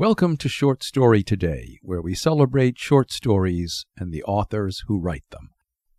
Welcome 0.00 0.38
to 0.38 0.48
Short 0.48 0.82
Story 0.82 1.22
Today, 1.22 1.78
where 1.82 2.00
we 2.00 2.14
celebrate 2.14 2.78
short 2.78 3.12
stories 3.12 3.84
and 3.98 4.14
the 4.14 4.22
authors 4.22 4.84
who 4.86 4.98
write 4.98 5.26
them. 5.30 5.50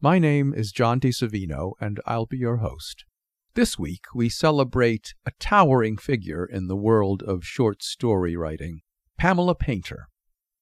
My 0.01 0.17
name 0.17 0.55
is 0.55 0.71
John 0.71 0.99
DeSavino, 0.99 1.73
and 1.79 1.99
I'll 2.07 2.25
be 2.25 2.39
your 2.39 2.57
host. 2.57 3.05
This 3.53 3.77
week, 3.77 4.05
we 4.15 4.27
celebrate 4.27 5.13
a 5.23 5.31
towering 5.39 5.97
figure 5.97 6.43
in 6.43 6.65
the 6.65 6.75
world 6.75 7.21
of 7.21 7.45
short 7.45 7.83
story 7.83 8.35
writing, 8.35 8.79
Pamela 9.19 9.53
Painter. 9.53 10.07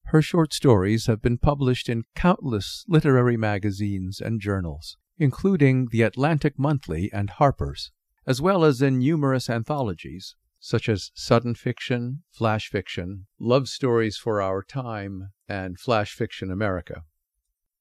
Her 0.08 0.20
short 0.20 0.52
stories 0.52 1.06
have 1.06 1.22
been 1.22 1.38
published 1.38 1.88
in 1.88 2.02
countless 2.14 2.84
literary 2.88 3.38
magazines 3.38 4.20
and 4.20 4.42
journals, 4.42 4.98
including 5.16 5.88
The 5.90 6.02
Atlantic 6.02 6.58
Monthly 6.58 7.08
and 7.10 7.30
Harper's, 7.30 7.90
as 8.26 8.42
well 8.42 8.64
as 8.66 8.82
in 8.82 8.98
numerous 8.98 9.48
anthologies, 9.48 10.36
such 10.60 10.88
as 10.88 11.10
Sudden 11.14 11.54
Fiction, 11.54 12.22
Flash 12.30 12.68
Fiction, 12.68 13.26
Love 13.38 13.66
Stories 13.66 14.16
for 14.18 14.42
Our 14.42 14.62
Time, 14.62 15.30
and 15.48 15.80
Flash 15.80 16.12
Fiction 16.12 16.50
America. 16.50 17.02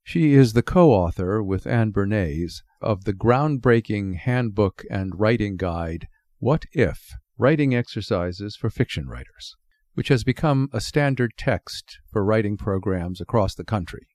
She 0.03 0.33
is 0.33 0.53
the 0.53 0.63
co 0.63 0.91
author 0.91 1.43
with 1.43 1.67
Anne 1.67 1.91
Bernays 1.91 2.63
of 2.81 3.03
the 3.03 3.13
groundbreaking 3.13 4.15
handbook 4.15 4.83
and 4.89 5.19
writing 5.19 5.57
guide, 5.57 6.07
What 6.39 6.65
If? 6.71 7.11
Writing 7.37 7.75
Exercises 7.75 8.55
for 8.55 8.69
Fiction 8.69 9.07
Writers, 9.07 9.55
which 9.93 10.07
has 10.07 10.23
become 10.23 10.69
a 10.73 10.81
standard 10.81 11.33
text 11.37 11.99
for 12.11 12.23
writing 12.23 12.57
programs 12.57 13.21
across 13.21 13.53
the 13.53 13.63
country. 13.63 14.07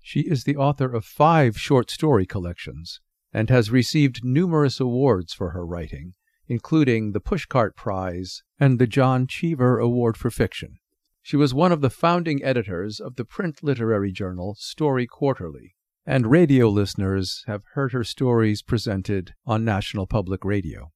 She 0.00 0.20
is 0.20 0.44
the 0.44 0.56
author 0.56 0.92
of 0.92 1.04
five 1.04 1.58
short 1.58 1.90
story 1.90 2.26
collections 2.26 3.00
and 3.32 3.50
has 3.50 3.70
received 3.70 4.24
numerous 4.24 4.80
awards 4.80 5.32
for 5.32 5.50
her 5.50 5.66
writing, 5.66 6.14
including 6.46 7.12
the 7.12 7.20
Pushcart 7.20 7.76
Prize 7.76 8.42
and 8.58 8.78
the 8.78 8.86
John 8.86 9.26
Cheever 9.26 9.78
Award 9.78 10.16
for 10.16 10.30
Fiction. 10.30 10.78
She 11.22 11.36
was 11.36 11.54
one 11.54 11.72
of 11.72 11.80
the 11.80 11.90
founding 11.90 12.42
editors 12.42 12.98
of 12.98 13.16
the 13.16 13.24
print 13.24 13.62
literary 13.62 14.10
journal 14.10 14.56
Story 14.58 15.06
Quarterly, 15.06 15.76
and 16.04 16.30
radio 16.30 16.68
listeners 16.68 17.44
have 17.46 17.62
heard 17.74 17.92
her 17.92 18.04
stories 18.04 18.60
presented 18.60 19.34
on 19.46 19.64
National 19.64 20.06
Public 20.06 20.44
Radio. 20.44 20.90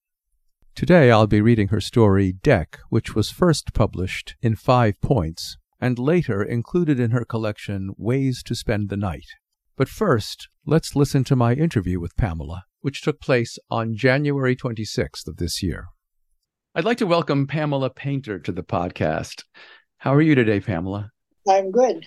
Today 0.75 1.11
I'll 1.11 1.27
be 1.27 1.41
reading 1.41 1.69
her 1.69 1.81
story 1.81 2.33
Deck, 2.33 2.79
which 2.91 3.15
was 3.15 3.31
first 3.31 3.73
published 3.73 4.35
in 4.43 4.57
Five 4.57 5.01
Points 5.01 5.57
and 5.81 5.99
later 5.99 6.43
included 6.43 6.99
in 6.99 7.13
her 7.13 7.25
collection 7.25 7.95
Ways 7.97 8.43
to 8.43 8.55
Spend 8.55 8.89
the 8.89 8.97
Night. 8.97 9.29
But 9.77 9.89
first, 9.89 10.49
let's 10.65 10.97
listen 10.97 11.23
to 11.25 11.37
my 11.37 11.53
interview 11.53 12.01
with 12.01 12.17
Pamela, 12.17 12.65
which 12.87 13.03
took 13.03 13.21
place 13.21 13.59
on 13.69 13.97
January 13.97 14.55
26th 14.55 15.27
of 15.27 15.39
this 15.39 15.61
year. 15.61 15.89
I'd 16.73 16.85
like 16.85 16.99
to 16.99 17.07
welcome 17.07 17.49
Pamela 17.49 17.91
Painter 17.91 18.39
to 18.39 18.53
the 18.53 18.63
podcast. 18.63 19.43
How 19.99 20.15
are 20.15 20.23
you 20.23 20.37
today, 20.37 20.61
Pamela? 20.61 21.11
I'm 21.49 21.73
good. 21.73 22.07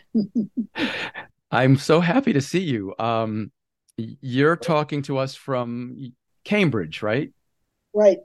I'm 1.52 1.76
so 1.76 2.00
happy 2.00 2.32
to 2.32 2.40
see 2.40 2.62
you. 2.62 2.96
Um, 2.98 3.52
you're 3.98 4.56
talking 4.56 5.02
to 5.02 5.18
us 5.18 5.36
from 5.36 6.14
Cambridge, 6.46 7.02
right? 7.02 7.34
Right. 7.94 8.20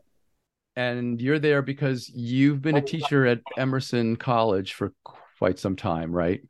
And 0.77 1.21
you're 1.21 1.41
there 1.41 1.61
because 1.61 2.09
you've 2.09 2.63
been 2.63 2.77
a 2.77 2.81
teacher 2.81 3.27
at 3.27 3.41
Emerson 3.59 4.15
College 4.15 4.75
for 4.75 4.93
quite 5.41 5.59
some 5.59 5.75
time, 5.75 6.13
right? 6.13 6.41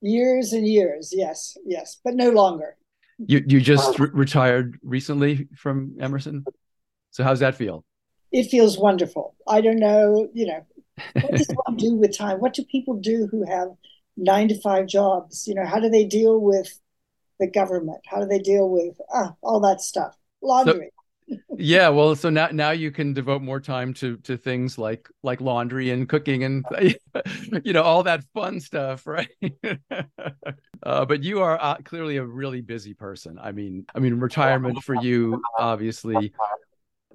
Years 0.00 0.54
and 0.54 0.66
years, 0.66 1.12
yes, 1.14 1.54
yes, 1.66 1.98
but 2.02 2.14
no 2.14 2.30
longer. 2.30 2.77
You 3.18 3.44
you 3.46 3.60
just 3.60 3.98
re- 3.98 4.10
retired 4.12 4.78
recently 4.82 5.48
from 5.56 5.96
Emerson, 6.00 6.44
so 7.10 7.24
how's 7.24 7.40
that 7.40 7.56
feel? 7.56 7.84
It 8.30 8.44
feels 8.44 8.78
wonderful. 8.78 9.34
I 9.46 9.60
don't 9.60 9.78
know, 9.78 10.28
you 10.34 10.46
know, 10.46 10.66
what 11.14 11.34
does 11.34 11.48
one 11.64 11.76
do 11.76 11.94
with 11.94 12.16
time? 12.16 12.38
What 12.38 12.54
do 12.54 12.64
people 12.64 12.94
do 12.94 13.26
who 13.30 13.44
have 13.44 13.68
nine 14.16 14.48
to 14.48 14.60
five 14.60 14.86
jobs? 14.86 15.46
You 15.48 15.54
know, 15.54 15.64
how 15.64 15.80
do 15.80 15.88
they 15.88 16.04
deal 16.04 16.40
with 16.40 16.78
the 17.40 17.46
government? 17.46 18.00
How 18.06 18.20
do 18.20 18.26
they 18.26 18.38
deal 18.38 18.68
with 18.68 18.96
ah, 19.12 19.34
all 19.42 19.60
that 19.60 19.80
stuff? 19.80 20.16
Laundry. 20.42 20.90
Yeah, 21.56 21.88
well, 21.88 22.14
so 22.14 22.30
now 22.30 22.48
now 22.52 22.70
you 22.70 22.90
can 22.90 23.12
devote 23.12 23.42
more 23.42 23.60
time 23.60 23.92
to 23.94 24.16
to 24.18 24.36
things 24.36 24.78
like 24.78 25.08
like 25.22 25.40
laundry 25.40 25.90
and 25.90 26.08
cooking 26.08 26.44
and 26.44 26.64
you 27.64 27.72
know 27.72 27.82
all 27.82 28.02
that 28.04 28.24
fun 28.32 28.60
stuff, 28.60 29.06
right? 29.06 29.28
uh, 30.82 31.04
but 31.04 31.22
you 31.22 31.40
are 31.40 31.58
uh, 31.60 31.76
clearly 31.84 32.16
a 32.16 32.24
really 32.24 32.60
busy 32.60 32.94
person. 32.94 33.38
I 33.42 33.52
mean, 33.52 33.86
I 33.94 33.98
mean, 33.98 34.14
retirement 34.14 34.82
for 34.82 34.94
you 34.94 35.42
obviously 35.58 36.32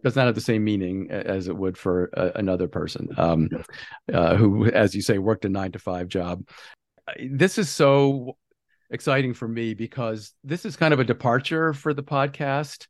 does 0.03 0.15
not 0.15 0.25
have 0.25 0.35
the 0.35 0.41
same 0.41 0.63
meaning 0.63 1.09
as 1.09 1.47
it 1.47 1.55
would 1.55 1.77
for 1.77 2.05
another 2.35 2.67
person 2.67 3.09
um, 3.17 3.49
uh, 4.13 4.35
who, 4.35 4.65
as 4.65 4.93
you 4.93 5.01
say, 5.01 5.17
worked 5.17 5.45
a 5.45 5.49
nine 5.49 5.71
to 5.71 5.79
five 5.79 6.07
job. 6.09 6.43
This 7.29 7.57
is 7.57 7.69
so 7.69 8.37
exciting 8.89 9.33
for 9.33 9.47
me 9.47 9.73
because 9.73 10.33
this 10.43 10.65
is 10.65 10.75
kind 10.75 10.93
of 10.93 10.99
a 10.99 11.03
departure 11.03 11.73
for 11.73 11.93
the 11.93 12.03
podcast. 12.03 12.87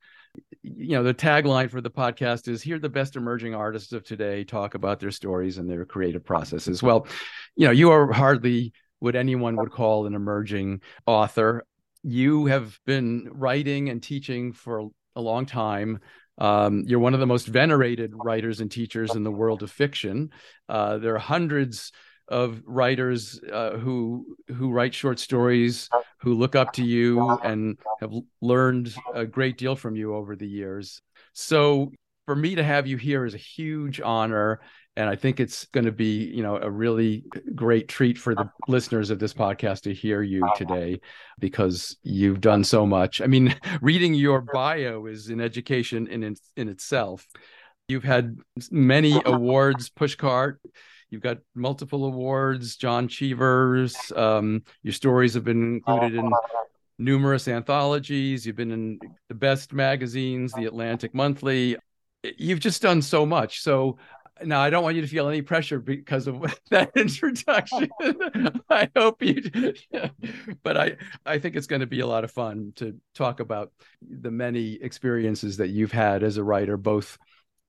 You 0.62 0.96
know, 0.96 1.04
the 1.04 1.14
tagline 1.14 1.70
for 1.70 1.82
the 1.82 1.92
podcast 1.92 2.48
is 2.48 2.62
Hear 2.62 2.80
the 2.80 2.90
best 2.90 3.16
emerging 3.16 3.54
artists 3.54 3.94
of 3.94 4.04
today 4.04 4.44
talk 4.44 4.76
about 4.76 5.00
their 5.00 5.12
stories 5.12 5.58
and 5.58 5.70
their 5.70 5.86
creative 5.86 6.24
processes. 6.24 6.82
Well, 6.82 7.08
you 7.56 7.66
know, 7.66 7.72
you 7.72 7.92
are 7.92 8.12
hardly 8.12 8.74
what 9.00 9.16
anyone 9.16 9.56
would 9.58 9.72
call 9.72 10.06
an 10.06 10.16
emerging 10.16 10.82
author. 11.06 11.66
You 12.04 12.46
have 12.48 12.80
been 12.86 13.30
writing 13.32 13.90
and 13.90 14.02
teaching 14.02 14.54
for 14.54 14.90
a 15.16 15.22
long 15.22 15.46
time. 15.46 16.00
Um, 16.38 16.84
you're 16.88 17.00
one 17.00 17.14
of 17.14 17.20
the 17.20 17.28
most 17.28 17.48
venerated 17.48 18.14
writers 18.16 18.60
and 18.60 18.72
teachers 18.72 19.16
in 19.16 19.24
the 19.24 19.32
world 19.32 19.62
of 19.62 19.72
fiction. 19.72 20.32
Uh, 20.68 20.98
there 20.98 21.16
are 21.16 21.20
hundreds 21.20 21.92
of 22.34 22.64
writers 22.66 23.40
uh, 23.54 23.78
who 23.78 24.26
who 24.48 24.72
write 24.72 24.96
short 24.96 25.20
stories 25.20 25.88
who 26.20 26.34
look 26.34 26.56
up 26.56 26.74
to 26.74 26.84
you 26.84 27.30
and 27.44 27.78
have 28.00 28.12
learned 28.42 28.94
a 29.14 29.24
great 29.24 29.56
deal 29.56 29.76
from 29.76 29.96
you 29.96 30.16
over 30.16 30.36
the 30.36 30.48
years. 30.48 31.00
So 31.34 31.92
for 32.26 32.36
me 32.36 32.56
to 32.56 32.64
have 32.64 32.88
you 32.88 32.98
here 32.98 33.24
is 33.24 33.36
a 33.36 33.38
huge 33.38 34.02
honor 34.02 34.62
and 34.96 35.10
I 35.10 35.16
think 35.16 35.40
it's 35.40 35.66
going 35.66 35.86
to 35.86 35.92
be, 35.92 36.26
you 36.26 36.44
know, 36.44 36.58
a 36.58 36.70
really 36.70 37.24
great 37.56 37.88
treat 37.88 38.18
for 38.18 38.36
the 38.36 38.50
listeners 38.68 39.10
of 39.10 39.20
this 39.20 39.34
podcast 39.34 39.82
to 39.82 39.94
hear 39.94 40.22
you 40.22 40.48
today 40.56 41.02
because 41.40 41.98
you've 42.04 42.42
done 42.42 42.64
so 42.64 42.86
much. 42.86 43.20
I 43.22 43.28
mean, 43.28 43.56
reading 43.82 44.14
your 44.14 44.42
bio 44.42 45.06
is 45.06 45.30
an 45.30 45.42
education 45.42 46.08
in 46.08 46.24
in, 46.24 46.36
in 46.56 46.70
itself. 46.70 47.26
You've 47.88 48.04
had 48.04 48.38
many 48.72 49.20
awards, 49.26 49.90
Pushcart. 49.90 50.58
You've 51.14 51.22
got 51.22 51.38
multiple 51.54 52.06
awards, 52.06 52.76
John 52.76 53.08
Cheever's. 53.08 53.96
Um, 54.16 54.64
your 54.82 54.94
stories 54.94 55.36
have 55.36 55.44
been 55.44 55.76
included 55.76 56.16
in 56.16 56.32
numerous 56.98 57.48
anthologies. 57.48 58.48
You've 58.48 58.56
been 58.56 58.72
in 58.72 59.00
the 59.30 59.36
best 59.36 59.74
magazines, 59.74 60.54
the 60.54 60.66
Atlantic 60.66 61.14
Monthly. 61.14 61.78
You've 62.24 62.62
just 62.62 62.82
done 62.82 63.04
so 63.04 63.28
much. 63.28 63.62
So 63.62 64.00
now 64.44 64.60
I 64.60 64.72
don't 64.72 64.82
want 64.82 64.96
you 64.96 65.04
to 65.04 65.08
feel 65.08 65.28
any 65.28 65.44
pressure 65.44 65.80
because 65.80 66.26
of 66.26 66.44
that 66.72 66.90
introduction. 66.96 67.92
I 68.72 68.90
hope 68.96 69.22
you, 69.22 69.44
but 70.64 70.78
I 70.78 70.96
I 71.28 71.38
think 71.38 71.56
it's 71.56 71.68
going 71.68 71.82
to 71.82 71.86
be 71.86 72.00
a 72.00 72.08
lot 72.08 72.24
of 72.24 72.32
fun 72.32 72.74
to 72.78 72.96
talk 73.14 73.40
about 73.40 73.72
the 74.02 74.32
many 74.32 74.80
experiences 74.82 75.58
that 75.58 75.70
you've 75.70 75.92
had 75.92 76.24
as 76.24 76.38
a 76.38 76.44
writer, 76.44 76.76
both 76.76 77.20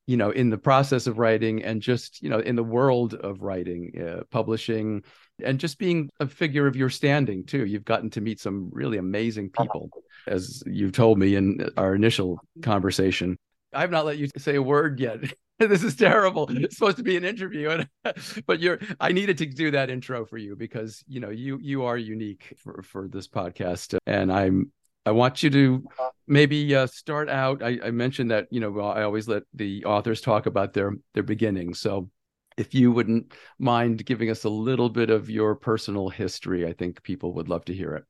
you 0.06 0.16
know 0.16 0.30
in 0.30 0.50
the 0.50 0.58
process 0.58 1.06
of 1.06 1.18
writing 1.18 1.62
and 1.62 1.80
just 1.80 2.22
you 2.22 2.28
know 2.28 2.38
in 2.38 2.56
the 2.56 2.64
world 2.64 3.14
of 3.14 3.42
writing, 3.42 3.92
uh, 4.00 4.22
publishing, 4.30 5.02
and 5.42 5.58
just 5.58 5.78
being 5.78 6.10
a 6.20 6.26
figure 6.26 6.66
of 6.66 6.76
your 6.76 6.90
standing 6.90 7.44
too. 7.44 7.64
You've 7.64 7.84
gotten 7.84 8.10
to 8.10 8.20
meet 8.20 8.40
some 8.40 8.70
really 8.72 8.98
amazing 8.98 9.50
people, 9.50 9.90
as 10.26 10.62
you've 10.66 10.92
told 10.92 11.18
me 11.18 11.36
in 11.36 11.68
our 11.76 11.94
initial 11.94 12.38
conversation. 12.62 13.36
I 13.72 13.80
have 13.80 13.90
not 13.90 14.06
let 14.06 14.18
you 14.18 14.28
say 14.36 14.54
a 14.54 14.62
word 14.62 15.00
yet. 15.00 15.18
this 15.58 15.82
is 15.82 15.96
terrible. 15.96 16.48
It's 16.50 16.76
supposed 16.76 16.96
to 16.96 17.02
be 17.02 17.16
an 17.16 17.24
interview, 17.24 17.84
but 18.46 18.60
you're. 18.60 18.78
I 19.00 19.12
needed 19.12 19.38
to 19.38 19.46
do 19.46 19.70
that 19.72 19.90
intro 19.90 20.24
for 20.24 20.38
you 20.38 20.56
because 20.56 21.04
you 21.06 21.20
know 21.20 21.30
you 21.30 21.58
you 21.60 21.84
are 21.84 21.96
unique 21.96 22.54
for 22.58 22.82
for 22.82 23.08
this 23.08 23.28
podcast, 23.28 23.96
and 24.06 24.32
I'm. 24.32 24.72
I 25.06 25.10
want 25.10 25.42
you 25.42 25.50
to 25.50 25.84
maybe 26.26 26.74
uh, 26.74 26.86
start 26.86 27.28
out. 27.28 27.62
I, 27.62 27.78
I 27.84 27.90
mentioned 27.90 28.30
that 28.30 28.48
you 28.50 28.60
know 28.60 28.80
I 28.80 29.02
always 29.02 29.28
let 29.28 29.42
the 29.52 29.84
authors 29.84 30.20
talk 30.20 30.46
about 30.46 30.72
their 30.72 30.92
their 31.12 31.22
beginnings. 31.22 31.80
So 31.80 32.10
if 32.56 32.74
you 32.74 32.92
wouldn't 32.92 33.32
mind 33.58 34.04
giving 34.06 34.30
us 34.30 34.44
a 34.44 34.48
little 34.48 34.88
bit 34.88 35.10
of 35.10 35.28
your 35.28 35.54
personal 35.54 36.08
history, 36.08 36.66
I 36.66 36.72
think 36.72 37.02
people 37.02 37.34
would 37.34 37.48
love 37.48 37.64
to 37.66 37.74
hear 37.74 37.94
it. 37.94 38.04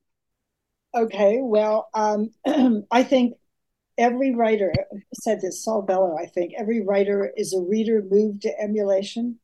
Okay. 0.94 1.38
Well, 1.40 1.88
um, 1.94 2.30
I 2.90 3.02
think 3.02 3.34
every 3.98 4.34
writer 4.34 4.72
said 5.14 5.40
this, 5.40 5.64
Saul 5.64 5.82
Bellow, 5.82 6.16
I 6.16 6.26
think, 6.26 6.52
every 6.56 6.82
writer 6.82 7.32
is 7.36 7.52
a 7.52 7.60
reader 7.60 8.02
moved 8.08 8.42
to 8.42 8.60
emulation. 8.60 9.38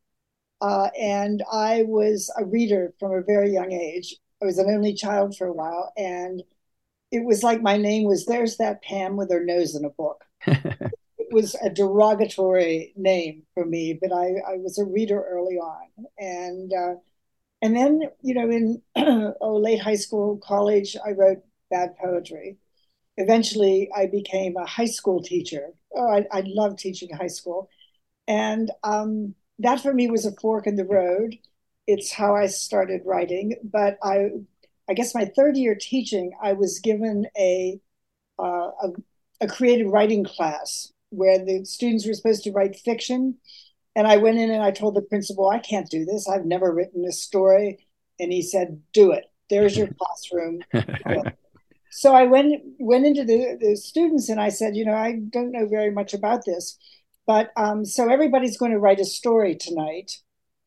Uh, 0.60 0.90
and 0.98 1.42
I 1.50 1.84
was 1.84 2.30
a 2.38 2.44
reader 2.44 2.92
from 3.00 3.12
a 3.12 3.22
very 3.22 3.50
young 3.50 3.72
age. 3.72 4.16
I 4.42 4.44
was 4.44 4.58
an 4.58 4.70
only 4.70 4.94
child 4.94 5.36
for 5.36 5.46
a 5.46 5.52
while, 5.52 5.92
and 5.96 6.42
it 7.10 7.24
was 7.24 7.42
like 7.42 7.62
my 7.62 7.76
name 7.76 8.04
was 8.04 8.26
there's 8.26 8.56
that 8.58 8.82
Pam 8.82 9.16
with 9.16 9.30
her 9.30 9.44
nose 9.44 9.74
in 9.74 9.84
a 9.84 9.90
book. 9.90 10.24
it 10.46 11.32
was 11.32 11.54
a 11.56 11.70
derogatory 11.70 12.92
name 12.96 13.42
for 13.54 13.64
me, 13.64 13.98
but 14.00 14.12
I, 14.12 14.34
I 14.46 14.56
was 14.56 14.78
a 14.78 14.84
reader 14.84 15.22
early 15.22 15.56
on. 15.56 15.88
And 16.18 16.72
uh, 16.72 16.94
and 17.62 17.76
then, 17.76 18.02
you 18.22 18.34
know, 18.34 18.50
in 18.50 18.82
oh, 19.40 19.56
late 19.56 19.80
high 19.80 19.96
school, 19.96 20.38
college, 20.38 20.96
I 21.04 21.10
wrote 21.12 21.42
bad 21.70 21.96
poetry. 21.98 22.56
Eventually, 23.16 23.90
I 23.94 24.06
became 24.06 24.56
a 24.56 24.66
high 24.66 24.86
school 24.86 25.22
teacher. 25.22 25.68
Oh, 25.94 26.08
I, 26.08 26.26
I 26.32 26.42
love 26.46 26.76
teaching 26.76 27.10
high 27.14 27.26
school. 27.26 27.68
And 28.26 28.70
um, 28.82 29.34
that 29.58 29.80
for 29.80 29.92
me 29.92 30.10
was 30.10 30.24
a 30.24 30.32
fork 30.32 30.66
in 30.66 30.76
the 30.76 30.84
road. 30.84 31.36
It's 31.86 32.12
how 32.12 32.34
I 32.34 32.46
started 32.46 33.02
writing. 33.04 33.56
But 33.62 33.98
I, 34.02 34.30
I 34.90 34.94
guess 34.94 35.14
my 35.14 35.24
third 35.24 35.56
year 35.56 35.76
teaching, 35.80 36.32
I 36.42 36.52
was 36.52 36.80
given 36.80 37.26
a, 37.38 37.78
uh, 38.38 38.70
a, 38.82 38.88
a 39.40 39.46
creative 39.46 39.86
writing 39.86 40.24
class 40.24 40.92
where 41.10 41.38
the 41.38 41.64
students 41.64 42.06
were 42.06 42.14
supposed 42.14 42.42
to 42.44 42.52
write 42.52 42.76
fiction 42.76 43.36
and 43.94 44.06
I 44.06 44.16
went 44.16 44.38
in 44.38 44.50
and 44.50 44.62
I 44.62 44.70
told 44.70 44.94
the 44.94 45.02
principal, 45.02 45.48
I 45.48 45.58
can't 45.58 45.88
do 45.88 46.04
this. 46.04 46.28
I've 46.28 46.44
never 46.44 46.72
written 46.72 47.04
a 47.04 47.12
story. 47.12 47.86
And 48.18 48.32
he 48.32 48.42
said, 48.42 48.82
Do 48.92 49.12
it. 49.12 49.26
There's 49.48 49.76
your 49.76 49.88
classroom. 49.88 50.60
so 51.90 52.14
I 52.14 52.24
went 52.24 52.62
went 52.78 53.06
into 53.06 53.24
the, 53.24 53.58
the 53.60 53.76
students 53.76 54.28
and 54.28 54.40
I 54.40 54.48
said, 54.48 54.76
you 54.76 54.84
know, 54.84 54.94
I 54.94 55.20
don't 55.30 55.52
know 55.52 55.66
very 55.66 55.90
much 55.90 56.14
about 56.14 56.44
this, 56.44 56.78
but 57.26 57.50
um, 57.56 57.84
so 57.84 58.08
everybody's 58.08 58.56
going 58.56 58.72
to 58.72 58.78
write 58.78 59.00
a 59.00 59.04
story 59.04 59.56
tonight, 59.56 60.12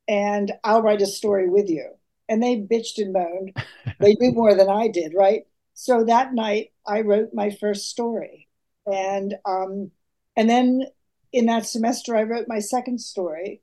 and 0.07 0.51
I'll 0.63 0.81
write 0.81 1.01
a 1.01 1.07
story 1.07 1.49
with 1.49 1.69
you. 1.69 1.93
And 2.29 2.41
they 2.41 2.57
bitched 2.57 2.97
and 2.97 3.13
moaned. 3.13 3.55
they 3.99 4.15
knew 4.19 4.31
more 4.33 4.55
than 4.55 4.69
I 4.69 4.87
did, 4.87 5.13
right? 5.15 5.43
So 5.73 6.03
that 6.05 6.33
night 6.33 6.71
I 6.87 7.01
wrote 7.01 7.29
my 7.33 7.49
first 7.49 7.89
story, 7.89 8.47
and 8.85 9.35
um, 9.45 9.91
and 10.35 10.49
then 10.49 10.83
in 11.31 11.47
that 11.47 11.65
semester, 11.65 12.15
I 12.15 12.23
wrote 12.23 12.47
my 12.47 12.59
second 12.59 12.99
story. 12.99 13.61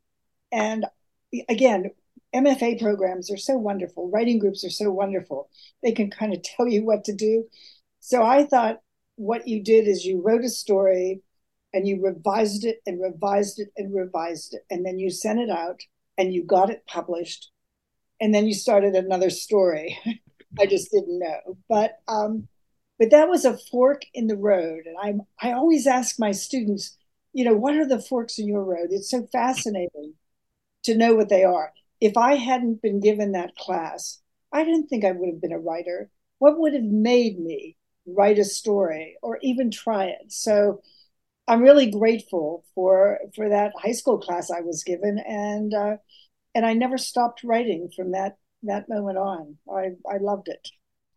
And 0.52 0.84
again, 1.48 1.90
MFA 2.34 2.80
programs 2.80 3.30
are 3.30 3.36
so 3.36 3.56
wonderful. 3.56 4.10
Writing 4.10 4.38
groups 4.38 4.64
are 4.64 4.70
so 4.70 4.90
wonderful. 4.90 5.48
They 5.82 5.92
can 5.92 6.10
kind 6.10 6.34
of 6.34 6.42
tell 6.56 6.68
you 6.68 6.84
what 6.84 7.04
to 7.04 7.14
do. 7.14 7.46
So 8.00 8.22
I 8.22 8.44
thought 8.44 8.80
what 9.16 9.46
you 9.46 9.62
did 9.62 9.86
is 9.86 10.04
you 10.04 10.22
wrote 10.22 10.44
a 10.44 10.48
story 10.48 11.22
and 11.72 11.86
you 11.86 12.02
revised 12.02 12.64
it 12.64 12.78
and 12.86 13.00
revised 13.00 13.60
it 13.60 13.68
and 13.76 13.94
revised 13.94 14.54
it. 14.54 14.62
And 14.70 14.84
then 14.84 14.98
you 14.98 15.10
sent 15.10 15.38
it 15.38 15.50
out 15.50 15.80
and 16.18 16.32
you 16.32 16.44
got 16.44 16.70
it 16.70 16.86
published. 16.86 17.50
And 18.20 18.34
then 18.34 18.46
you 18.46 18.54
started 18.54 18.94
another 18.94 19.30
story. 19.30 19.98
I 20.58 20.66
just 20.66 20.90
didn't 20.90 21.18
know. 21.18 21.56
But 21.68 21.98
um, 22.08 22.48
but 22.98 23.10
that 23.10 23.28
was 23.28 23.44
a 23.44 23.58
fork 23.70 24.02
in 24.12 24.26
the 24.26 24.36
road. 24.36 24.82
And 24.86 24.96
I'm 25.02 25.22
I 25.40 25.52
always 25.52 25.86
ask 25.86 26.18
my 26.18 26.32
students, 26.32 26.96
you 27.32 27.44
know, 27.44 27.54
what 27.54 27.74
are 27.74 27.86
the 27.86 28.00
forks 28.00 28.38
in 28.38 28.46
your 28.48 28.64
road? 28.64 28.88
It's 28.90 29.10
so 29.10 29.26
fascinating 29.32 30.14
to 30.84 30.96
know 30.96 31.14
what 31.14 31.28
they 31.28 31.44
are. 31.44 31.72
If 32.00 32.16
I 32.16 32.34
hadn't 32.36 32.82
been 32.82 33.00
given 33.00 33.32
that 33.32 33.56
class, 33.56 34.20
I 34.52 34.64
didn't 34.64 34.88
think 34.88 35.04
I 35.04 35.12
would 35.12 35.28
have 35.28 35.40
been 35.40 35.52
a 35.52 35.58
writer. 35.58 36.10
What 36.38 36.58
would 36.58 36.74
have 36.74 36.82
made 36.82 37.38
me 37.38 37.76
write 38.06 38.38
a 38.38 38.44
story 38.44 39.16
or 39.22 39.38
even 39.42 39.70
try 39.70 40.06
it? 40.06 40.32
So 40.32 40.82
I'm 41.48 41.62
really 41.62 41.90
grateful 41.90 42.64
for 42.74 43.18
for 43.34 43.48
that 43.48 43.72
high 43.76 43.92
school 43.92 44.18
class 44.18 44.50
I 44.50 44.60
was 44.60 44.84
given, 44.84 45.18
and 45.18 45.74
uh, 45.74 45.96
and 46.54 46.66
I 46.66 46.74
never 46.74 46.98
stopped 46.98 47.42
writing 47.44 47.90
from 47.94 48.12
that 48.12 48.36
that 48.64 48.88
moment 48.88 49.18
on. 49.18 49.56
I 49.70 49.90
I 50.10 50.18
loved 50.18 50.48
it. 50.48 50.68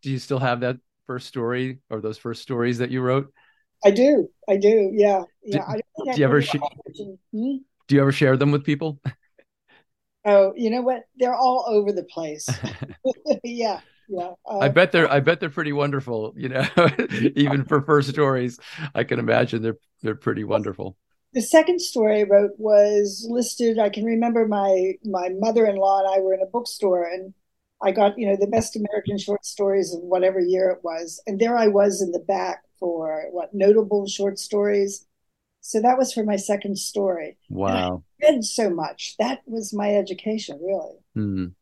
Do 0.02 0.10
you 0.10 0.18
still 0.18 0.38
have 0.38 0.60
that 0.60 0.76
first 1.06 1.26
story 1.26 1.80
or 1.90 2.00
those 2.00 2.18
first 2.18 2.42
stories 2.42 2.78
that 2.78 2.90
you 2.90 3.00
wrote? 3.00 3.32
I 3.84 3.90
do. 3.90 4.28
I 4.48 4.56
do. 4.56 4.90
Yeah. 4.92 5.24
Yeah. 5.42 5.66
Do, 5.98 6.12
do 6.12 6.18
you 6.20 6.24
ever 6.24 6.42
sh- 6.42 6.56
hmm? 7.32 7.56
do 7.88 7.94
you 7.94 8.00
ever 8.00 8.12
share 8.12 8.36
them 8.36 8.50
with 8.50 8.64
people? 8.64 9.00
Oh, 10.24 10.54
you 10.56 10.70
know 10.70 10.80
what? 10.80 11.02
They're 11.16 11.34
all 11.34 11.66
over 11.68 11.92
the 11.92 12.04
place. 12.04 12.48
yeah. 13.44 13.80
Yeah. 14.08 14.32
Uh, 14.46 14.58
I 14.58 14.68
bet 14.68 14.92
they're 14.92 15.10
I 15.10 15.20
bet 15.20 15.40
they're 15.40 15.50
pretty 15.50 15.72
wonderful, 15.72 16.34
you 16.36 16.48
know, 16.48 16.66
even 17.36 17.64
for 17.64 17.82
first 17.82 18.10
stories. 18.10 18.58
I 18.94 19.04
can 19.04 19.18
imagine 19.18 19.62
they're 19.62 19.78
they're 20.02 20.14
pretty 20.14 20.44
wonderful. 20.44 20.96
The 21.34 21.42
second 21.42 21.80
story 21.80 22.20
I 22.20 22.22
wrote 22.22 22.52
was 22.58 23.26
listed. 23.28 23.78
I 23.78 23.88
can 23.88 24.04
remember 24.04 24.46
my 24.46 24.94
my 25.04 25.30
mother-in-law 25.38 26.00
and 26.00 26.08
I 26.08 26.20
were 26.20 26.32
in 26.32 26.40
a 26.40 26.46
bookstore 26.46 27.04
and 27.04 27.34
I 27.82 27.90
got, 27.90 28.18
you 28.18 28.26
know, 28.26 28.36
the 28.36 28.46
best 28.46 28.76
American 28.76 29.18
short 29.18 29.44
stories 29.44 29.92
of 29.92 30.00
whatever 30.00 30.40
year 30.40 30.70
it 30.70 30.82
was. 30.82 31.20
And 31.26 31.38
there 31.38 31.56
I 31.56 31.66
was 31.66 32.00
in 32.00 32.12
the 32.12 32.20
back 32.20 32.62
for 32.78 33.24
what 33.30 33.52
notable 33.52 34.06
short 34.06 34.38
stories. 34.38 35.06
So 35.60 35.80
that 35.80 35.98
was 35.98 36.12
for 36.12 36.24
my 36.24 36.36
second 36.36 36.78
story. 36.78 37.36
Wow. 37.50 38.04
read 38.22 38.44
so 38.44 38.70
much. 38.70 39.16
That 39.18 39.40
was 39.46 39.74
my 39.74 39.94
education, 39.96 40.60
really. 40.62 40.96
Mm. 41.16 41.52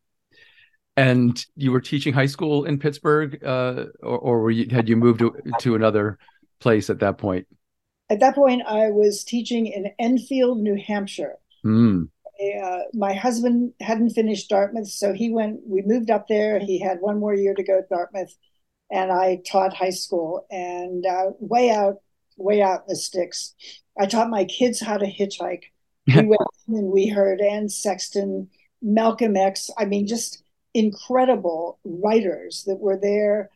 And 0.97 1.47
you 1.57 1.73
were 1.73 1.81
teaching 1.81 2.13
high 2.13 2.27
school 2.27 2.65
in 2.65 2.79
Pittsburgh, 2.79 3.43
uh, 3.43 3.87
or, 4.03 4.19
or 4.19 4.43
were 4.43 4.51
you, 4.51 4.69
had 4.71 4.89
you 4.89 4.97
moved 4.97 5.21
to, 5.21 5.35
to 5.61 5.75
another 5.75 6.19
place 6.61 6.91
at 6.91 7.01
that 7.01 7.17
point? 7.17 7.47
At 8.13 8.21
that 8.21 8.35
point, 8.35 8.61
I 8.69 8.91
was 8.91 9.25
teaching 9.25 9.67
in 9.67 9.91
Enfield, 9.99 10.61
New 10.61 10.77
Hampshire. 10.77 11.39
Mm. 11.65 12.11
Uh, 12.63 12.79
my 12.93 13.15
husband 13.15 13.73
hadn't 13.81 14.11
finished 14.11 14.51
Dartmouth, 14.51 14.89
so 14.89 15.15
he 15.15 15.33
went. 15.33 15.61
We 15.67 15.81
moved 15.81 16.11
up 16.11 16.29
there. 16.29 16.59
He 16.59 16.79
had 16.79 17.01
one 17.01 17.19
more 17.19 17.35
year 17.35 17.55
to 17.55 17.63
go 17.63 17.79
at 17.79 17.89
Dartmouth, 17.89 18.37
and 18.91 19.11
I 19.11 19.41
taught 19.51 19.73
high 19.73 19.97
school 20.05 20.47
and 20.51 21.07
uh, 21.07 21.31
way 21.39 21.71
out, 21.71 22.03
way 22.37 22.61
out 22.61 22.81
in 22.81 22.89
the 22.89 22.97
sticks. 22.97 23.55
I 23.99 24.05
taught 24.05 24.29
my 24.29 24.45
kids 24.45 24.79
how 24.79 24.99
to 24.99 25.07
hitchhike. 25.07 25.63
we 26.07 26.15
went 26.27 26.41
and 26.69 26.93
we 26.93 27.07
heard 27.09 27.41
Anne 27.41 27.71
Sexton, 27.71 28.51
Malcolm 28.83 29.39
X. 29.39 29.71
I 29.79 29.87
mean, 29.87 30.07
just 30.07 30.45
incredible 30.75 31.79
writers 31.83 32.65
that 32.67 32.79
were 32.79 32.99
there. 33.01 33.49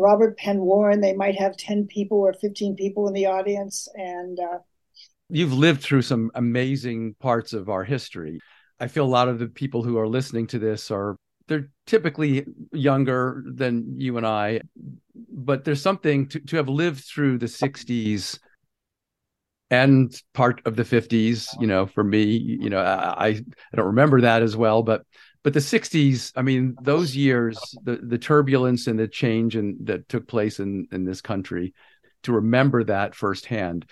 Robert 0.00 0.36
Penn 0.38 0.60
Warren. 0.60 1.00
They 1.00 1.12
might 1.12 1.36
have 1.36 1.56
ten 1.56 1.86
people 1.86 2.18
or 2.18 2.32
fifteen 2.32 2.74
people 2.74 3.06
in 3.06 3.14
the 3.14 3.26
audience, 3.26 3.88
and 3.94 4.38
uh, 4.38 4.58
you've 5.28 5.52
lived 5.52 5.82
through 5.82 6.02
some 6.02 6.30
amazing 6.34 7.14
parts 7.20 7.52
of 7.52 7.68
our 7.68 7.84
history. 7.84 8.40
I 8.80 8.88
feel 8.88 9.04
a 9.04 9.06
lot 9.06 9.28
of 9.28 9.38
the 9.38 9.46
people 9.46 9.82
who 9.82 9.98
are 9.98 10.08
listening 10.08 10.46
to 10.48 10.58
this 10.58 10.90
are 10.90 11.16
they're 11.48 11.68
typically 11.86 12.46
younger 12.72 13.42
than 13.46 14.00
you 14.00 14.16
and 14.16 14.26
I, 14.26 14.60
but 15.14 15.64
there's 15.64 15.82
something 15.82 16.28
to, 16.28 16.40
to 16.40 16.56
have 16.56 16.68
lived 16.68 17.04
through 17.04 17.38
the 17.38 17.46
60s 17.46 18.38
and 19.70 20.12
part 20.32 20.60
of 20.64 20.76
the 20.76 20.82
50s, 20.82 21.48
you 21.60 21.66
know, 21.66 21.86
for 21.86 22.02
me, 22.02 22.24
you 22.24 22.70
know, 22.70 22.80
I, 22.80 23.26
I 23.28 23.42
don't 23.74 23.86
remember 23.86 24.20
that 24.22 24.42
as 24.42 24.56
well, 24.56 24.82
but 24.82 25.02
but 25.42 25.54
the 25.54 25.60
60s, 25.60 26.32
I 26.36 26.42
mean, 26.42 26.76
those 26.82 27.16
years, 27.16 27.58
the 27.82 27.96
the 27.96 28.18
turbulence 28.18 28.86
and 28.86 28.98
the 28.98 29.08
change 29.08 29.56
and 29.56 29.76
that 29.86 30.08
took 30.08 30.28
place 30.28 30.60
in 30.60 30.86
in 30.92 31.04
this 31.04 31.20
country, 31.20 31.74
to 32.24 32.32
remember 32.32 32.84
that 32.84 33.14
firsthand, 33.14 33.86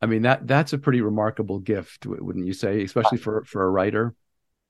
I 0.00 0.06
mean 0.06 0.22
that 0.22 0.46
that's 0.46 0.72
a 0.72 0.78
pretty 0.78 1.02
remarkable 1.02 1.58
gift, 1.58 2.06
wouldn't 2.06 2.46
you 2.46 2.54
say, 2.54 2.82
especially 2.82 3.18
for 3.18 3.44
for 3.44 3.64
a 3.64 3.70
writer? 3.70 4.14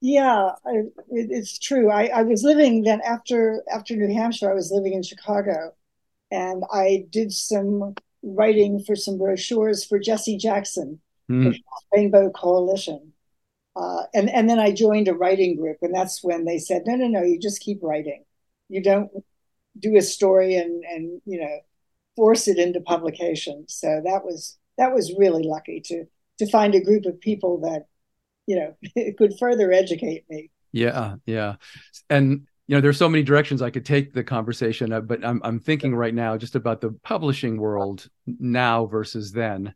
Yeah, 0.01 0.51
I, 0.67 0.83
it's 1.09 1.59
true. 1.59 1.91
I, 1.91 2.09
I 2.09 2.23
was 2.25 2.43
living 2.43 2.83
then 2.83 3.01
after 3.01 3.63
after 3.73 3.97
New 3.97 4.13
Hampshire. 4.13 4.51
I 4.51 4.55
was 4.55 4.71
living 4.71 4.93
in 4.93 5.03
Chicago, 5.03 5.73
and 6.31 6.63
I 6.71 7.07
did 7.09 7.33
some 7.33 7.95
writing 8.23 8.85
for 8.85 8.97
some 8.97 9.17
brochures 9.17 9.83
for 9.83 9.99
Jesse 9.99 10.37
Jackson, 10.37 11.01
mm. 11.31 11.59
Rainbow 11.95 12.29
Coalition, 12.31 13.14
uh, 13.77 14.03
and 14.15 14.31
and 14.31 14.49
then 14.49 14.59
I 14.59 14.73
joined 14.73 15.09
a 15.09 15.15
writing 15.15 15.57
group, 15.57 15.79
and 15.83 15.95
that's 15.95 16.23
when 16.23 16.45
they 16.45 16.59
said, 16.59 16.83
no, 16.87 16.97
no, 16.97 17.09
no, 17.09 17.23
you 17.23 17.39
just 17.39 17.61
keep 17.61 17.81
writing. 17.83 18.25
You 18.69 18.83
don't 18.83 19.11
do 19.79 19.97
a 19.97 20.03
story 20.03 20.57
and 20.57 20.85
and 20.85 21.21
you 21.25 21.41
know 21.41 21.59
force 22.17 22.49
it 22.49 22.59
into 22.59 22.81
publication. 22.81 23.65
So 23.69 24.01
that 24.05 24.25
was 24.25 24.59
that 24.79 24.95
was 24.95 25.15
really 25.19 25.43
lucky 25.43 25.81
to 25.87 26.05
to 26.39 26.51
find 26.51 26.75
a 26.75 26.81
group 26.81 27.05
of 27.07 27.21
people 27.21 27.61
that 27.61 27.87
you 28.47 28.57
know 28.57 29.13
could 29.19 29.35
further 29.39 29.73
educate 29.73 30.25
me 30.29 30.51
yeah 30.73 31.17
yeah 31.27 31.57
and 32.11 32.47
you 32.67 32.75
know 32.75 32.81
there's 32.81 32.99
so 32.99 33.09
many 33.09 33.23
directions 33.23 33.63
i 33.63 33.71
could 33.71 33.85
take 33.85 34.13
the 34.13 34.25
conversation 34.25 34.93
uh, 34.93 35.01
but 35.01 35.25
i'm 35.25 35.41
i'm 35.45 35.59
thinking 35.59 35.95
right 35.95 36.15
now 36.15 36.37
just 36.37 36.57
about 36.57 36.81
the 36.81 36.91
publishing 37.03 37.57
world 37.59 38.09
now 38.27 38.87
versus 38.87 39.33
then 39.33 39.75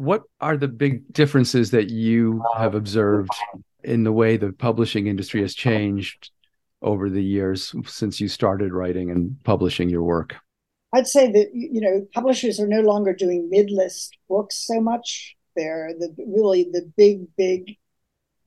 what 0.00 0.22
are 0.40 0.56
the 0.56 0.68
big 0.68 1.12
differences 1.12 1.70
that 1.70 1.90
you 1.90 2.42
have 2.56 2.74
observed 2.74 3.30
in 3.84 4.04
the 4.04 4.12
way 4.12 4.36
the 4.36 4.52
publishing 4.52 5.06
industry 5.06 5.40
has 5.40 5.54
changed 5.54 6.30
over 6.82 7.10
the 7.10 7.22
years 7.22 7.74
since 7.86 8.20
you 8.20 8.28
started 8.28 8.72
writing 8.72 9.10
and 9.10 9.36
publishing 9.44 9.88
your 9.88 10.02
work 10.02 10.36
i'd 10.94 11.06
say 11.06 11.30
that 11.30 11.50
you 11.52 11.80
know 11.80 12.06
publishers 12.14 12.58
are 12.58 12.66
no 12.66 12.80
longer 12.80 13.12
doing 13.12 13.48
mid-list 13.50 14.16
books 14.28 14.56
so 14.56 14.80
much 14.80 15.36
they're 15.56 15.92
the 15.98 16.14
really 16.26 16.68
the 16.72 16.90
big 16.96 17.26
big 17.36 17.76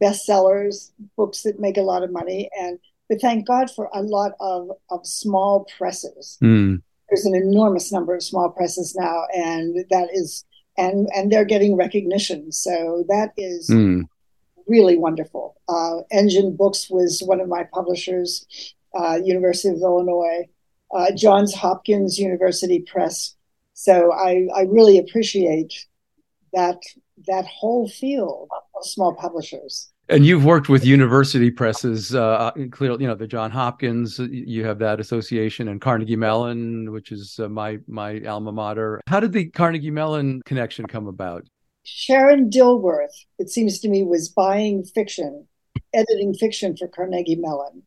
bestsellers, 0.03 0.91
books 1.15 1.43
that 1.43 1.60
make 1.60 1.77
a 1.77 1.81
lot 1.81 2.03
of 2.03 2.12
money, 2.12 2.50
and 2.60 2.79
but 3.10 3.22
thank 3.22 3.48
God 3.48 3.69
for 3.72 3.89
a 3.93 4.01
lot 4.01 4.33
of 4.39 4.69
of 4.89 5.05
small 5.05 5.65
presses. 5.77 6.38
Mm. 6.43 6.81
There's 7.10 7.25
an 7.25 7.36
enormous 7.36 7.91
number 7.91 8.15
of 8.15 8.24
small 8.24 8.50
presses 8.50 8.95
now, 8.95 9.24
and 9.36 9.86
that 9.89 10.10
is 10.13 10.45
and 10.77 11.07
and 11.15 11.31
they're 11.31 11.45
getting 11.45 11.75
recognition. 11.75 12.51
So 12.51 13.05
that 13.07 13.31
is 13.37 13.69
mm. 13.69 14.03
really 14.67 14.97
wonderful. 14.97 15.55
Uh, 15.67 16.01
Engine 16.11 16.55
Books 16.55 16.89
was 16.89 17.21
one 17.25 17.39
of 17.39 17.47
my 17.47 17.63
publishers, 17.73 18.73
uh, 18.97 19.19
University 19.23 19.69
of 19.69 19.81
Illinois, 19.81 20.47
uh, 20.93 21.11
Johns 21.15 21.53
Hopkins 21.53 22.19
University 22.19 22.79
Press. 22.79 23.35
So 23.73 24.13
I, 24.13 24.47
I 24.55 24.61
really 24.63 24.99
appreciate 24.99 25.85
that 26.53 26.79
that 27.27 27.45
whole 27.45 27.87
field 27.87 28.49
of 28.75 28.85
small 28.85 29.13
publishers. 29.15 29.92
And 30.10 30.25
you've 30.25 30.43
worked 30.43 30.67
with 30.67 30.86
university 30.86 31.50
presses, 31.50 32.13
uh, 32.13 32.51
clearly, 32.72 33.03
you 33.03 33.07
know, 33.07 33.15
the 33.15 33.25
John 33.25 33.51
Hopkins, 33.51 34.19
you 34.19 34.65
have 34.65 34.77
that 34.79 35.00
association, 35.00 35.69
and 35.69 35.79
Carnegie 35.79 36.17
Mellon, 36.17 36.91
which 36.91 37.12
is 37.12 37.39
uh, 37.39 37.48
my 37.48 37.79
my 37.88 38.22
alma 38.25 38.51
mater. 38.51 39.01
How 39.07 39.22
did 39.22 39.31
the 39.31 39.45
Carnegie 39.45 39.91
Mellon 39.91 40.41
connection 40.45 40.86
come 40.88 41.07
about? 41.07 41.48
Sharon 41.83 42.50
Dilworth, 42.50 43.25
it 43.39 43.50
seems 43.50 43.79
to 43.79 43.89
me, 43.89 44.03
was 44.03 44.29
buying 44.29 44.83
fiction, 44.83 45.48
editing 45.93 46.33
fiction 46.33 46.75
for 46.75 46.88
Carnegie 46.88 47.38
Mellon. 47.38 47.83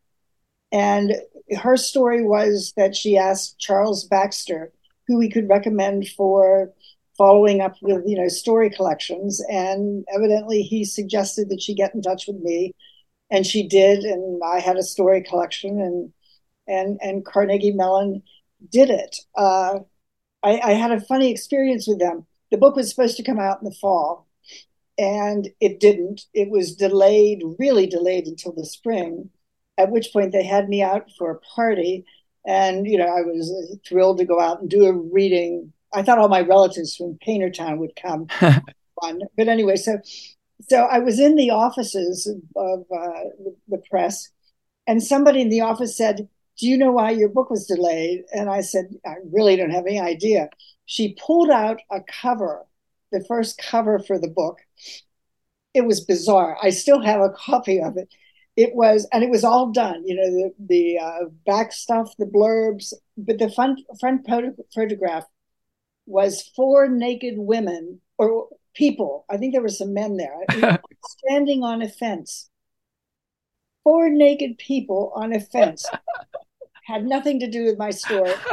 And 0.72 1.16
her 1.58 1.76
story 1.76 2.24
was 2.24 2.72
that 2.76 2.96
she 2.96 3.16
asked 3.16 3.58
Charles 3.58 4.04
Baxter 4.04 4.72
who 5.06 5.20
he 5.20 5.30
could 5.30 5.48
recommend 5.48 6.08
for 6.08 6.72
following 7.18 7.60
up 7.60 7.76
with 7.82 8.02
you 8.06 8.16
know 8.16 8.28
story 8.28 8.70
collections 8.70 9.42
and 9.50 10.04
evidently 10.14 10.62
he 10.62 10.84
suggested 10.84 11.48
that 11.48 11.62
she 11.62 11.74
get 11.74 11.94
in 11.94 12.02
touch 12.02 12.26
with 12.26 12.36
me 12.36 12.72
and 13.30 13.46
she 13.46 13.66
did 13.66 14.00
and 14.00 14.40
i 14.44 14.60
had 14.60 14.76
a 14.76 14.82
story 14.82 15.22
collection 15.22 15.80
and 15.80 16.12
and 16.68 16.98
and 17.02 17.24
carnegie 17.24 17.72
mellon 17.72 18.22
did 18.70 18.90
it. 18.90 19.16
Uh, 19.36 19.80
I, 20.42 20.60
I 20.60 20.72
had 20.72 20.92
a 20.92 21.00
funny 21.00 21.30
experience 21.30 21.86
with 21.86 21.98
them. 21.98 22.26
The 22.50 22.58
book 22.58 22.76
was 22.76 22.90
supposed 22.90 23.16
to 23.16 23.24
come 23.24 23.38
out 23.38 23.60
in 23.60 23.68
the 23.68 23.76
fall 23.80 24.26
and 24.98 25.48
it 25.60 25.80
didn't. 25.80 26.22
It 26.32 26.50
was 26.50 26.74
delayed 26.76 27.42
really 27.58 27.86
delayed 27.86 28.26
until 28.26 28.52
the 28.52 28.64
spring 28.66 29.30
at 29.78 29.90
which 29.90 30.12
point 30.12 30.32
they 30.32 30.44
had 30.44 30.68
me 30.68 30.82
out 30.82 31.10
for 31.18 31.30
a 31.30 31.40
party 31.40 32.04
and 32.46 32.86
you 32.86 32.96
know 32.96 33.04
i 33.04 33.20
was 33.20 33.78
thrilled 33.86 34.16
to 34.16 34.24
go 34.24 34.40
out 34.40 34.60
and 34.60 34.70
do 34.70 34.86
a 34.86 34.92
reading 34.92 35.70
I 35.92 36.02
thought 36.02 36.18
all 36.18 36.28
my 36.28 36.40
relatives 36.40 36.96
from 36.96 37.18
Paintertown 37.26 37.78
would 37.78 37.96
come. 37.96 38.26
but 39.36 39.48
anyway, 39.48 39.76
so 39.76 39.98
so 40.68 40.78
I 40.78 40.98
was 40.98 41.20
in 41.20 41.36
the 41.36 41.50
offices 41.50 42.26
of 42.56 42.80
uh, 42.80 43.24
the 43.68 43.82
press, 43.90 44.30
and 44.86 45.02
somebody 45.02 45.40
in 45.40 45.48
the 45.48 45.60
office 45.60 45.96
said, 45.96 46.28
"Do 46.58 46.66
you 46.66 46.76
know 46.78 46.92
why 46.92 47.10
your 47.10 47.28
book 47.28 47.50
was 47.50 47.66
delayed?" 47.66 48.24
And 48.32 48.48
I 48.48 48.62
said, 48.62 48.86
"I 49.04 49.16
really 49.30 49.56
don't 49.56 49.70
have 49.70 49.86
any 49.86 50.00
idea." 50.00 50.48
She 50.86 51.16
pulled 51.20 51.50
out 51.50 51.80
a 51.90 52.00
cover, 52.00 52.64
the 53.12 53.24
first 53.24 53.58
cover 53.58 53.98
for 53.98 54.18
the 54.18 54.28
book. 54.28 54.58
It 55.74 55.84
was 55.84 56.00
bizarre. 56.00 56.56
I 56.62 56.70
still 56.70 57.02
have 57.02 57.20
a 57.20 57.30
copy 57.30 57.80
of 57.80 57.96
it. 57.96 58.08
It 58.56 58.74
was, 58.74 59.06
and 59.12 59.22
it 59.22 59.28
was 59.28 59.44
all 59.44 59.70
done. 59.72 60.06
You 60.06 60.16
know, 60.16 60.30
the 60.30 60.54
the 60.58 60.98
uh, 60.98 61.24
back 61.44 61.72
stuff, 61.72 62.14
the 62.18 62.24
blurbs, 62.24 62.94
but 63.18 63.38
the 63.38 63.50
front 63.50 63.80
front 64.00 64.26
photograph 64.74 65.26
was 66.06 66.50
four 66.54 66.88
naked 66.88 67.34
women 67.36 68.00
or 68.18 68.48
people. 68.74 69.24
I 69.28 69.36
think 69.36 69.52
there 69.52 69.62
were 69.62 69.68
some 69.68 69.94
men 69.94 70.16
there 70.16 70.78
standing 71.04 71.62
on 71.62 71.82
a 71.82 71.88
fence. 71.88 72.48
Four 73.84 74.08
naked 74.10 74.58
people 74.58 75.12
on 75.14 75.32
a 75.32 75.40
fence 75.40 75.86
had 76.86 77.04
nothing 77.04 77.40
to 77.40 77.50
do 77.50 77.64
with 77.64 77.78
my 77.78 77.90
story. 77.90 78.32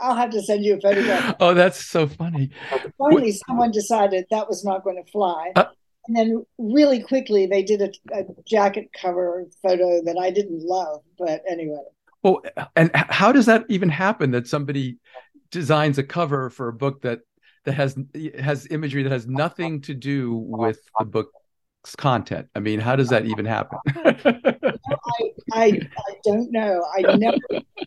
I'll 0.00 0.14
have 0.14 0.30
to 0.30 0.42
send 0.42 0.64
you 0.64 0.76
a 0.76 0.80
photograph. 0.80 1.36
Oh, 1.40 1.54
that's 1.54 1.84
so 1.84 2.06
funny. 2.06 2.50
Finally, 2.98 3.32
someone 3.46 3.70
decided 3.70 4.26
that 4.30 4.48
was 4.48 4.64
not 4.64 4.84
going 4.84 5.02
to 5.02 5.10
fly. 5.10 5.52
Uh, 5.56 5.66
and 6.06 6.16
then, 6.16 6.46
really 6.58 7.02
quickly, 7.02 7.46
they 7.46 7.62
did 7.62 7.80
a, 7.80 7.90
a 8.12 8.24
jacket 8.46 8.90
cover 9.00 9.44
photo 9.62 10.02
that 10.04 10.16
I 10.20 10.30
didn't 10.30 10.62
love. 10.62 11.00
But 11.18 11.42
anyway. 11.48 11.82
Well, 12.22 12.42
and 12.74 12.90
how 12.94 13.32
does 13.32 13.46
that 13.46 13.64
even 13.68 13.88
happen 13.88 14.32
that 14.32 14.46
somebody 14.46 14.98
designs 15.50 15.98
a 15.98 16.02
cover 16.02 16.50
for 16.50 16.68
a 16.68 16.72
book 16.72 17.02
that 17.02 17.20
that 17.64 17.72
has 17.72 17.96
has 18.38 18.66
imagery 18.70 19.02
that 19.02 19.12
has 19.12 19.26
nothing 19.26 19.80
to 19.82 19.94
do 19.94 20.34
with 20.34 20.78
the 20.98 21.04
book's 21.04 21.96
content. 21.96 22.48
I 22.54 22.60
mean, 22.60 22.80
how 22.80 22.96
does 22.96 23.08
that 23.08 23.26
even 23.26 23.44
happen? 23.44 23.78
I, 23.88 25.30
I, 25.52 25.80
I 25.98 26.14
don't 26.24 26.50
know. 26.52 26.84
I 26.96 27.16
never 27.16 27.36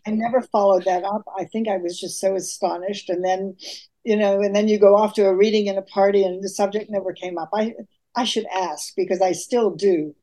I 0.06 0.10
never 0.10 0.42
followed 0.42 0.84
that 0.84 1.04
up. 1.04 1.22
I 1.36 1.44
think 1.44 1.68
I 1.68 1.78
was 1.78 1.98
just 1.98 2.20
so 2.20 2.34
astonished, 2.34 3.08
and 3.08 3.24
then 3.24 3.56
you 4.04 4.16
know, 4.16 4.40
and 4.40 4.54
then 4.54 4.68
you 4.68 4.78
go 4.78 4.96
off 4.96 5.14
to 5.14 5.26
a 5.26 5.34
reading 5.34 5.66
in 5.66 5.78
a 5.78 5.82
party, 5.82 6.24
and 6.24 6.42
the 6.42 6.48
subject 6.48 6.90
never 6.90 7.12
came 7.12 7.38
up. 7.38 7.50
I 7.54 7.74
I 8.14 8.24
should 8.24 8.46
ask 8.54 8.92
because 8.96 9.20
I 9.20 9.32
still 9.32 9.70
do 9.70 10.14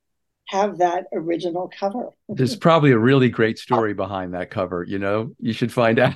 have 0.47 0.77
that 0.79 1.05
original 1.13 1.69
cover. 1.77 2.09
There's 2.29 2.55
probably 2.55 2.91
a 2.91 2.97
really 2.97 3.29
great 3.29 3.59
story 3.59 3.93
behind 3.93 4.33
that 4.33 4.49
cover, 4.49 4.83
you 4.83 4.97
know? 4.97 5.35
You 5.39 5.53
should 5.53 5.71
find 5.71 5.99
out. 5.99 6.15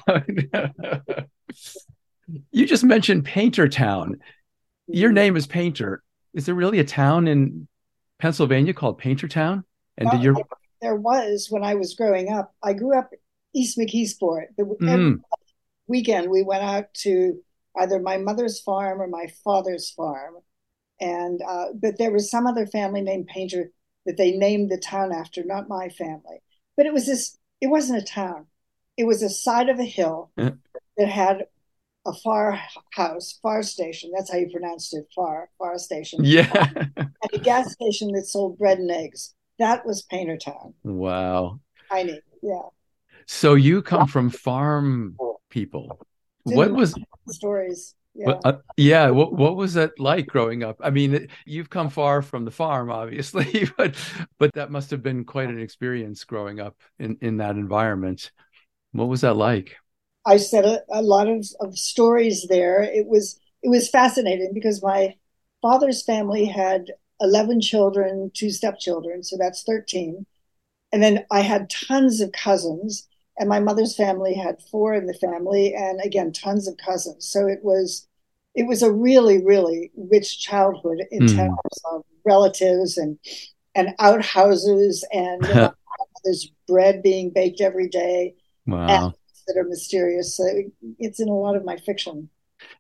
you 2.51 2.65
just 2.65 2.83
mentioned 2.83 3.25
Painter 3.25 3.67
Town. 3.67 4.19
Your 4.87 5.11
name 5.11 5.35
is 5.35 5.47
Painter. 5.47 6.01
Is 6.33 6.45
there 6.45 6.55
really 6.55 6.79
a 6.79 6.85
town 6.85 7.27
in 7.27 7.67
Pennsylvania 8.19 8.73
called 8.73 8.97
Painter 8.97 9.27
Town? 9.27 9.65
And 9.97 10.09
did 10.09 10.23
your 10.23 10.35
there 10.81 10.95
was 10.95 11.47
when 11.49 11.63
I 11.63 11.75
was 11.75 11.93
growing 11.93 12.31
up. 12.31 12.53
I 12.63 12.73
grew 12.73 12.97
up 12.97 13.11
East 13.53 13.77
McKeesport. 13.77 14.45
Mm. 14.59 15.19
weekend 15.87 16.29
we 16.29 16.41
went 16.41 16.63
out 16.63 16.93
to 17.01 17.39
either 17.77 17.99
my 17.99 18.17
mother's 18.17 18.59
farm 18.59 19.01
or 19.01 19.07
my 19.07 19.27
father's 19.43 19.91
farm, 19.91 20.35
and 20.99 21.41
uh, 21.47 21.67
but 21.75 21.97
there 21.97 22.11
was 22.11 22.31
some 22.31 22.47
other 22.47 22.65
family 22.65 23.01
named 23.01 23.27
Painter 23.27 23.71
that 24.05 24.17
they 24.17 24.31
named 24.31 24.71
the 24.71 24.77
town 24.77 25.11
after, 25.11 25.43
not 25.43 25.69
my 25.69 25.89
family. 25.89 26.41
But 26.77 26.85
it 26.85 26.93
was 26.93 27.05
this, 27.05 27.37
it 27.59 27.67
wasn't 27.67 28.01
a 28.01 28.05
town. 28.05 28.47
It 28.97 29.05
was 29.05 29.21
a 29.21 29.29
side 29.29 29.69
of 29.69 29.79
a 29.79 29.85
hill 29.85 30.31
yeah. 30.37 30.51
that 30.97 31.07
had 31.07 31.45
a 32.05 32.13
far 32.13 32.59
house, 32.91 33.39
far 33.41 33.63
station. 33.63 34.11
That's 34.15 34.31
how 34.31 34.37
you 34.37 34.49
pronounced 34.49 34.93
it, 34.95 35.07
far, 35.15 35.49
far 35.57 35.77
station. 35.77 36.21
Yeah. 36.23 36.73
and 36.97 37.09
a 37.31 37.39
gas 37.39 37.73
station 37.73 38.11
that 38.13 38.25
sold 38.25 38.57
bread 38.57 38.79
and 38.79 38.91
eggs. 38.91 39.33
That 39.59 39.85
was 39.85 40.01
Painter 40.01 40.37
Town. 40.37 40.73
Wow. 40.83 41.59
Tiny, 41.89 42.19
yeah. 42.41 42.61
So 43.27 43.53
you 43.53 43.81
come 43.81 44.07
from 44.07 44.29
farm 44.29 45.15
people. 45.49 45.99
What 46.43 46.71
was 46.71 46.95
stories? 47.29 47.93
Yeah. 48.13 48.39
uh, 48.43 48.57
yeah. 48.75 49.09
What 49.09 49.33
what 49.33 49.55
was 49.55 49.73
that 49.75 49.99
like 49.99 50.27
growing 50.27 50.63
up? 50.63 50.77
I 50.81 50.89
mean, 50.89 51.27
you've 51.45 51.69
come 51.69 51.89
far 51.89 52.21
from 52.21 52.45
the 52.45 52.51
farm, 52.51 52.91
obviously, 52.91 53.69
but 53.77 53.95
but 54.37 54.53
that 54.53 54.71
must 54.71 54.91
have 54.91 55.01
been 55.01 55.23
quite 55.23 55.49
an 55.49 55.59
experience 55.59 56.23
growing 56.23 56.59
up 56.59 56.75
in 56.99 57.17
in 57.21 57.37
that 57.37 57.55
environment. 57.55 58.31
What 58.91 59.07
was 59.07 59.21
that 59.21 59.35
like? 59.35 59.77
I 60.25 60.37
said 60.37 60.65
a, 60.65 60.81
a 60.91 61.01
lot 61.01 61.27
of, 61.27 61.45
of 61.59 61.77
stories 61.77 62.47
there. 62.47 62.81
It 62.83 63.07
was 63.07 63.39
it 63.63 63.69
was 63.69 63.89
fascinating 63.89 64.51
because 64.53 64.83
my 64.83 65.15
father's 65.61 66.03
family 66.03 66.45
had 66.45 66.91
eleven 67.21 67.61
children, 67.61 68.29
two 68.33 68.49
stepchildren, 68.49 69.23
so 69.23 69.37
that's 69.37 69.63
thirteen, 69.63 70.25
and 70.91 71.01
then 71.01 71.25
I 71.31 71.41
had 71.41 71.69
tons 71.69 72.19
of 72.19 72.33
cousins 72.33 73.07
and 73.37 73.49
my 73.49 73.59
mother's 73.59 73.95
family 73.95 74.33
had 74.33 74.61
four 74.69 74.93
in 74.93 75.05
the 75.05 75.13
family 75.13 75.73
and 75.73 75.99
again 76.03 76.31
tons 76.31 76.67
of 76.67 76.77
cousins. 76.77 77.27
So 77.27 77.47
it 77.47 77.59
was 77.63 78.07
it 78.55 78.67
was 78.67 78.83
a 78.83 78.91
really 78.91 79.43
really 79.43 79.91
rich 79.95 80.39
childhood 80.39 80.99
in 81.11 81.23
mm. 81.23 81.35
terms 81.35 81.57
of 81.91 82.03
relatives 82.25 82.97
and 82.97 83.17
and 83.75 83.95
outhouses 83.99 85.05
and 85.11 85.41
there's 86.23 86.51
bread 86.67 87.01
being 87.01 87.31
baked 87.31 87.61
every 87.61 87.87
day 87.87 88.35
wow. 88.67 89.13
that 89.47 89.57
are 89.57 89.63
mysterious. 89.63 90.35
So 90.35 90.45
it's 90.99 91.19
in 91.19 91.29
a 91.29 91.33
lot 91.33 91.55
of 91.55 91.65
my 91.65 91.77
fiction. 91.77 92.29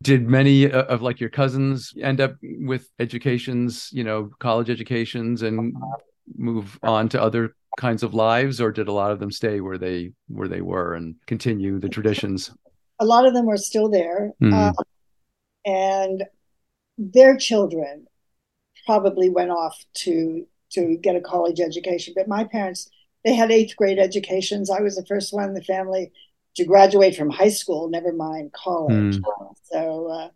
Did 0.03 0.29
many 0.29 0.71
uh, 0.71 0.83
of 0.83 1.01
like 1.01 1.19
your 1.19 1.29
cousins 1.29 1.93
end 2.01 2.21
up 2.21 2.35
with 2.41 2.87
educations 2.99 3.89
you 3.91 4.03
know 4.03 4.29
college 4.39 4.69
educations 4.69 5.41
and 5.41 5.75
move 6.37 6.79
on 6.83 7.09
to 7.09 7.21
other 7.21 7.55
kinds 7.77 8.03
of 8.03 8.13
lives 8.13 8.59
or 8.59 8.71
did 8.71 8.87
a 8.87 8.91
lot 8.91 9.11
of 9.11 9.19
them 9.19 9.31
stay 9.31 9.61
where 9.61 9.77
they 9.77 10.11
where 10.27 10.47
they 10.47 10.61
were 10.61 10.93
and 10.93 11.15
continue 11.25 11.79
the 11.79 11.89
traditions 11.89 12.51
a 12.99 13.05
lot 13.05 13.25
of 13.25 13.33
them 13.33 13.49
are 13.49 13.57
still 13.57 13.89
there 13.89 14.31
mm-hmm. 14.41 14.53
uh, 14.53 14.73
and 15.65 16.23
their 16.97 17.37
children 17.37 18.05
probably 18.85 19.29
went 19.29 19.51
off 19.51 19.85
to 19.93 20.45
to 20.71 20.97
get 20.97 21.15
a 21.15 21.21
college 21.21 21.59
education 21.59 22.13
but 22.15 22.27
my 22.27 22.43
parents 22.43 22.89
they 23.23 23.33
had 23.33 23.51
eighth 23.51 23.75
grade 23.75 23.99
educations 23.99 24.69
i 24.69 24.81
was 24.81 24.95
the 24.95 25.05
first 25.05 25.33
one 25.33 25.47
in 25.47 25.53
the 25.53 25.63
family 25.63 26.11
to 26.55 26.65
graduate 26.65 27.15
from 27.15 27.29
high 27.29 27.49
school 27.49 27.89
never 27.89 28.11
mind 28.11 28.51
college 28.51 29.17
mm. 29.17 29.53
so 29.63 30.07
uh, 30.07 30.29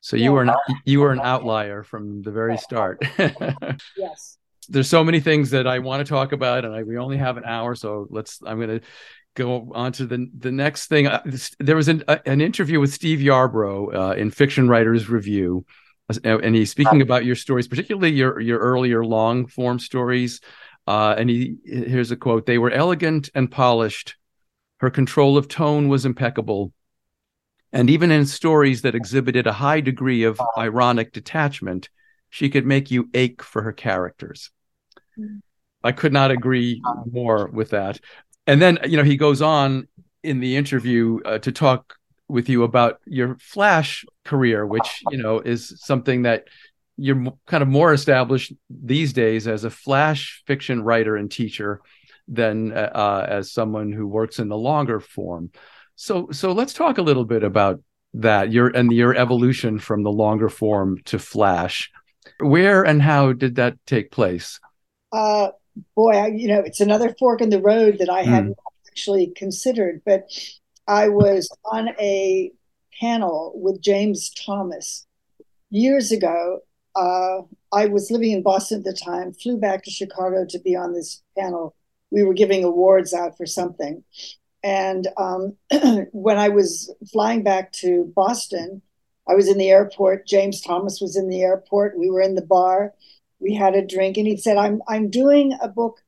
so 0.00 0.16
you 0.16 0.24
yeah. 0.24 0.30
were 0.30 0.42
an 0.42 0.50
you 0.84 1.00
were 1.00 1.12
an 1.12 1.20
outlier 1.20 1.82
from 1.82 2.22
the 2.22 2.30
very 2.30 2.58
start 2.58 3.02
yes 3.96 4.36
there's 4.68 4.88
so 4.88 5.02
many 5.04 5.20
things 5.20 5.50
that 5.50 5.66
I 5.66 5.78
want 5.80 6.04
to 6.04 6.08
talk 6.08 6.32
about, 6.32 6.64
and 6.64 6.74
I, 6.74 6.82
we 6.82 6.96
only 6.96 7.16
have 7.16 7.36
an 7.36 7.44
hour, 7.44 7.74
so 7.74 8.06
let's. 8.10 8.40
I'm 8.44 8.58
going 8.58 8.80
to 8.80 8.86
go 9.34 9.72
on 9.74 9.92
to 9.92 10.06
the 10.06 10.28
the 10.38 10.52
next 10.52 10.86
thing. 10.86 11.06
Uh, 11.06 11.22
there 11.58 11.76
was 11.76 11.88
an, 11.88 12.04
uh, 12.08 12.18
an 12.26 12.40
interview 12.40 12.80
with 12.80 12.92
Steve 12.92 13.20
Yarbrough 13.20 13.94
uh, 13.94 14.14
in 14.14 14.30
Fiction 14.30 14.68
Writers 14.68 15.08
Review, 15.08 15.64
and 16.24 16.54
he's 16.54 16.70
speaking 16.70 17.02
about 17.02 17.24
your 17.24 17.36
stories, 17.36 17.68
particularly 17.68 18.10
your 18.10 18.40
your 18.40 18.58
earlier 18.58 19.04
long 19.04 19.46
form 19.46 19.78
stories. 19.78 20.40
Uh, 20.86 21.14
and 21.16 21.30
he 21.30 21.56
here's 21.64 22.10
a 22.10 22.16
quote: 22.16 22.46
"They 22.46 22.58
were 22.58 22.70
elegant 22.70 23.30
and 23.34 23.50
polished. 23.50 24.16
Her 24.78 24.90
control 24.90 25.36
of 25.36 25.48
tone 25.48 25.88
was 25.88 26.04
impeccable." 26.04 26.72
And 27.72 27.88
even 27.88 28.10
in 28.10 28.26
stories 28.26 28.82
that 28.82 28.94
exhibited 28.94 29.46
a 29.46 29.52
high 29.52 29.80
degree 29.80 30.24
of 30.24 30.38
ironic 30.58 31.12
detachment, 31.12 31.88
she 32.32 32.48
could 32.48 32.64
make 32.64 32.90
you 32.90 33.10
ache 33.12 33.42
for 33.42 33.60
her 33.60 33.72
characters. 33.72 34.50
I 35.84 35.92
could 35.92 36.14
not 36.14 36.30
agree 36.30 36.80
more 37.10 37.46
with 37.46 37.70
that. 37.70 38.00
And 38.46 38.60
then, 38.60 38.78
you 38.86 38.96
know, 38.96 39.04
he 39.04 39.18
goes 39.18 39.42
on 39.42 39.86
in 40.22 40.40
the 40.40 40.56
interview 40.56 41.20
uh, 41.26 41.38
to 41.40 41.52
talk 41.52 41.96
with 42.28 42.48
you 42.48 42.62
about 42.62 43.00
your 43.04 43.36
Flash 43.38 44.06
career, 44.24 44.66
which 44.66 45.02
you 45.10 45.18
know 45.18 45.40
is 45.40 45.78
something 45.84 46.22
that 46.22 46.44
you're 46.96 47.22
kind 47.46 47.62
of 47.62 47.68
more 47.68 47.92
established 47.92 48.54
these 48.70 49.12
days 49.12 49.46
as 49.46 49.64
a 49.64 49.70
Flash 49.70 50.42
fiction 50.46 50.82
writer 50.82 51.16
and 51.16 51.30
teacher 51.30 51.82
than 52.28 52.72
uh, 52.72 52.90
uh, 52.94 53.26
as 53.28 53.52
someone 53.52 53.92
who 53.92 54.06
works 54.06 54.38
in 54.38 54.48
the 54.48 54.56
longer 54.56 55.00
form. 55.00 55.50
So, 55.96 56.28
so 56.32 56.52
let's 56.52 56.72
talk 56.72 56.96
a 56.96 57.02
little 57.02 57.26
bit 57.26 57.44
about 57.44 57.82
that 58.14 58.50
your 58.52 58.68
and 58.68 58.90
your 58.90 59.14
evolution 59.14 59.78
from 59.78 60.02
the 60.02 60.10
longer 60.10 60.48
form 60.48 60.98
to 61.04 61.18
Flash. 61.18 61.90
Where 62.38 62.82
and 62.82 63.02
how 63.02 63.32
did 63.32 63.56
that 63.56 63.76
take 63.86 64.10
place? 64.10 64.60
Uh, 65.12 65.48
boy, 65.94 66.12
I, 66.12 66.26
you 66.28 66.48
know, 66.48 66.60
it's 66.60 66.80
another 66.80 67.14
fork 67.18 67.40
in 67.40 67.50
the 67.50 67.60
road 67.60 67.98
that 67.98 68.10
I 68.10 68.22
mm. 68.24 68.26
hadn't 68.26 68.58
actually 68.88 69.32
considered, 69.36 70.02
but 70.04 70.30
I 70.86 71.08
was 71.08 71.50
on 71.64 71.90
a 72.00 72.52
panel 73.00 73.52
with 73.54 73.80
James 73.80 74.30
Thomas 74.30 75.06
years 75.70 76.12
ago. 76.12 76.60
Uh, 76.94 77.42
I 77.72 77.86
was 77.86 78.10
living 78.10 78.32
in 78.32 78.42
Boston 78.42 78.78
at 78.78 78.84
the 78.84 78.92
time, 78.92 79.32
flew 79.32 79.56
back 79.56 79.82
to 79.84 79.90
Chicago 79.90 80.44
to 80.48 80.58
be 80.58 80.76
on 80.76 80.92
this 80.92 81.22
panel. 81.38 81.74
We 82.10 82.22
were 82.22 82.34
giving 82.34 82.64
awards 82.64 83.14
out 83.14 83.36
for 83.36 83.46
something. 83.46 84.04
And 84.62 85.08
um, 85.16 85.56
when 86.12 86.38
I 86.38 86.50
was 86.50 86.94
flying 87.10 87.42
back 87.42 87.72
to 87.74 88.12
Boston, 88.14 88.82
I 89.28 89.34
was 89.34 89.48
in 89.48 89.58
the 89.58 89.70
airport. 89.70 90.26
James 90.26 90.60
Thomas 90.60 91.00
was 91.00 91.16
in 91.16 91.28
the 91.28 91.42
airport. 91.42 91.98
We 91.98 92.10
were 92.10 92.20
in 92.20 92.34
the 92.34 92.42
bar. 92.42 92.92
We 93.40 93.54
had 93.54 93.74
a 93.74 93.86
drink, 93.86 94.16
and 94.16 94.26
he 94.26 94.36
said, 94.36 94.56
"I'm 94.56 94.82
I'm 94.88 95.10
doing 95.10 95.56
a 95.60 95.68
book 95.68 96.02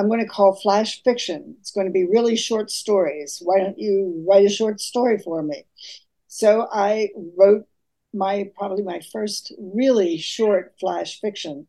I'm 0.00 0.08
going 0.08 0.20
to 0.20 0.26
call 0.26 0.54
flash 0.54 1.02
fiction. 1.02 1.56
It's 1.60 1.72
going 1.72 1.86
to 1.86 1.92
be 1.92 2.06
really 2.06 2.34
short 2.34 2.70
stories. 2.70 3.42
Why 3.44 3.58
don't 3.58 3.78
you 3.78 4.24
write 4.26 4.46
a 4.46 4.48
short 4.48 4.80
story 4.80 5.18
for 5.18 5.42
me? 5.42 5.64
So 6.26 6.68
I 6.72 7.10
wrote 7.36 7.66
my 8.14 8.50
probably 8.56 8.82
my 8.82 9.00
first 9.12 9.52
really 9.58 10.16
short 10.16 10.74
flash 10.80 11.20
fiction, 11.20 11.66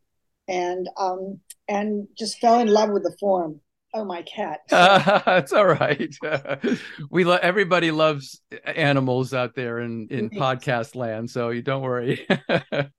and 0.48 0.88
um, 0.96 1.40
and 1.68 2.08
just 2.16 2.38
fell 2.38 2.58
in 2.60 2.68
love 2.68 2.90
with 2.90 3.02
the 3.02 3.14
form. 3.20 3.60
Oh, 3.94 4.04
my 4.04 4.22
cat! 4.22 4.60
That's 4.68 5.52
all 5.52 5.66
right. 5.66 6.14
we 7.10 7.24
love 7.24 7.40
everybody 7.42 7.90
loves 7.90 8.40
animals 8.64 9.34
out 9.34 9.54
there 9.54 9.80
in 9.80 10.08
in 10.10 10.30
yes. 10.32 10.40
podcast 10.40 10.94
land, 10.94 11.30
so 11.30 11.50
you 11.50 11.62
don't 11.62 11.82
worry. 11.82 12.26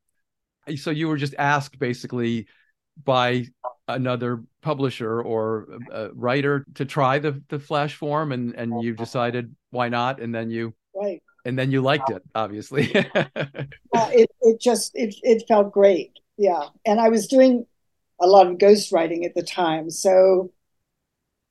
so 0.75 0.91
you 0.91 1.07
were 1.07 1.17
just 1.17 1.33
asked 1.39 1.79
basically 1.79 2.47
by 3.03 3.45
another 3.87 4.43
publisher 4.61 5.21
or 5.21 5.67
a 5.91 6.09
writer 6.13 6.65
to 6.75 6.85
try 6.85 7.19
the 7.19 7.41
the 7.49 7.59
flash 7.59 7.95
form 7.95 8.31
and 8.31 8.55
and 8.55 8.81
you 8.81 8.93
decided 8.93 9.53
why 9.71 9.89
not 9.89 10.21
and 10.21 10.33
then 10.33 10.49
you 10.49 10.73
right 10.95 11.21
and 11.43 11.59
then 11.59 11.69
you 11.69 11.81
liked 11.81 12.09
it 12.09 12.21
obviously 12.33 12.95
uh, 12.95 13.25
it, 13.93 14.29
it 14.41 14.61
just 14.61 14.91
it, 14.93 15.13
it 15.21 15.43
felt 15.49 15.73
great 15.73 16.17
yeah 16.37 16.67
and 16.85 17.01
i 17.01 17.09
was 17.09 17.27
doing 17.27 17.65
a 18.21 18.27
lot 18.27 18.47
of 18.47 18.57
ghostwriting 18.57 19.25
at 19.25 19.35
the 19.35 19.43
time 19.43 19.89
so 19.89 20.49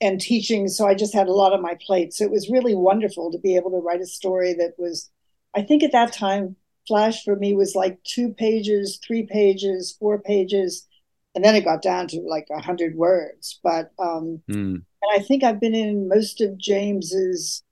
and 0.03 0.21
teaching 0.21 0.69
so 0.69 0.87
i 0.87 0.95
just 0.95 1.15
had 1.15 1.29
a 1.29 1.33
lot 1.33 1.53
on 1.53 1.63
my 1.63 1.77
plate 1.87 2.13
so 2.13 2.25
it 2.25 2.31
was 2.31 2.51
really 2.51 2.75
wonderful 2.75 3.33
to 3.33 3.39
be 3.39 3.57
able 3.57 3.71
to 3.71 3.79
write 3.79 4.01
a 4.01 4.07
story 4.07 4.53
that 4.53 4.75
was 4.77 5.11
i 5.55 5.63
think 5.63 5.83
at 5.83 5.93
that 5.93 6.13
time 6.13 6.55
flash 6.87 7.25
for 7.25 7.37
me 7.37 7.55
was 7.55 7.75
like 7.75 8.03
two 8.05 8.29
pages 8.35 8.99
three 9.07 9.23
pages 9.23 9.97
four 9.99 10.19
pages 10.19 10.87
and 11.35 11.45
then 11.45 11.55
it 11.55 11.65
got 11.65 11.83
down 11.83 12.09
to 12.09 12.21
like 12.21 12.47
a 12.51 12.61
hundred 12.61 12.95
words. 12.95 13.59
But 13.63 13.93
um, 13.99 14.43
mm. 14.49 14.75
and 14.75 14.85
I 15.13 15.19
think 15.21 15.43
I've 15.43 15.61
been 15.61 15.75
in 15.75 16.09
most 16.09 16.41
of 16.41 16.59
James's, 16.59 17.63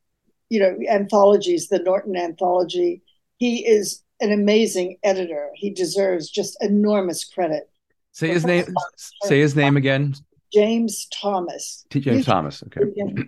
you 0.49 0.61
know, 0.61 0.77
anthologies, 0.89 1.69
the 1.69 1.79
Norton 1.79 2.17
anthology. 2.17 3.03
He 3.37 3.67
is 3.67 4.03
an 4.21 4.33
amazing 4.33 4.99
editor. 5.03 5.51
He 5.55 5.71
deserves 5.71 6.31
just 6.31 6.57
enormous 6.63 7.25
credit. 7.25 7.71
Say 8.13 8.29
his 8.29 8.45
name. 8.45 8.67
Say 9.23 9.41
his 9.41 9.55
name 9.55 9.77
again. 9.77 10.15
James 10.53 11.07
Thomas. 11.13 11.85
T. 11.91 12.01
James 12.01 12.27
Thomas. 12.27 12.63
Okay. 12.65 12.81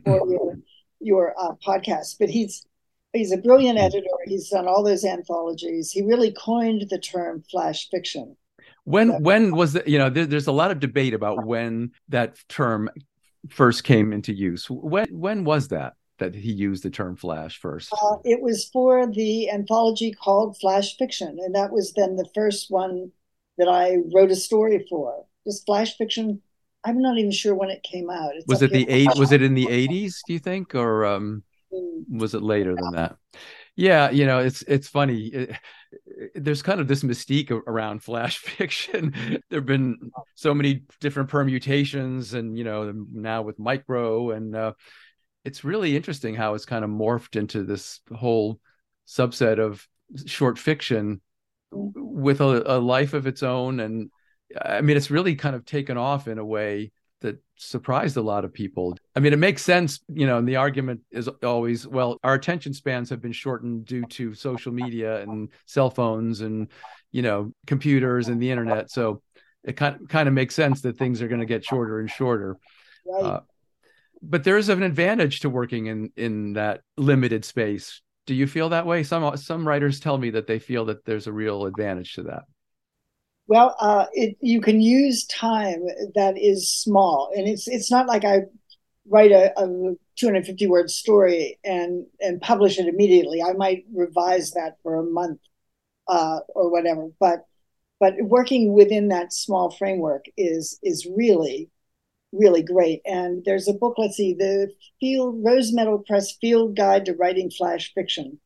For 0.04 0.28
your 0.28 0.58
your 1.00 1.34
uh, 1.38 1.54
podcast, 1.66 2.16
but 2.18 2.28
he's 2.28 2.64
he's 3.12 3.32
a 3.32 3.36
brilliant 3.36 3.78
hmm. 3.78 3.84
editor. 3.84 4.06
He's 4.26 4.48
done 4.48 4.66
all 4.66 4.82
those 4.82 5.04
anthologies. 5.04 5.90
He 5.90 6.02
really 6.02 6.32
coined 6.32 6.86
the 6.90 6.98
term 6.98 7.42
flash 7.50 7.88
fiction. 7.90 8.36
When 8.84 9.22
when 9.22 9.54
was 9.54 9.74
the 9.74 9.84
you 9.86 9.98
know 9.98 10.10
there, 10.10 10.26
there's 10.26 10.46
a 10.46 10.52
lot 10.52 10.70
of 10.70 10.80
debate 10.80 11.14
about 11.14 11.44
when 11.46 11.92
that 12.08 12.36
term 12.48 12.90
first 13.50 13.84
came 13.84 14.12
into 14.12 14.32
use. 14.32 14.68
When 14.68 15.06
when 15.10 15.44
was 15.44 15.68
that 15.68 15.94
that 16.18 16.34
he 16.34 16.52
used 16.52 16.82
the 16.82 16.90
term 16.90 17.16
flash 17.16 17.58
first? 17.58 17.92
Uh, 17.92 18.16
it 18.24 18.40
was 18.40 18.68
for 18.72 19.06
the 19.06 19.50
anthology 19.50 20.12
called 20.12 20.58
Flash 20.60 20.96
Fiction, 20.96 21.38
and 21.40 21.54
that 21.54 21.72
was 21.72 21.92
then 21.94 22.16
the 22.16 22.28
first 22.34 22.70
one 22.70 23.12
that 23.58 23.68
I 23.68 23.98
wrote 24.14 24.30
a 24.30 24.36
story 24.36 24.84
for. 24.88 25.26
Just 25.46 25.66
flash 25.66 25.96
fiction. 25.96 26.40
I'm 26.84 27.00
not 27.00 27.18
even 27.18 27.30
sure 27.30 27.54
when 27.54 27.70
it 27.70 27.82
came 27.82 28.10
out. 28.10 28.34
It's 28.34 28.46
was 28.46 28.62
it 28.62 28.72
the 28.72 28.88
eight? 28.88 29.10
Was 29.16 29.32
it 29.32 29.42
in 29.42 29.54
the 29.54 29.66
80s? 29.66 30.16
Do 30.26 30.32
you 30.32 30.38
think, 30.38 30.74
or 30.74 31.04
um, 31.04 31.42
mm. 31.72 32.18
was 32.18 32.34
it 32.34 32.42
later 32.42 32.74
than 32.74 32.92
that? 32.92 33.16
Yeah, 33.76 34.10
you 34.10 34.26
know, 34.26 34.40
it's 34.40 34.62
it's 34.62 34.88
funny. 34.88 35.26
It, 35.26 35.56
there's 36.34 36.62
kind 36.62 36.80
of 36.80 36.88
this 36.88 37.02
mystique 37.02 37.50
around 37.50 38.02
flash 38.02 38.38
fiction. 38.38 39.42
there've 39.48 39.66
been 39.66 40.10
so 40.34 40.54
many 40.54 40.82
different 41.00 41.28
permutations, 41.28 42.34
and 42.34 42.56
you 42.58 42.64
know, 42.64 42.92
now 43.12 43.42
with 43.42 43.58
micro, 43.58 44.30
and 44.30 44.54
uh, 44.54 44.72
it's 45.44 45.64
really 45.64 45.96
interesting 45.96 46.34
how 46.34 46.54
it's 46.54 46.66
kind 46.66 46.84
of 46.84 46.90
morphed 46.90 47.36
into 47.36 47.64
this 47.64 48.00
whole 48.14 48.60
subset 49.06 49.58
of 49.58 49.86
short 50.26 50.58
fiction 50.58 51.20
with 51.70 52.40
a, 52.40 52.76
a 52.76 52.78
life 52.78 53.14
of 53.14 53.26
its 53.26 53.42
own. 53.42 53.80
And 53.80 54.10
I 54.60 54.80
mean, 54.80 54.96
it's 54.96 55.10
really 55.10 55.34
kind 55.34 55.56
of 55.56 55.64
taken 55.64 55.96
off 55.96 56.28
in 56.28 56.38
a 56.38 56.44
way 56.44 56.92
that 57.20 57.42
surprised 57.56 58.16
a 58.16 58.22
lot 58.22 58.44
of 58.44 58.52
people. 58.52 58.98
I 59.14 59.20
mean, 59.20 59.32
it 59.32 59.38
makes 59.38 59.62
sense, 59.62 60.00
you 60.08 60.26
know, 60.26 60.38
and 60.38 60.48
the 60.48 60.56
argument 60.56 61.02
is 61.10 61.28
always, 61.42 61.86
well, 61.86 62.18
our 62.24 62.34
attention 62.34 62.74
spans 62.74 63.10
have 63.10 63.22
been 63.22 63.32
shortened 63.32 63.86
due 63.86 64.04
to 64.06 64.34
social 64.34 64.72
media 64.72 65.22
and 65.22 65.48
cell 65.66 65.88
phones 65.88 66.40
and, 66.40 66.68
you 67.12 67.22
know, 67.22 67.52
computers 67.66 68.28
and 68.28 68.42
the 68.42 68.50
internet. 68.50 68.90
So 68.90 69.22
it 69.62 69.76
kind 69.76 70.00
of, 70.00 70.08
kind 70.08 70.26
of 70.26 70.34
makes 70.34 70.54
sense 70.54 70.80
that 70.80 70.98
things 70.98 71.22
are 71.22 71.28
going 71.28 71.40
to 71.40 71.46
get 71.46 71.64
shorter 71.64 72.00
and 72.00 72.10
shorter. 72.10 72.56
Right. 73.06 73.24
Uh, 73.24 73.40
but 74.20 74.44
there 74.44 74.56
is 74.56 74.68
an 74.68 74.82
advantage 74.82 75.40
to 75.40 75.50
working 75.50 75.86
in 75.86 76.12
in 76.16 76.52
that 76.54 76.82
limited 76.96 77.44
space. 77.44 78.02
Do 78.26 78.34
you 78.34 78.46
feel 78.46 78.68
that 78.68 78.86
way? 78.86 79.02
Some 79.02 79.36
some 79.36 79.66
writers 79.66 79.98
tell 79.98 80.16
me 80.16 80.30
that 80.30 80.46
they 80.46 80.58
feel 80.60 80.84
that 80.86 81.04
there's 81.04 81.26
a 81.26 81.32
real 81.32 81.66
advantage 81.66 82.14
to 82.14 82.22
that. 82.24 82.44
Well, 83.46 83.76
uh, 83.80 84.06
it, 84.12 84.36
you 84.40 84.60
can 84.60 84.80
use 84.80 85.26
time 85.26 85.82
that 86.14 86.38
is 86.38 86.72
small, 86.72 87.30
and 87.36 87.48
it's 87.48 87.68
it's 87.68 87.90
not 87.90 88.06
like 88.06 88.24
I 88.24 88.42
write 89.08 89.32
a, 89.32 89.52
a 89.60 89.96
250 90.16 90.66
word 90.66 90.90
story 90.90 91.58
and 91.64 92.06
and 92.20 92.40
publish 92.40 92.78
it 92.78 92.86
immediately. 92.88 93.42
I 93.42 93.52
might 93.54 93.84
revise 93.94 94.52
that 94.52 94.76
for 94.82 94.96
a 94.96 95.04
month 95.04 95.40
uh, 96.08 96.40
or 96.50 96.70
whatever, 96.70 97.08
but 97.20 97.46
but 98.00 98.14
working 98.22 98.74
within 98.74 99.08
that 99.08 99.32
small 99.32 99.70
framework 99.72 100.26
is 100.36 100.78
is 100.82 101.06
really 101.16 101.70
really 102.32 102.62
great. 102.62 103.02
And 103.04 103.44
there's 103.44 103.68
a 103.68 103.74
book. 103.74 103.94
Let's 103.98 104.16
see, 104.16 104.34
the 104.34 104.72
Field 105.00 105.42
Rose 105.44 105.72
Metal 105.72 105.98
Press 105.98 106.32
Field 106.40 106.76
Guide 106.76 107.06
to 107.06 107.14
Writing 107.14 107.50
Flash 107.50 107.92
Fiction, 107.94 108.40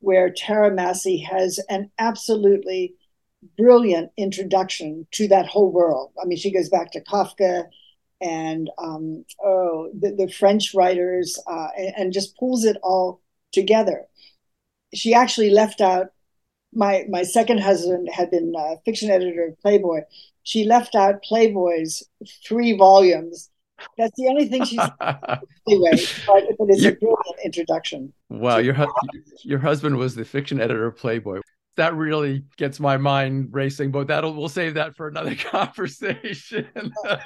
where 0.00 0.30
Tara 0.30 0.70
Masih 0.70 1.24
has 1.26 1.60
an 1.68 1.90
absolutely 1.98 2.94
brilliant 3.56 4.10
introduction 4.16 5.06
to 5.12 5.28
that 5.28 5.46
whole 5.46 5.70
world. 5.70 6.12
I 6.20 6.26
mean, 6.26 6.38
she 6.38 6.52
goes 6.52 6.68
back 6.68 6.92
to 6.92 7.02
Kafka 7.02 7.64
and 8.20 8.70
um, 8.78 9.24
oh, 9.44 9.90
the, 9.98 10.12
the, 10.12 10.32
French 10.32 10.74
writers, 10.74 11.38
uh, 11.46 11.68
and, 11.76 11.94
and, 11.96 12.12
just 12.12 12.36
pulls 12.38 12.64
it 12.64 12.76
all 12.82 13.20
together. 13.50 14.06
She 14.94 15.12
actually 15.12 15.50
left 15.50 15.80
out 15.80 16.12
my 16.72 17.04
my 17.08 17.22
second 17.22 17.58
husband 17.60 18.08
had 18.12 18.30
been 18.30 18.54
a 18.56 18.76
fiction 18.84 19.10
editor 19.10 19.46
of 19.48 19.60
Playboy. 19.60 20.02
She 20.44 20.64
left 20.64 20.94
out 20.94 21.22
Playboy's 21.22 22.02
three 22.46 22.76
volumes. 22.76 23.50
That's 23.98 24.16
the 24.16 24.28
only 24.28 24.46
thing 24.46 24.64
she's 24.64 24.78
anyway, 25.68 25.90
but, 26.26 26.44
but 26.58 26.68
it's 26.68 26.84
a 26.84 26.92
brilliant 26.92 27.36
introduction. 27.44 28.12
Wow, 28.28 28.58
your 28.58 28.74
hu- 28.74 28.92
your 29.42 29.58
husband 29.58 29.96
was 29.96 30.14
the 30.14 30.24
fiction 30.24 30.60
editor 30.60 30.86
of 30.86 30.96
Playboy. 30.96 31.40
That 31.76 31.94
really 31.94 32.44
gets 32.56 32.78
my 32.78 32.96
mind 32.96 33.48
racing 33.50 33.90
but 33.90 34.06
that'll 34.06 34.34
we'll 34.34 34.48
save 34.48 34.74
that 34.74 34.94
for 34.96 35.08
another 35.08 35.34
conversation. 35.50 36.68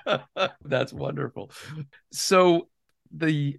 That's 0.65 0.93
wonderful. 0.93 1.51
So 2.13 2.69
the 3.13 3.59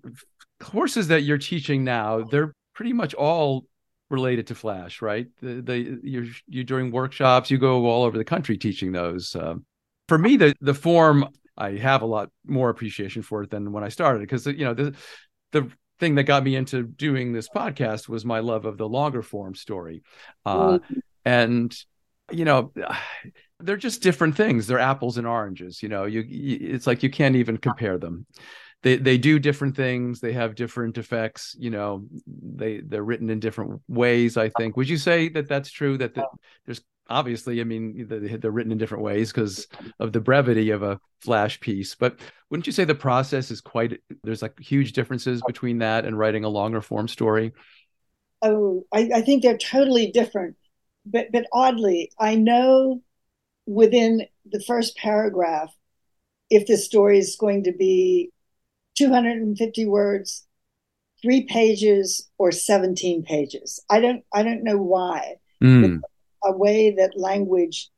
courses 0.60 1.08
that 1.10 1.22
you're 1.22 1.38
teaching 1.38 1.84
now 1.84 2.24
they're 2.24 2.54
pretty 2.74 2.94
much 2.94 3.14
all 3.14 3.66
related 4.10 4.48
to 4.48 4.56
flash 4.56 5.02
right? 5.02 5.28
The, 5.42 5.62
the 5.62 6.00
you're 6.04 6.26
you're 6.48 6.64
doing 6.64 6.92
workshops 6.92 7.52
you 7.52 7.58
go 7.58 7.86
all 7.86 8.04
over 8.04 8.18
the 8.18 8.26
country 8.26 8.58
teaching 8.58 8.92
those. 8.92 9.36
Um, 9.36 9.66
for 10.08 10.18
me 10.18 10.38
the 10.38 10.56
the 10.62 10.74
form 10.74 11.28
i 11.58 11.72
have 11.72 12.02
a 12.02 12.06
lot 12.06 12.30
more 12.46 12.70
appreciation 12.70 13.22
for 13.22 13.44
it 13.44 13.50
than 13.50 13.72
when 13.72 13.84
i 13.84 13.90
started 13.90 14.20
because 14.20 14.46
you 14.46 14.66
know 14.66 14.74
the 14.74 14.96
the 15.52 15.70
thing 16.00 16.16
that 16.16 16.24
got 16.24 16.44
me 16.44 16.56
into 16.56 16.84
doing 16.84 17.34
this 17.34 17.50
podcast 17.50 18.08
was 18.08 18.26
my 18.26 18.40
love 18.40 18.66
of 18.66 18.78
the 18.78 18.88
longer 18.88 19.22
form 19.22 19.56
story. 19.56 20.04
Uh, 20.46 20.80
mm-hmm. 20.80 21.00
and 21.26 21.76
you 22.32 22.46
know 22.46 22.72
they're 23.60 23.78
just 23.78 24.04
different 24.04 24.38
things. 24.38 24.68
They're 24.68 24.80
apples 24.80 25.18
and 25.18 25.28
oranges 25.28 25.82
you 25.82 25.90
know 25.90 26.06
you, 26.06 26.22
you 26.22 26.74
it's 26.74 26.88
like 26.88 27.04
you 27.04 27.10
can't 27.10 27.36
even 27.36 27.58
compare 27.58 27.98
them 27.98 28.26
they 28.84 28.98
they 28.98 29.18
do 29.18 29.40
different 29.40 29.76
things. 29.76 30.20
They 30.20 30.34
have 30.34 30.56
different 30.56 30.98
effects 30.98 31.56
you 31.60 31.70
know 31.70 32.06
they 32.28 32.80
they're 32.80 33.04
written 33.04 33.30
in 33.30 33.40
different 33.40 33.82
ways 33.88 34.38
i 34.38 34.50
think. 34.50 34.78
Would 34.78 34.90
you 34.90 34.98
say 34.98 35.30
that 35.30 35.48
that's 35.48 35.72
true 35.72 35.98
that 35.98 36.14
the, 36.14 36.26
there's 36.66 36.82
obviously 37.10 37.62
i 37.62 37.64
mean 37.64 38.06
they're 38.08 38.52
written 38.52 38.72
in 38.72 38.78
different 38.78 39.04
ways 39.04 39.32
because 39.32 39.68
of 40.00 40.12
the 40.12 40.20
brevity 40.20 40.72
of 40.72 40.84
a 40.84 41.00
flash 41.22 41.60
piece 41.60 41.96
but 41.96 42.20
wouldn't 42.50 42.68
you 42.68 42.74
say 42.74 42.84
the 42.84 42.96
process 42.96 43.50
is 43.50 43.62
quite 43.62 44.02
there's 44.24 44.42
like 44.42 44.60
huge 44.60 44.94
differences 44.94 45.42
between 45.48 45.80
that 45.80 46.06
and 46.06 46.18
writing 46.18 46.44
a 46.44 46.50
longer 46.50 46.82
form 46.82 47.08
story? 47.08 47.54
Oh 48.42 48.86
i, 48.92 49.10
I 49.16 49.22
think 49.22 49.42
they're 49.42 49.58
totally 49.58 50.12
different 50.12 50.58
but 51.06 51.28
but 51.32 51.46
oddly 51.54 52.12
i 52.20 52.36
know 52.36 53.02
within 53.66 54.26
the 54.46 54.62
first 54.62 54.96
paragraph 54.98 55.74
if 56.50 56.68
the 56.68 56.78
story 56.78 57.20
is 57.20 57.36
going 57.38 57.64
to 57.66 57.72
be 57.72 58.32
250 58.98 59.86
words 59.86 60.46
three 61.22 61.46
pages 61.46 62.30
or 62.38 62.52
17 62.52 63.24
pages 63.24 63.80
i 63.90 64.00
don't 64.00 64.24
i 64.34 64.44
don't 64.44 64.64
know 64.64 64.78
why 64.78 65.36
mm 65.64 66.02
a 66.44 66.52
way 66.52 66.92
that 66.92 67.18
language 67.18 67.90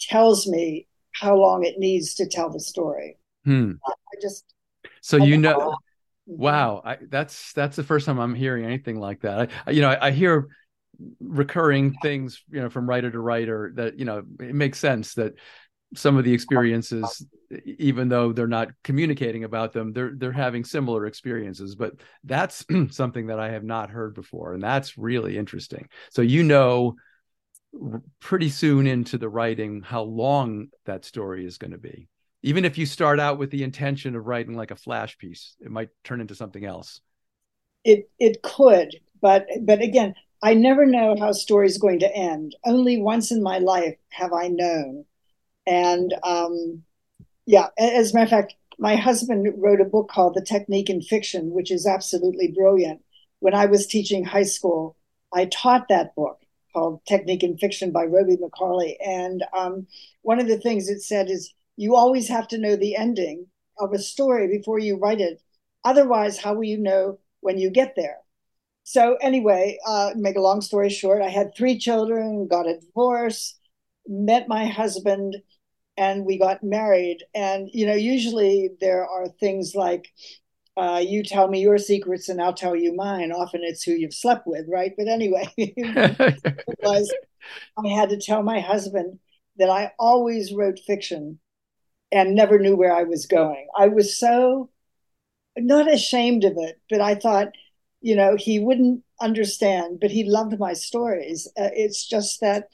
tells 0.00 0.46
me 0.46 0.86
how 1.12 1.36
long 1.36 1.64
it 1.64 1.78
needs 1.78 2.14
to 2.14 2.26
tell 2.26 2.50
the 2.50 2.60
story. 2.60 3.16
Hmm. 3.44 3.72
I 3.86 3.92
just 4.20 4.44
so 5.00 5.18
I 5.18 5.24
you 5.24 5.36
know, 5.36 5.58
know. 5.58 5.76
wow, 6.26 6.82
I, 6.84 6.98
that's 7.08 7.52
that's 7.52 7.76
the 7.76 7.82
first 7.82 8.06
time 8.06 8.18
I'm 8.18 8.34
hearing 8.34 8.64
anything 8.64 9.00
like 9.00 9.20
that. 9.22 9.50
I, 9.66 9.70
you 9.70 9.80
know, 9.80 9.90
I, 9.90 10.08
I 10.08 10.10
hear 10.10 10.48
recurring 11.20 11.94
things, 12.02 12.42
you 12.50 12.60
know, 12.60 12.68
from 12.68 12.88
writer 12.88 13.10
to 13.10 13.20
writer 13.20 13.72
that 13.76 13.98
you 13.98 14.04
know 14.04 14.22
it 14.40 14.54
makes 14.54 14.78
sense 14.78 15.14
that 15.14 15.34
some 15.94 16.16
of 16.16 16.24
the 16.24 16.32
experiences 16.32 17.24
even 17.64 18.08
though 18.08 18.32
they're 18.32 18.46
not 18.46 18.68
communicating 18.84 19.44
about 19.44 19.72
them 19.72 19.92
they're 19.92 20.12
they're 20.16 20.32
having 20.32 20.64
similar 20.64 21.06
experiences 21.06 21.74
but 21.74 21.94
that's 22.24 22.64
something 22.90 23.26
that 23.28 23.40
i 23.40 23.48
have 23.50 23.64
not 23.64 23.88
heard 23.90 24.14
before 24.14 24.52
and 24.52 24.62
that's 24.62 24.98
really 24.98 25.38
interesting 25.38 25.88
so 26.10 26.20
you 26.20 26.42
know 26.42 26.94
pretty 28.20 28.48
soon 28.48 28.86
into 28.86 29.18
the 29.18 29.28
writing 29.28 29.82
how 29.82 30.02
long 30.02 30.68
that 30.84 31.04
story 31.04 31.44
is 31.44 31.58
going 31.58 31.70
to 31.70 31.78
be. 31.78 32.08
Even 32.42 32.64
if 32.64 32.78
you 32.78 32.86
start 32.86 33.18
out 33.18 33.38
with 33.38 33.50
the 33.50 33.62
intention 33.62 34.14
of 34.14 34.26
writing 34.26 34.56
like 34.56 34.70
a 34.70 34.76
flash 34.76 35.18
piece, 35.18 35.56
it 35.60 35.70
might 35.70 35.90
turn 36.04 36.20
into 36.20 36.34
something 36.34 36.64
else. 36.64 37.00
It 37.84 38.10
it 38.18 38.42
could, 38.42 38.96
but 39.20 39.46
but 39.62 39.80
again, 39.80 40.14
I 40.42 40.54
never 40.54 40.86
know 40.86 41.16
how 41.18 41.30
a 41.30 41.34
story 41.34 41.66
is 41.66 41.78
going 41.78 42.00
to 42.00 42.14
end. 42.14 42.54
Only 42.64 43.00
once 43.00 43.32
in 43.32 43.42
my 43.42 43.58
life 43.58 43.96
have 44.10 44.32
I 44.32 44.48
known. 44.48 45.04
And 45.66 46.14
um, 46.22 46.82
yeah, 47.48 47.68
as 47.78 48.12
a 48.12 48.14
matter 48.14 48.24
of 48.24 48.30
fact, 48.30 48.54
my 48.78 48.94
husband 48.94 49.50
wrote 49.56 49.80
a 49.80 49.86
book 49.86 50.10
called 50.10 50.34
The 50.34 50.44
Technique 50.44 50.90
in 50.90 51.00
Fiction, 51.00 51.50
which 51.50 51.70
is 51.70 51.86
absolutely 51.86 52.52
brilliant. 52.54 53.00
When 53.40 53.54
I 53.54 53.64
was 53.64 53.86
teaching 53.86 54.22
high 54.22 54.42
school, 54.42 54.96
I 55.32 55.46
taught 55.46 55.88
that 55.88 56.14
book 56.14 56.42
called 56.74 57.00
Technique 57.06 57.42
in 57.42 57.56
Fiction 57.56 57.90
by 57.90 58.04
Robie 58.04 58.36
Macauley. 58.36 58.96
And 59.02 59.42
um, 59.56 59.86
one 60.20 60.38
of 60.40 60.46
the 60.46 60.58
things 60.58 60.90
it 60.90 61.00
said 61.00 61.30
is 61.30 61.54
you 61.76 61.96
always 61.96 62.28
have 62.28 62.48
to 62.48 62.58
know 62.58 62.76
the 62.76 62.96
ending 62.96 63.46
of 63.78 63.94
a 63.94 63.98
story 63.98 64.46
before 64.46 64.78
you 64.78 64.98
write 64.98 65.22
it. 65.22 65.40
Otherwise, 65.84 66.36
how 66.36 66.52
will 66.52 66.64
you 66.64 66.76
know 66.76 67.18
when 67.40 67.56
you 67.56 67.70
get 67.70 67.94
there? 67.96 68.18
So, 68.84 69.16
anyway, 69.22 69.78
uh, 69.86 70.10
make 70.16 70.36
a 70.36 70.42
long 70.42 70.60
story 70.60 70.90
short, 70.90 71.22
I 71.22 71.30
had 71.30 71.54
three 71.54 71.78
children, 71.78 72.46
got 72.46 72.68
a 72.68 72.78
divorce, 72.78 73.58
met 74.06 74.48
my 74.48 74.66
husband, 74.66 75.36
and 75.98 76.24
we 76.24 76.38
got 76.38 76.62
married. 76.62 77.24
And, 77.34 77.68
you 77.72 77.84
know, 77.84 77.94
usually 77.94 78.70
there 78.80 79.04
are 79.04 79.28
things 79.28 79.74
like, 79.74 80.08
uh, 80.76 81.02
you 81.04 81.24
tell 81.24 81.48
me 81.48 81.60
your 81.60 81.76
secrets 81.76 82.28
and 82.28 82.40
I'll 82.40 82.54
tell 82.54 82.76
you 82.76 82.94
mine. 82.94 83.32
Often 83.32 83.62
it's 83.64 83.82
who 83.82 83.92
you've 83.92 84.14
slept 84.14 84.46
with, 84.46 84.66
right? 84.68 84.92
But 84.96 85.08
anyway, 85.08 85.48
was 86.82 87.12
I 87.76 87.88
had 87.88 88.10
to 88.10 88.16
tell 88.16 88.44
my 88.44 88.60
husband 88.60 89.18
that 89.56 89.68
I 89.68 89.92
always 89.98 90.52
wrote 90.52 90.78
fiction 90.78 91.40
and 92.12 92.36
never 92.36 92.60
knew 92.60 92.76
where 92.76 92.94
I 92.94 93.02
was 93.02 93.26
going. 93.26 93.66
I 93.76 93.88
was 93.88 94.16
so 94.16 94.70
not 95.56 95.92
ashamed 95.92 96.44
of 96.44 96.52
it, 96.58 96.80
but 96.88 97.00
I 97.00 97.16
thought, 97.16 97.48
you 98.00 98.14
know, 98.14 98.36
he 98.36 98.60
wouldn't 98.60 99.02
understand, 99.20 99.98
but 100.00 100.12
he 100.12 100.22
loved 100.22 100.56
my 100.60 100.74
stories. 100.74 101.48
Uh, 101.58 101.70
it's 101.74 102.06
just 102.06 102.40
that 102.40 102.68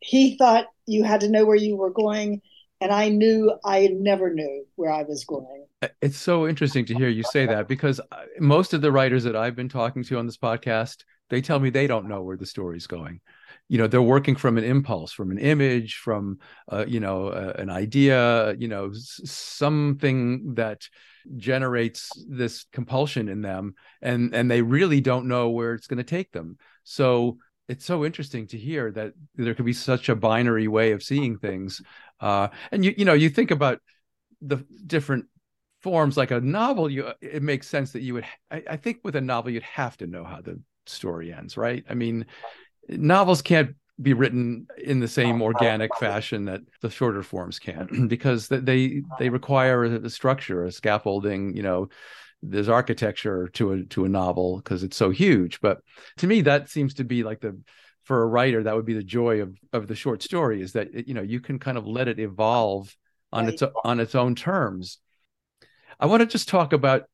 he 0.00 0.36
thought 0.36 0.66
you 0.86 1.02
had 1.02 1.20
to 1.22 1.28
know 1.28 1.44
where 1.44 1.56
you 1.56 1.76
were 1.76 1.90
going, 1.90 2.40
and 2.80 2.92
I 2.92 3.08
knew 3.08 3.52
I 3.64 3.88
never 3.92 4.32
knew 4.32 4.64
where 4.76 4.92
I 4.92 5.02
was 5.02 5.24
going. 5.24 5.66
It's 6.00 6.18
so 6.18 6.46
interesting 6.46 6.84
to 6.86 6.94
hear 6.94 7.08
you 7.08 7.22
say 7.22 7.46
that 7.46 7.68
because 7.68 8.00
uh, 8.00 8.24
most 8.40 8.74
of 8.74 8.80
the 8.80 8.92
writers 8.92 9.24
that 9.24 9.36
I've 9.36 9.56
been 9.56 9.68
talking 9.68 10.02
to 10.04 10.18
on 10.18 10.26
this 10.26 10.36
podcast, 10.36 11.04
they 11.30 11.40
tell 11.40 11.60
me 11.60 11.70
they 11.70 11.86
don't 11.86 12.08
know 12.08 12.22
where 12.22 12.36
the 12.36 12.46
story's 12.46 12.86
going. 12.86 13.20
You 13.68 13.78
know, 13.78 13.86
they're 13.86 14.02
working 14.02 14.34
from 14.34 14.58
an 14.58 14.64
impulse, 14.64 15.12
from 15.12 15.30
an 15.30 15.38
image, 15.38 15.96
from 15.96 16.38
uh, 16.72 16.84
you 16.88 17.00
know, 17.00 17.28
uh, 17.28 17.52
an 17.58 17.70
idea, 17.70 18.54
you 18.54 18.68
know, 18.68 18.90
something 18.92 20.54
that 20.54 20.88
generates 21.36 22.10
this 22.28 22.64
compulsion 22.72 23.28
in 23.28 23.42
them 23.42 23.74
and 24.00 24.34
and 24.34 24.50
they 24.50 24.62
really 24.62 25.00
don't 25.00 25.28
know 25.28 25.50
where 25.50 25.74
it's 25.74 25.86
going 25.86 25.98
to 25.98 26.04
take 26.04 26.32
them. 26.32 26.56
So 26.84 27.38
it's 27.68 27.84
so 27.84 28.04
interesting 28.04 28.46
to 28.46 28.56
hear 28.56 28.90
that 28.92 29.12
there 29.34 29.54
could 29.54 29.66
be 29.66 29.74
such 29.74 30.08
a 30.08 30.16
binary 30.16 30.68
way 30.68 30.92
of 30.92 31.02
seeing 31.02 31.36
things. 31.36 31.82
Uh, 32.20 32.48
and 32.72 32.84
you 32.84 32.94
you 32.96 33.04
know, 33.04 33.14
you 33.14 33.28
think 33.28 33.50
about 33.50 33.80
the 34.40 34.64
different 34.86 35.26
forms 35.82 36.16
like 36.16 36.32
a 36.32 36.40
novel 36.40 36.90
you 36.90 37.12
it 37.20 37.42
makes 37.42 37.68
sense 37.68 37.92
that 37.92 38.02
you 38.02 38.14
would 38.14 38.24
I, 38.50 38.62
I, 38.70 38.76
think 38.76 38.98
with 39.04 39.14
a 39.14 39.20
novel 39.20 39.52
you'd 39.52 39.62
have 39.62 39.96
to 39.98 40.08
know 40.08 40.24
how 40.24 40.40
the 40.40 40.60
story 40.86 41.32
ends 41.32 41.56
right? 41.56 41.84
I 41.88 41.94
mean 41.94 42.26
novels 42.88 43.42
can't 43.42 43.76
be 44.00 44.12
written 44.12 44.66
in 44.76 45.00
the 45.00 45.08
same 45.08 45.40
organic 45.40 45.94
fashion 45.96 46.46
that 46.46 46.62
the 46.82 46.90
shorter 46.90 47.22
forms 47.22 47.58
can 47.60 48.06
because 48.08 48.48
they 48.48 49.02
they 49.18 49.28
require 49.28 49.84
a, 49.84 50.10
structure 50.10 50.64
a 50.64 50.72
scaffolding 50.72 51.54
you 51.54 51.62
know 51.62 51.88
there's 52.42 52.68
architecture 52.68 53.48
to 53.48 53.72
a 53.72 53.82
to 53.84 54.04
a 54.04 54.08
novel 54.08 54.58
because 54.58 54.82
it's 54.82 54.96
so 54.96 55.10
huge. 55.10 55.60
But 55.60 55.78
to 56.18 56.26
me 56.26 56.42
that 56.42 56.68
seems 56.68 56.94
to 56.94 57.04
be 57.04 57.22
like 57.22 57.40
the 57.40 57.58
for 58.08 58.22
a 58.22 58.26
writer 58.26 58.62
that 58.62 58.74
would 58.74 58.86
be 58.86 58.94
the 58.94 59.02
joy 59.04 59.40
of 59.42 59.56
of 59.72 59.86
the 59.86 59.94
short 59.94 60.22
story 60.22 60.60
is 60.60 60.72
that 60.72 61.06
you 61.06 61.14
know 61.14 61.22
you 61.22 61.40
can 61.40 61.58
kind 61.58 61.78
of 61.78 61.86
let 61.86 62.08
it 62.08 62.18
evolve 62.18 62.96
on 63.32 63.44
right. 63.44 63.54
its 63.54 63.62
on 63.84 64.00
its 64.00 64.14
own 64.14 64.34
terms 64.34 64.98
I 66.00 66.06
want 66.06 66.20
to 66.20 66.26
just 66.26 66.48
talk 66.48 66.72
about 66.72 67.04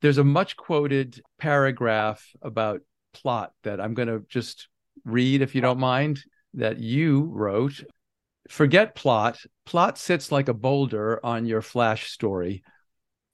there's 0.00 0.18
a 0.18 0.24
much 0.24 0.56
quoted 0.56 1.20
paragraph 1.38 2.24
about 2.40 2.82
plot 3.14 3.52
that 3.64 3.80
I'm 3.80 3.94
going 3.94 4.08
to 4.08 4.24
just 4.28 4.68
read, 5.04 5.42
if 5.42 5.54
you 5.54 5.60
don't 5.60 5.78
mind, 5.78 6.20
that 6.54 6.78
you 6.78 7.22
wrote. 7.32 7.82
Forget 8.48 8.94
plot. 8.94 9.38
Plot 9.66 9.98
sits 9.98 10.30
like 10.30 10.48
a 10.48 10.54
boulder 10.54 11.24
on 11.24 11.46
your 11.46 11.62
flash 11.62 12.10
story. 12.10 12.62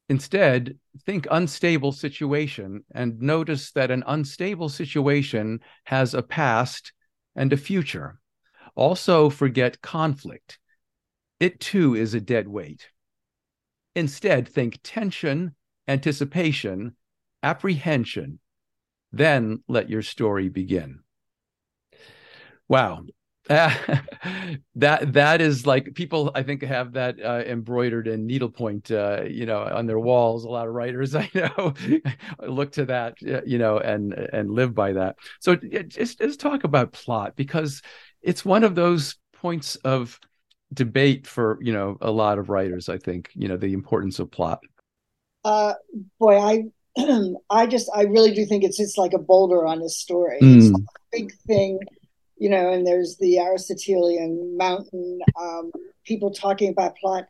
Instead, 0.09 0.79
think 1.05 1.27
unstable 1.31 1.93
situation 1.93 2.83
and 2.93 3.21
notice 3.21 3.73
that 3.73 3.91
an 3.91 4.03
unstable 4.07 4.69
situation 4.69 5.61
has 5.85 6.15
a 6.15 6.23
past 6.23 6.93
and 7.37 7.53
a 7.53 7.57
future. 7.57 8.19
Also, 8.75 9.29
forget 9.29 9.83
conflict. 9.83 10.59
It 11.41 11.61
too 11.61 11.95
is 11.95 12.15
a 12.15 12.21
dead 12.21 12.49
weight. 12.49 12.89
Instead, 13.95 14.49
think 14.49 14.79
tension, 14.83 15.55
anticipation, 15.87 16.97
apprehension. 17.43 18.39
Then 19.13 19.63
let 19.69 19.91
your 19.91 20.03
story 20.03 20.49
begin. 20.49 21.01
Wow. 22.69 23.05
That 24.77 25.13
that 25.15 25.41
is 25.41 25.67
like 25.67 25.95
people 25.95 26.31
I 26.35 26.43
think 26.43 26.63
have 26.63 26.93
that 26.93 27.17
uh, 27.21 27.43
embroidered 27.47 28.07
in 28.07 28.27
needlepoint, 28.27 28.91
uh, 28.91 29.23
you 29.25 29.45
know, 29.45 29.63
on 29.63 29.87
their 29.87 29.99
walls. 29.99 30.45
A 30.45 30.49
lot 30.49 30.69
of 30.69 30.75
writers 30.75 31.15
I 31.17 31.29
know 31.35 31.75
look 32.47 32.73
to 32.73 32.85
that, 32.87 33.21
you 33.21 33.59
know, 33.59 33.79
and 33.79 34.13
and 34.13 34.51
live 34.51 34.75
by 34.75 34.93
that. 34.93 35.17
So 35.41 35.57
just 35.57 36.19
just 36.19 36.41
talk 36.41 36.65
about 36.65 36.93
plot 36.93 37.35
because 37.35 37.83
it's 38.23 38.45
one 38.45 38.65
of 38.65 38.75
those 38.75 39.17
points 39.33 39.77
of 39.77 40.19
debate 40.73 41.27
for 41.27 41.59
you 41.61 41.73
know 41.73 41.97
a 42.01 42.11
lot 42.11 42.39
of 42.39 42.49
writers. 42.49 42.89
I 42.89 42.99
think 42.99 43.31
you 43.35 43.49
know 43.49 43.57
the 43.57 43.73
importance 43.73 44.19
of 44.19 44.31
plot. 44.31 44.61
Uh, 45.45 45.75
boy, 46.19 46.39
I 46.39 46.65
I 47.51 47.67
just 47.67 47.91
I 47.95 48.03
really 48.03 48.33
do 48.33 48.45
think 48.45 48.65
it's 48.65 48.77
just 48.79 48.99
like 48.99 49.13
a 49.13 49.19
boulder 49.19 49.67
on 49.67 49.83
a 49.83 49.89
story. 49.89 50.39
Mm. 50.41 50.59
It's 50.59 50.71
a 50.71 50.83
big 51.13 51.33
thing, 51.47 51.81
you 52.39 52.49
know. 52.49 52.73
And 52.73 52.87
there's 52.87 53.17
the 53.17 53.39
Aristotelian 53.39 54.57
mountain 54.57 55.21
um, 55.41 55.71
people 56.05 56.33
talking 56.33 56.71
about 56.71 56.97
plot, 56.97 57.27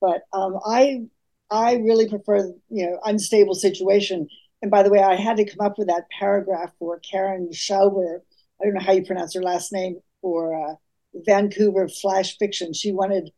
but 0.00 0.22
um, 0.32 0.58
I 0.64 1.02
I 1.50 1.74
really 1.76 2.08
prefer 2.08 2.52
you 2.68 2.86
know 2.86 2.98
unstable 3.04 3.54
situation. 3.54 4.28
And 4.62 4.70
by 4.70 4.82
the 4.82 4.90
way, 4.90 5.00
I 5.00 5.16
had 5.16 5.36
to 5.38 5.44
come 5.44 5.64
up 5.66 5.76
with 5.76 5.88
that 5.88 6.06
paragraph 6.18 6.72
for 6.78 7.00
Karen 7.00 7.50
Schauber. 7.52 8.20
I 8.60 8.64
don't 8.64 8.74
know 8.74 8.80
how 8.80 8.92
you 8.92 9.04
pronounce 9.04 9.34
her 9.34 9.42
last 9.42 9.72
name 9.72 9.98
for 10.20 10.54
uh, 10.54 10.74
Vancouver 11.26 11.88
Flash 11.88 12.38
Fiction. 12.38 12.72
She 12.72 12.92
wanted 12.92 13.32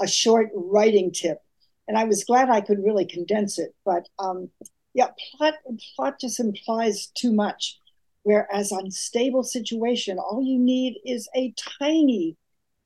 a 0.00 0.08
short 0.08 0.48
writing 0.52 1.12
tip, 1.12 1.38
and 1.86 1.96
I 1.96 2.04
was 2.04 2.24
glad 2.24 2.50
I 2.50 2.60
could 2.60 2.82
really 2.82 3.06
condense 3.06 3.58
it. 3.58 3.74
But 3.84 4.08
um, 4.18 4.50
yeah, 4.94 5.08
plot 5.36 5.54
plot 5.96 6.20
just 6.20 6.40
implies 6.40 7.08
too 7.14 7.32
much. 7.32 7.78
Whereas 8.24 8.72
on 8.72 8.90
stable 8.90 9.42
situation, 9.42 10.18
all 10.18 10.42
you 10.42 10.58
need 10.58 10.98
is 11.04 11.28
a 11.36 11.54
tiny 11.78 12.36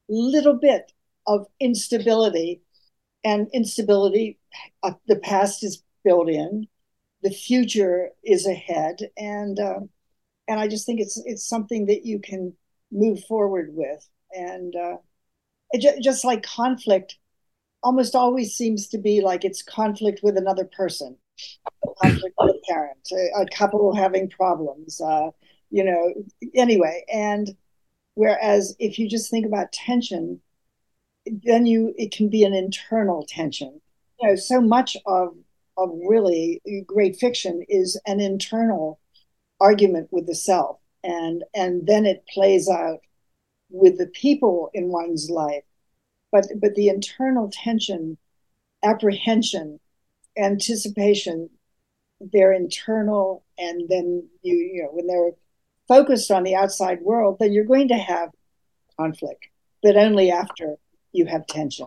little 0.09 0.55
bit 0.55 0.93
of 1.27 1.47
instability, 1.61 2.61
and 3.25 3.49
instability, 3.53 4.39
uh, 4.83 4.93
the 5.07 5.17
past 5.17 5.63
is 5.63 5.83
built 6.05 6.29
in, 6.29 6.67
the 7.23 7.31
future 7.31 8.11
is 8.25 8.47
ahead, 8.47 8.99
and 9.17 9.61
uh, 9.61 9.81
and 10.49 10.61
I 10.61 10.67
just 10.67 10.87
think 10.87 11.01
it's 11.01 11.21
it's 11.25 11.49
something 11.49 11.87
that 11.87 12.05
you 12.05 12.19
can 12.19 12.55
move 12.91 13.23
forward 13.25 13.71
with, 13.73 14.09
and 14.33 14.75
uh, 14.75 14.97
just 16.01 16.25
like 16.25 16.43
conflict, 16.43 17.17
almost 17.83 18.17
always 18.17 18.55
seems 18.57 18.89
to 18.89 18.99
be 18.99 19.21
like 19.21 19.45
it's 19.45 19.63
conflict 19.63 20.21
with 20.23 20.37
another 20.37 20.65
person 20.65 21.17
conflict 22.03 22.35
a 22.41 22.53
parent, 22.69 23.09
a, 23.13 23.43
a 23.43 23.47
couple 23.47 23.95
having 23.95 24.29
problems, 24.29 25.01
uh, 25.01 25.31
you 25.71 25.85
know, 25.85 26.15
anyway. 26.55 27.05
And 27.13 27.55
whereas 28.15 28.75
if 28.79 28.99
you 28.99 29.09
just 29.09 29.31
think 29.31 29.47
about 29.47 29.73
tension, 29.73 30.41
then 31.27 31.67
you 31.67 31.95
it 31.97 32.13
can 32.13 32.29
be 32.29 32.45
an 32.45 32.55
internal 32.55 33.25
tension. 33.29 33.81
You 34.21 34.29
know, 34.29 34.37
so 34.37 34.61
much 34.61 34.97
of 35.07 35.35
of 35.77 35.91
really 36.09 36.61
great 36.87 37.17
fiction 37.17 37.65
is 37.69 38.01
an 38.07 38.21
internal 38.21 38.99
argument 39.61 40.09
with 40.11 40.27
the 40.27 40.35
self, 40.35 40.79
and 41.05 41.45
and 41.55 41.87
then 41.87 42.07
it 42.07 42.25
plays 42.33 42.69
out 42.69 43.01
with 43.71 43.99
the 43.99 44.07
people 44.07 44.71
in 44.75 44.89
one's 44.89 45.31
life. 45.31 45.65
But 46.33 46.47
but 46.57 46.75
the 46.75 46.89
internal 46.89 47.51
tension, 47.53 48.19
apprehension, 48.83 49.81
anticipation 50.39 51.51
they're 52.33 52.53
internal 52.53 53.45
and 53.59 53.89
then 53.89 54.29
you 54.43 54.55
you 54.55 54.83
know 54.83 54.91
when 54.93 55.07
they're 55.07 55.33
focused 55.87 56.31
on 56.31 56.43
the 56.43 56.55
outside 56.55 57.01
world 57.01 57.37
then 57.39 57.53
you're 57.53 57.65
going 57.65 57.89
to 57.89 57.97
have 57.97 58.31
conflict 58.99 59.47
but 59.83 59.97
only 59.97 60.31
after 60.31 60.77
you 61.13 61.27
have 61.27 61.47
tension. 61.47 61.87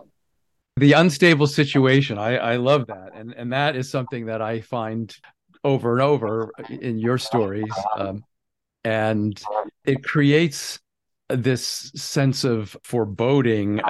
The 0.78 0.92
unstable 0.92 1.46
situation 1.46 2.18
i 2.18 2.36
i 2.36 2.56
love 2.56 2.86
that. 2.86 3.10
And 3.14 3.34
and 3.36 3.52
that 3.52 3.76
is 3.76 3.90
something 3.90 4.26
that 4.26 4.40
i 4.40 4.60
find 4.60 5.14
over 5.64 5.92
and 5.92 6.02
over 6.02 6.50
in 6.68 6.98
your 6.98 7.18
stories 7.18 7.72
um, 7.96 8.24
and 8.84 9.40
it 9.84 10.02
creates 10.02 10.80
this 11.36 11.92
sense 11.94 12.44
of 12.44 12.76
foreboding 12.82 13.80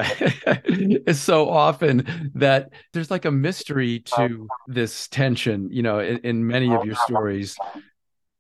is 0.67 1.21
so 1.21 1.49
often 1.49 2.07
that 2.35 2.71
there's 2.93 3.11
like 3.11 3.25
a 3.25 3.31
mystery 3.31 4.01
to 4.01 4.49
this 4.67 5.09
tension 5.09 5.69
you 5.71 5.83
know 5.83 5.99
in, 5.99 6.19
in 6.19 6.47
many 6.47 6.73
of 6.73 6.85
your 6.85 6.95
stories 6.95 7.57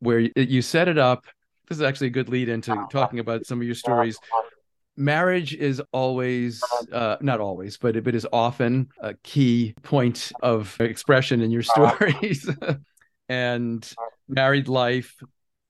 where 0.00 0.18
you 0.18 0.62
set 0.62 0.88
it 0.88 0.98
up. 0.98 1.26
This 1.68 1.78
is 1.78 1.82
actually 1.82 2.08
a 2.08 2.10
good 2.10 2.28
lead 2.28 2.48
into 2.48 2.86
talking 2.90 3.20
about 3.20 3.46
some 3.46 3.60
of 3.60 3.66
your 3.66 3.76
stories. 3.76 4.18
Marriage 4.96 5.54
is 5.54 5.80
always 5.92 6.62
uh, 6.92 7.16
not 7.20 7.40
always 7.40 7.78
but 7.78 7.96
it 7.96 8.14
is 8.14 8.26
often 8.32 8.88
a 9.00 9.14
key 9.22 9.74
point 9.82 10.32
of 10.42 10.76
expression 10.80 11.40
in 11.40 11.50
your 11.50 11.62
stories. 11.74 12.48
And 13.28 13.90
married 14.28 14.68
life 14.68 15.14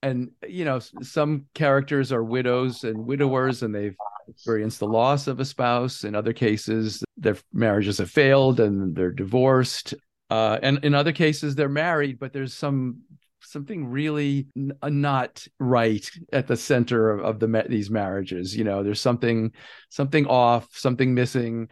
and 0.02 0.30
you 0.46 0.64
know 0.64 0.80
some 1.02 1.46
characters 1.54 2.12
are 2.12 2.24
widows 2.24 2.84
and 2.84 3.06
widowers 3.06 3.62
and 3.62 3.74
they've 3.74 3.96
experienced 4.28 4.80
the 4.80 4.86
loss 4.86 5.26
of 5.26 5.40
a 5.40 5.44
spouse. 5.44 6.04
In 6.04 6.14
other 6.14 6.32
cases 6.32 7.02
their 7.16 7.36
marriages 7.52 7.98
have 7.98 8.10
failed 8.10 8.60
and 8.60 8.94
they're 8.94 9.12
divorced. 9.12 9.94
Uh, 10.30 10.58
and 10.62 10.84
in 10.84 10.94
other 10.94 11.12
cases 11.12 11.54
they're 11.54 11.68
married 11.68 12.18
but 12.18 12.32
there's 12.32 12.54
some 12.54 12.98
something 13.40 13.86
really 13.86 14.46
n- 14.56 14.72
uh, 14.82 14.88
not 14.88 15.46
right 15.58 16.08
at 16.32 16.46
the 16.46 16.56
center 16.56 17.10
of, 17.10 17.20
of 17.20 17.38
the 17.40 17.66
these 17.68 17.90
marriages. 17.90 18.56
You 18.56 18.64
know 18.64 18.82
there's 18.82 19.00
something 19.00 19.52
something 19.88 20.26
off 20.26 20.68
something 20.72 21.14
missing. 21.14 21.68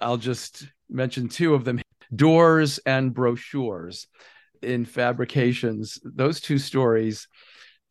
I'll 0.00 0.16
just 0.16 0.66
mention 0.90 1.28
two 1.28 1.54
of 1.54 1.64
them. 1.64 1.80
Doors 2.14 2.78
and 2.84 3.14
brochures 3.14 4.06
in 4.62 4.84
fabrications. 4.84 5.98
Those 6.04 6.40
two 6.40 6.58
stories 6.58 7.26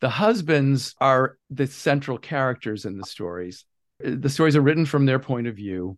the 0.02 0.10
husbands 0.10 0.96
are 1.00 1.38
the 1.48 1.68
central 1.68 2.18
characters 2.18 2.84
in 2.84 2.98
the 2.98 3.06
stories. 3.06 3.64
The 4.00 4.28
stories 4.28 4.56
are 4.56 4.60
written 4.60 4.84
from 4.84 5.06
their 5.06 5.20
point 5.20 5.46
of 5.46 5.54
view, 5.54 5.96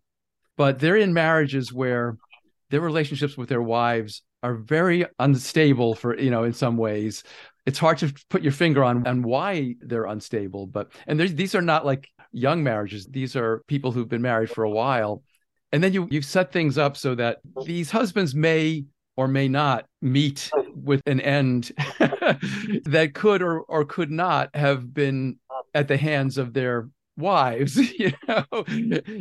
but 0.58 0.78
they're 0.78 0.98
in 0.98 1.14
marriages 1.14 1.72
where 1.72 2.18
their 2.68 2.82
relationships 2.82 3.38
with 3.38 3.48
their 3.48 3.62
wives 3.62 4.20
are 4.42 4.56
very 4.56 5.06
unstable 5.18 5.94
for, 5.94 6.18
you 6.18 6.30
know, 6.30 6.44
in 6.44 6.52
some 6.52 6.76
ways. 6.76 7.24
It's 7.64 7.78
hard 7.78 7.96
to 7.98 8.12
put 8.28 8.42
your 8.42 8.52
finger 8.52 8.84
on 8.84 9.06
on 9.06 9.22
why 9.22 9.76
they're 9.80 10.04
unstable, 10.04 10.66
but 10.66 10.92
and 11.06 11.18
these 11.18 11.54
are 11.54 11.62
not 11.62 11.86
like 11.86 12.06
young 12.30 12.62
marriages. 12.62 13.06
These 13.06 13.36
are 13.36 13.62
people 13.68 13.90
who've 13.90 14.08
been 14.08 14.20
married 14.20 14.50
for 14.50 14.64
a 14.64 14.70
while. 14.70 15.22
And 15.72 15.82
then 15.82 15.94
you 15.94 16.06
you 16.10 16.20
set 16.20 16.52
things 16.52 16.76
up 16.76 16.98
so 16.98 17.14
that 17.14 17.38
these 17.64 17.90
husbands 17.90 18.34
may 18.34 18.84
or 19.16 19.28
may 19.28 19.48
not 19.48 19.86
meet 20.02 20.50
with 20.74 21.02
an 21.06 21.20
end 21.20 21.72
that 21.98 23.12
could 23.14 23.42
or, 23.42 23.60
or 23.60 23.84
could 23.84 24.10
not 24.10 24.54
have 24.54 24.92
been 24.92 25.38
at 25.74 25.88
the 25.88 25.96
hands 25.96 26.38
of 26.38 26.52
their 26.52 26.88
wives 27.16 27.76
you 27.98 28.12
know? 28.26 28.44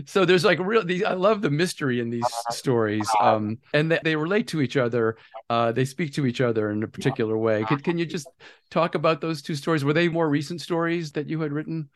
So 0.05 0.25
there's 0.25 0.43
like 0.43 0.59
real 0.59 0.83
these 0.83 1.03
i 1.03 1.13
love 1.13 1.41
the 1.41 1.51
mystery 1.51 1.99
in 1.99 2.09
these 2.09 2.27
stories 2.49 3.07
um 3.21 3.59
and 3.73 3.91
they, 3.91 3.99
they 4.03 4.15
relate 4.15 4.47
to 4.47 4.61
each 4.61 4.77
other 4.77 5.17
uh 5.49 5.71
they 5.71 5.85
speak 5.85 6.13
to 6.13 6.25
each 6.25 6.41
other 6.41 6.71
in 6.71 6.81
a 6.81 6.87
particular 6.87 7.37
way. 7.37 7.63
Can, 7.65 7.79
can 7.79 7.97
you 7.97 8.05
just 8.05 8.27
talk 8.71 8.95
about 8.95 9.21
those 9.21 9.41
two 9.41 9.55
stories? 9.55 9.85
Were 9.85 9.93
they 9.93 10.09
more 10.09 10.27
recent 10.27 10.61
stories 10.61 11.11
that 11.11 11.27
you 11.27 11.39
had 11.41 11.51
written? 11.51 11.89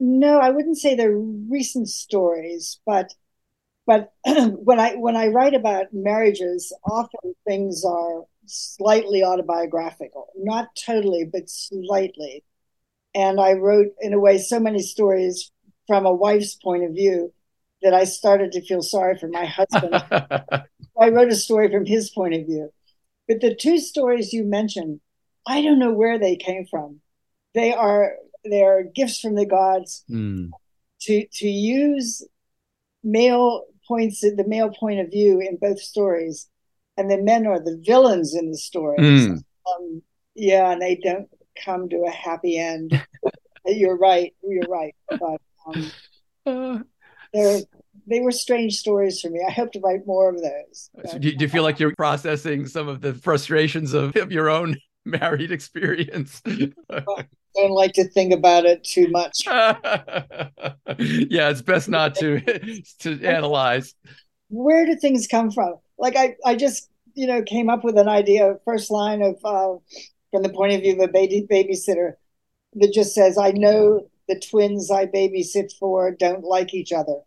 No 0.00 0.38
i 0.38 0.50
wouldn't 0.50 0.78
say 0.78 0.94
they're 0.94 1.16
recent 1.16 1.88
stories 1.88 2.80
but 2.86 3.12
but 3.86 4.12
when 4.24 4.80
I 4.80 4.94
when 4.94 5.16
I 5.16 5.28
write 5.28 5.54
about 5.54 5.86
marriages, 5.92 6.72
often 6.84 7.34
things 7.46 7.84
are 7.84 8.24
slightly 8.46 9.22
autobiographical, 9.22 10.28
not 10.36 10.68
totally, 10.76 11.24
but 11.24 11.48
slightly. 11.48 12.44
And 13.14 13.40
I 13.40 13.52
wrote, 13.52 13.92
in 14.00 14.12
a 14.12 14.18
way, 14.18 14.38
so 14.38 14.58
many 14.58 14.80
stories 14.80 15.50
from 15.86 16.06
a 16.06 16.12
wife's 16.12 16.54
point 16.54 16.84
of 16.84 16.92
view 16.92 17.32
that 17.82 17.94
I 17.94 18.04
started 18.04 18.52
to 18.52 18.64
feel 18.64 18.82
sorry 18.82 19.18
for 19.18 19.28
my 19.28 19.44
husband. 19.44 19.94
I 21.00 21.08
wrote 21.10 21.28
a 21.28 21.36
story 21.36 21.70
from 21.70 21.84
his 21.86 22.10
point 22.10 22.34
of 22.34 22.46
view. 22.46 22.72
But 23.28 23.40
the 23.40 23.54
two 23.54 23.78
stories 23.78 24.32
you 24.32 24.44
mentioned, 24.44 25.00
I 25.46 25.62
don't 25.62 25.78
know 25.78 25.92
where 25.92 26.18
they 26.18 26.36
came 26.36 26.66
from. 26.66 27.00
They 27.54 27.72
are 27.72 28.14
they 28.44 28.62
are 28.62 28.82
gifts 28.82 29.20
from 29.20 29.34
the 29.34 29.46
gods 29.46 30.04
mm. 30.10 30.50
to 31.02 31.26
to 31.26 31.48
use 31.48 32.26
male 33.02 33.64
points 33.86 34.20
the 34.20 34.44
male 34.46 34.70
point 34.70 35.00
of 35.00 35.10
view 35.10 35.40
in 35.40 35.56
both 35.56 35.80
stories, 35.80 36.48
and 36.96 37.10
the 37.10 37.18
men 37.18 37.46
are 37.46 37.60
the 37.60 37.80
villains 37.84 38.34
in 38.34 38.50
the 38.50 38.58
stories. 38.58 39.28
Mm. 39.28 39.44
Um, 39.66 40.02
yeah, 40.34 40.70
and 40.70 40.82
they 40.82 40.96
don't 40.96 41.28
come 41.64 41.88
to 41.88 42.04
a 42.06 42.10
happy 42.10 42.58
end. 42.58 43.00
you're 43.66 43.96
right. 43.96 44.34
You're 44.42 44.68
right. 44.68 44.94
But 45.08 45.40
um, 45.66 45.90
uh, 47.34 47.60
they're 48.06 48.22
were 48.22 48.32
strange 48.32 48.76
stories 48.76 49.20
for 49.20 49.30
me. 49.30 49.40
I 49.46 49.50
hope 49.50 49.72
to 49.72 49.80
write 49.80 50.06
more 50.06 50.28
of 50.28 50.40
those. 50.40 50.90
So 51.10 51.18
do, 51.18 51.30
you 51.30 51.48
feel 51.48 51.62
like 51.62 51.80
you're 51.80 51.94
processing 51.96 52.66
some 52.66 52.88
of 52.88 53.00
the 53.00 53.14
frustrations 53.14 53.94
of, 53.94 54.14
of 54.16 54.30
your 54.30 54.50
own 54.50 54.76
married 55.04 55.50
experience? 55.50 56.42
don't 56.42 57.70
like 57.70 57.94
to 57.94 58.04
think 58.08 58.32
about 58.32 58.66
it 58.66 58.84
too 58.84 59.08
much. 59.08 59.42
yeah, 59.46 61.48
it's 61.48 61.62
best 61.62 61.88
not 61.88 62.14
to 62.16 62.40
to 63.00 63.24
analyze. 63.24 63.94
Where 64.48 64.86
do 64.86 64.96
things 64.96 65.26
come 65.26 65.50
from? 65.50 65.76
Like 65.98 66.16
I, 66.16 66.36
I 66.44 66.56
just 66.56 66.90
you 67.14 67.26
know 67.26 67.42
came 67.42 67.70
up 67.70 67.84
with 67.84 67.98
an 67.98 68.08
idea. 68.08 68.58
First 68.64 68.90
line 68.90 69.22
of 69.22 69.36
uh, 69.44 69.78
from 70.30 70.42
the 70.42 70.48
point 70.48 70.74
of 70.74 70.80
view 70.80 70.94
of 70.94 71.00
a 71.00 71.12
baby 71.12 71.46
babysitter 71.50 72.14
that 72.74 72.92
just 72.92 73.14
says, 73.14 73.38
"I 73.38 73.52
know 73.52 74.08
the 74.28 74.40
twins 74.40 74.90
I 74.90 75.06
babysit 75.06 75.72
for 75.78 76.10
don't 76.10 76.44
like 76.44 76.74
each 76.74 76.92
other. 76.92 77.20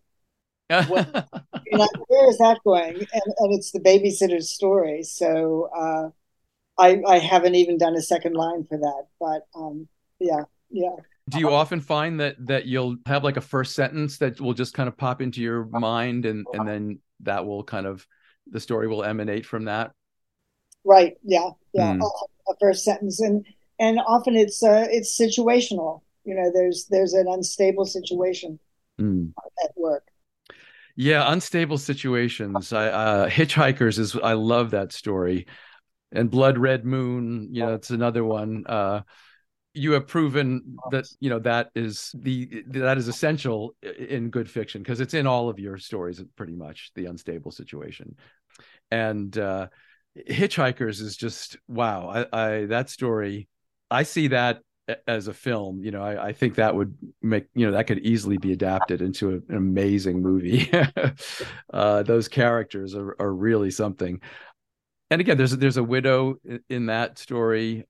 Like, 1.70 1.90
where 2.08 2.30
is 2.30 2.38
that 2.38 2.60
going? 2.64 2.96
And, 2.96 3.34
and 3.40 3.54
it's 3.54 3.72
the 3.72 3.80
babysitter's 3.80 4.50
story. 4.50 5.04
So 5.04 5.70
uh, 5.76 6.10
I, 6.82 7.02
I 7.06 7.20
haven't 7.20 7.56
even 7.56 7.78
done 7.78 7.96
a 7.96 8.02
second 8.02 8.36
line 8.36 8.66
for 8.70 8.78
that. 8.78 9.08
But 9.20 9.48
um, 9.54 9.88
yeah, 10.20 10.44
yeah. 10.70 10.96
Do 11.30 11.40
you 11.40 11.50
often 11.50 11.82
find 11.82 12.20
that 12.20 12.36
that 12.48 12.66
you'll 12.66 12.98
have 13.06 13.24
like 13.24 13.38
a 13.38 13.42
first 13.42 13.76
sentence 13.76 14.18
that 14.20 14.40
will 14.40 14.54
just 14.54 14.74
kind 14.74 14.88
of 14.88 14.98
pop 14.98 15.22
into 15.22 15.42
your 15.42 15.66
mind, 15.66 16.26
and 16.26 16.46
and 16.54 16.68
then 16.68 17.00
that 17.22 17.46
will 17.46 17.64
kind 17.64 17.86
of 17.86 18.06
the 18.50 18.60
story 18.60 18.88
will 18.88 19.04
emanate 19.04 19.46
from 19.46 19.66
that? 19.66 19.92
Right. 20.84 21.16
Yeah. 21.24 21.50
Yeah. 21.74 21.96
Mm. 21.96 22.10
A 22.50 22.54
first 22.60 22.86
sentence, 22.86 23.20
and 23.20 23.46
and 23.80 24.00
often 24.08 24.36
it's 24.36 24.64
uh, 24.64 24.88
it's 24.90 25.20
situational. 25.20 26.02
You 26.24 26.36
know, 26.36 26.52
there's 26.54 26.88
there's 26.90 27.14
an 27.14 27.28
unstable 27.28 27.86
situation 27.86 28.60
mm. 29.00 29.32
at 29.64 29.72
work 29.76 30.04
yeah, 30.98 31.32
unstable 31.32 31.78
situations. 31.78 32.74
I 32.74 32.88
uh, 32.88 33.30
Hitchhikers 33.30 34.00
is 34.00 34.16
I 34.16 34.34
love 34.34 34.72
that 34.72 34.92
story, 34.92 35.46
and 36.12 36.30
Blood 36.30 36.58
Red 36.58 36.86
Moon. 36.86 37.50
You 37.52 37.62
know, 37.62 37.74
it's 37.76 37.92
another 37.92 38.24
one. 38.24 38.66
Uh, 38.66 39.02
you 39.78 39.92
have 39.92 40.08
proven 40.08 40.78
that 40.92 41.06
you 41.20 41.30
know 41.30 41.40
that 41.40 41.70
is 41.76 42.12
the 42.16 42.64
that 42.68 42.98
is 42.98 43.08
essential 43.08 43.76
in 43.82 44.30
good 44.30 44.50
fiction 44.50 44.82
because 44.82 45.00
it's 45.00 45.14
in 45.14 45.28
all 45.28 45.50
of 45.50 45.60
your 45.60 45.78
stories 45.78 46.22
pretty 46.36 46.56
much 46.56 46.92
the 46.96 47.06
unstable 47.06 47.52
situation. 47.52 48.16
And 48.92 49.38
uh 49.38 49.68
hitchhikers 50.28 51.00
is 51.02 51.16
just 51.16 51.58
wow 51.68 52.26
i 52.34 52.46
i 52.46 52.66
that 52.66 52.90
story 52.90 53.48
i 53.92 54.02
see 54.02 54.30
that 54.30 54.62
as 55.06 55.28
a 55.28 55.34
film 55.34 55.84
you 55.84 55.92
know 55.92 56.02
I, 56.02 56.28
I, 56.28 56.34
think 56.34 56.56
that 56.56 56.74
would 56.74 56.98
make 57.22 57.48
you 57.54 57.66
know 57.66 57.74
that 57.74 57.88
could 57.88 58.00
easily 58.00 58.38
be 58.38 58.54
adapted 58.54 59.02
into 59.02 59.44
an 59.50 59.56
amazing 59.56 60.22
movie. 60.22 60.72
Uh, 61.74 62.02
those 62.02 62.28
characters 62.28 62.96
are, 62.96 63.16
are 63.20 63.34
really 63.34 63.70
something. 63.70 64.22
And 65.12 65.22
again 65.22 65.38
there's 65.38 65.52
there's 65.52 65.78
a 65.78 65.84
widow 65.84 66.36
in 66.70 66.88
that 66.88 67.20
story 67.20 67.86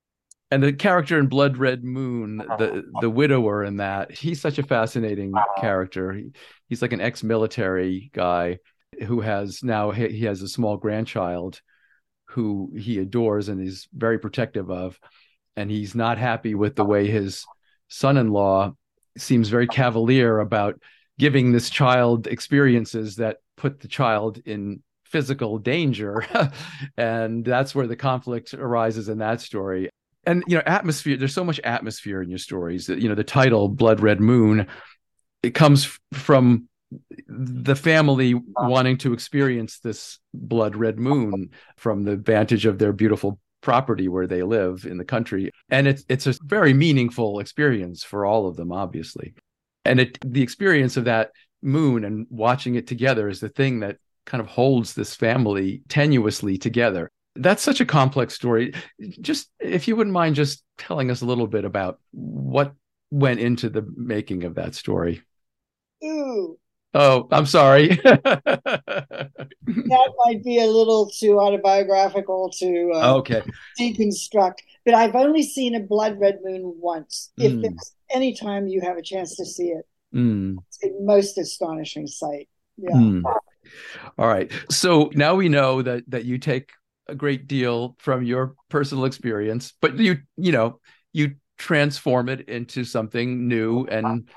and 0.50 0.64
the 0.64 0.74
character 0.74 1.20
in 1.20 1.28
blood 1.28 1.58
red 1.58 1.84
moon 1.84 2.42
oh, 2.50 2.58
the 2.58 2.72
oh, 2.72 2.84
the 3.02 3.08
oh. 3.08 3.10
widower 3.10 3.64
in 3.64 3.78
that 3.78 4.12
he's 4.12 4.42
such 4.42 4.58
a 4.60 4.64
fascinating 4.64 5.34
character. 5.60 6.14
He, 6.14 6.32
he's 6.70 6.82
like 6.82 6.94
an 6.94 7.02
ex-military 7.02 8.10
guy 8.14 8.60
who 9.06 9.22
has 9.22 9.64
now 9.64 9.92
he 9.92 10.26
has 10.26 10.42
a 10.42 10.48
small 10.48 10.78
grandchild 10.78 11.62
who 12.30 12.72
he 12.78 13.00
adores 13.00 13.50
and 13.50 13.66
is 13.66 13.88
very 13.94 14.20
protective 14.20 14.70
of. 14.70 15.00
And 15.56 15.72
he's 15.72 15.96
not 15.96 16.18
happy 16.18 16.56
with 16.56 16.76
the 16.76 16.86
way 16.86 17.08
his 17.08 17.46
son-in-law 17.88 18.74
seems 19.18 19.50
very 19.50 19.68
cavalier 19.68 20.40
about 20.40 20.80
giving 21.18 21.52
this 21.52 21.70
child 21.70 22.28
experiences 22.28 23.16
that 23.16 23.38
put 23.56 23.80
the 23.80 23.88
child 23.88 24.40
in 24.46 24.84
physical 25.04 25.58
danger. 25.58 26.26
And 26.98 27.44
that's 27.44 27.74
where 27.74 27.88
the 27.88 27.96
conflict 27.96 28.54
arises 28.54 29.10
in 29.10 29.20
that 29.20 29.42
story 29.42 29.90
and 30.28 30.44
you 30.48 30.56
know 30.56 30.64
atmosphere 30.66 31.18
there's 31.18 31.34
so 31.34 31.44
much 31.44 31.60
atmosphere 31.64 32.22
in 32.22 32.30
your 32.30 32.38
stories 32.38 32.86
that 32.88 33.00
you 33.00 33.10
know 33.10 33.16
the 33.16 33.24
title 33.24 33.68
blood 33.68 34.00
red 34.00 34.20
moon 34.20 34.68
it 35.42 35.56
comes 35.56 35.98
from 36.14 36.68
the 37.28 37.76
family 37.76 38.34
wanting 38.56 38.98
to 38.98 39.14
experience 39.14 39.80
this 39.80 40.20
blood 40.34 40.76
red 40.76 40.98
moon 40.98 41.50
from 41.76 42.04
the 42.04 42.16
vantage 42.16 42.66
of 42.66 42.78
their 42.78 42.94
beautiful 42.94 43.40
property 43.62 44.08
where 44.08 44.28
they 44.28 44.44
live 44.44 44.86
in 44.86 44.98
the 44.98 45.06
country. 45.06 45.52
And 45.70 45.88
it's 45.88 46.06
it's 46.08 46.28
a 46.28 46.36
very 46.44 46.74
meaningful 46.74 47.40
experience 47.40 48.04
for 48.04 48.26
all 48.26 48.48
of 48.48 48.56
them 48.56 48.72
obviously. 48.72 49.34
And 49.84 50.00
it 50.00 50.18
the 50.26 50.42
experience 50.42 50.98
of 50.98 51.06
that 51.06 51.32
moon 51.62 52.06
and 52.06 52.28
watching 52.30 52.76
it 52.76 52.88
together 52.88 53.28
is 53.28 53.40
the 53.40 53.50
thing 53.50 53.82
that 53.82 53.98
kind 54.26 54.42
of 54.42 54.48
holds 54.48 54.94
this 54.94 55.16
family 55.16 55.82
tenuously 55.90 56.60
together 56.60 57.10
that's 57.40 57.64
such 57.64 57.82
a 57.82 57.86
complex 57.86 58.34
story 58.34 58.74
just 59.22 59.50
if 59.60 59.88
you 59.88 59.96
wouldn't 59.96 60.14
mind 60.14 60.36
just 60.36 60.64
telling 60.78 61.12
us 61.12 61.22
a 61.22 61.26
little 61.26 61.48
bit 61.48 61.66
about 61.66 62.00
what 62.12 62.74
went 63.12 63.40
into 63.40 63.70
the 63.70 63.86
making 63.96 64.44
of 64.44 64.56
that 64.56 64.76
story 64.76 65.22
ooh 66.04 66.58
Oh, 66.94 67.28
I'm 67.32 67.46
sorry. 67.46 67.90
that 68.04 69.32
might 70.26 70.44
be 70.44 70.60
a 70.60 70.66
little 70.66 71.10
too 71.10 71.40
autobiographical 71.40 72.50
to 72.58 72.92
uh, 72.96 73.16
okay 73.18 73.44
deconstruct. 73.80 74.56
But 74.84 74.96
I've 74.96 75.16
only 75.16 75.44
seen 75.44 75.76
a 75.76 75.80
blood 75.80 76.20
red 76.20 76.40
moon 76.44 76.74
once. 76.80 77.32
If 77.38 77.52
hmm. 77.52 77.62
there's 77.62 77.94
any 78.10 78.34
time 78.36 78.68
you 78.68 78.82
have 78.82 78.98
a 78.98 79.02
chance 79.02 79.36
to 79.36 79.46
see 79.46 79.68
it, 79.68 79.86
mm. 80.16 80.56
it's 80.70 80.84
a 80.84 80.92
most 81.02 81.38
astonishing 81.38 82.08
sight. 82.08 82.50
Yeah. 82.78 82.96
Mm. 82.96 83.24
All 84.18 84.28
right. 84.28 84.52
So 84.72 85.12
now 85.14 85.36
we 85.36 85.50
know 85.50 85.82
that 85.82 86.04
that 86.08 86.26
you 86.26 86.38
take 86.38 86.72
a 87.10 87.16
great 87.16 87.48
deal 87.48 87.96
from 88.00 88.24
your 88.24 88.56
personal 88.70 89.06
experience, 89.06 89.74
but 89.82 89.98
you 89.98 90.18
you 90.36 90.52
know 90.52 90.80
you 91.14 91.36
transform 91.58 92.30
it 92.30 92.48
into 92.50 92.84
something 92.84 93.48
new 93.48 93.82
oh, 93.82 93.86
and 93.86 94.30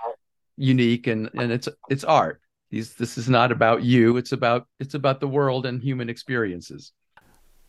unique 0.57 1.07
and 1.07 1.31
and 1.35 1.53
it's 1.53 1.69
it's 1.89 2.05
art. 2.05 2.41
These 2.71 2.95
this 2.95 3.19
is 3.19 3.29
not 3.29 3.53
about 3.53 3.83
you 3.83 4.17
it's 4.17 4.33
about 4.33 4.67
it's 4.79 4.95
about 4.95 5.21
the 5.21 5.29
world 5.29 5.67
and 5.67 5.83
human 5.83 6.09
experiences. 6.09 6.93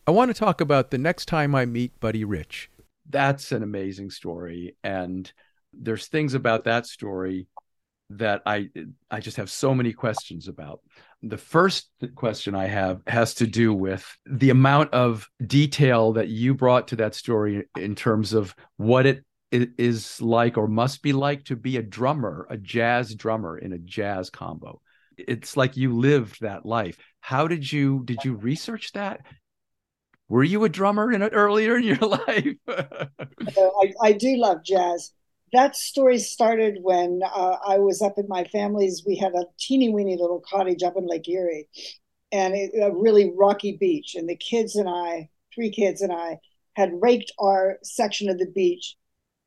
I 0.08 0.12
want 0.12 0.30
to 0.30 0.40
talk 0.40 0.62
about 0.62 0.90
the 0.90 0.98
next 0.98 1.28
time 1.28 1.54
i 1.56 1.66
meet 1.66 2.00
buddy 2.00 2.24
rich. 2.24 2.70
That's 3.10 3.52
an 3.52 3.64
amazing 3.64 4.12
story 4.12 4.76
and 4.84 5.32
there's 5.74 6.08
things 6.08 6.34
about 6.34 6.66
that 6.66 6.86
story 6.86 7.48
that 8.10 8.42
i 8.46 8.70
i 9.10 9.20
just 9.20 9.38
have 9.38 9.50
so 9.50 9.74
many 9.74 9.94
questions 9.94 10.48
about 10.48 10.82
the 11.24 11.38
first 11.38 11.90
question 12.16 12.56
i 12.56 12.66
have 12.66 13.02
has 13.06 13.36
to 13.36 13.46
do 13.46 13.74
with 13.74 14.18
the 14.26 14.50
amount 14.50 14.92
of 14.94 15.30
detail 15.46 16.14
that 16.14 16.30
you 16.30 16.54
brought 16.54 16.88
to 16.88 16.96
that 16.96 17.14
story 17.14 17.68
in 17.78 17.94
terms 17.96 18.34
of 18.34 18.56
what 18.78 19.06
it 19.06 19.24
is 19.52 20.22
like 20.22 20.58
or 20.58 20.68
must 20.68 21.02
be 21.02 21.14
like 21.14 21.44
to 21.46 21.56
be 21.56 21.78
a 21.78 21.84
drummer, 21.84 22.48
a 22.50 22.58
jazz 22.58 23.14
drummer 23.16 23.58
in 23.58 23.74
a 23.74 23.78
jazz 23.78 24.30
combo. 24.30 24.82
It's 25.18 25.58
like 25.58 25.76
you 25.78 25.94
lived 25.94 26.42
that 26.42 26.66
life. 26.66 26.98
How 27.20 27.48
did 27.48 27.70
you 27.72 28.02
did 28.06 28.24
you 28.24 28.36
research 28.36 28.94
that? 28.94 29.22
Were 30.30 30.44
you 30.44 30.64
a 30.64 30.70
drummer 30.70 31.12
in 31.12 31.22
earlier 31.22 31.76
in 31.76 31.84
your 31.84 31.98
life? 31.98 32.56
I, 32.68 33.94
I, 34.02 34.12
do 34.14 34.38
love 34.38 34.64
jazz. 34.64 35.12
That 35.54 35.76
story 35.76 36.18
started 36.18 36.78
when 36.82 37.22
uh, 37.24 37.58
I 37.68 37.80
was 37.80 38.02
up 38.02 38.18
in 38.18 38.26
my 38.30 38.46
family's. 38.46 39.04
We 39.06 39.18
had 39.18 39.34
a 39.34 39.46
teeny 39.60 39.90
weeny 39.90 40.18
little 40.18 40.42
cottage 40.50 40.82
up 40.84 40.96
in 40.96 41.08
Lake 41.08 41.28
Erie, 41.28 41.68
and 42.32 42.56
it, 42.56 42.72
a 42.82 42.92
really 42.92 43.34
rocky 43.36 43.78
beach. 43.78 44.16
And 44.16 44.30
the 44.30 44.38
kids 44.38 44.76
and 44.76 44.88
I, 44.88 45.30
three 45.54 45.70
kids 45.70 46.02
and 46.02 46.14
I, 46.14 46.40
had 46.76 47.02
raked 47.02 47.32
our 47.40 47.80
section 47.84 48.30
of 48.30 48.38
the 48.38 48.48
beach 48.48 48.96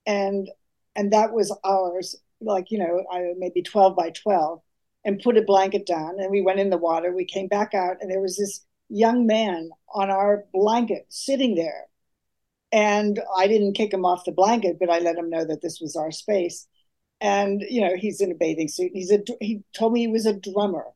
and 0.07 0.49
and 0.97 1.13
that 1.13 1.33
was 1.33 1.57
ours 1.65 2.17
like 2.41 2.71
you 2.71 2.79
know 2.79 3.05
I, 3.11 3.33
maybe 3.39 3.63
12 3.63 3.97
by 3.97 4.11
12 4.11 4.61
and 5.05 5.21
put 5.23 5.37
a 5.37 5.43
blanket 5.43 5.87
down 5.87 6.17
and 6.19 6.31
we 6.31 6.43
went 6.43 6.61
in 6.61 6.71
the 6.71 6.79
water 6.79 7.13
we 7.15 7.25
came 7.25 7.49
back 7.49 7.75
out 7.75 7.97
and 8.01 8.11
there 8.11 8.21
was 8.21 8.37
this 8.37 8.65
young 8.89 9.27
man 9.27 9.71
on 9.95 10.11
our 10.11 10.45
blanket 10.53 11.07
sitting 11.09 11.55
there 11.55 11.87
and 12.75 13.21
i 13.37 13.47
didn't 13.47 13.73
kick 13.73 13.93
him 13.93 14.05
off 14.05 14.25
the 14.25 14.33
blanket 14.33 14.77
but 14.79 14.91
i 14.91 14.99
let 14.99 15.17
him 15.17 15.31
know 15.31 15.45
that 15.45 15.63
this 15.63 15.81
was 15.81 15.97
our 15.97 16.11
space 16.11 16.67
and 17.21 17.63
you 17.71 17.81
know 17.81 17.97
he's 17.97 18.21
in 18.21 18.31
a 18.31 18.35
bathing 18.35 18.69
suit 18.69 18.91
he's 18.93 19.11
a 19.11 19.21
he 19.41 19.63
told 19.75 19.93
me 19.93 20.01
he 20.01 20.09
was 20.09 20.27
a 20.27 20.39
drummer 20.41 20.87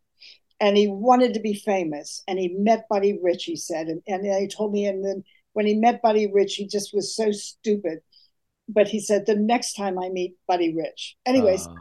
and 0.61 0.77
he 0.77 0.89
wanted 0.89 1.35
to 1.35 1.41
be 1.41 1.55
famous 1.55 2.23
and 2.29 2.39
he 2.39 2.49
met 2.49 2.89
buddy 2.91 3.19
rich 3.23 3.45
he 3.45 3.57
said 3.57 3.87
and, 3.87 4.03
and 4.07 4.27
he 4.27 4.49
told 4.49 4.73
me 4.73 4.87
and 4.87 5.05
then 5.05 5.25
when 5.53 5.67
he 5.67 5.75
met 5.75 6.03
buddy 6.03 6.31
rich 6.31 6.57
he 6.57 6.67
just 6.67 6.93
was 6.93 7.15
so 7.15 7.31
stupid 7.33 8.01
but 8.69 8.87
he 8.87 9.01
said 9.01 9.25
the 9.25 9.35
next 9.35 9.75
time 9.75 9.99
I 9.99 10.11
meet 10.11 10.37
Buddy 10.47 10.75
Rich. 10.75 11.17
Anyways, 11.25 11.67
uh. 11.67 11.75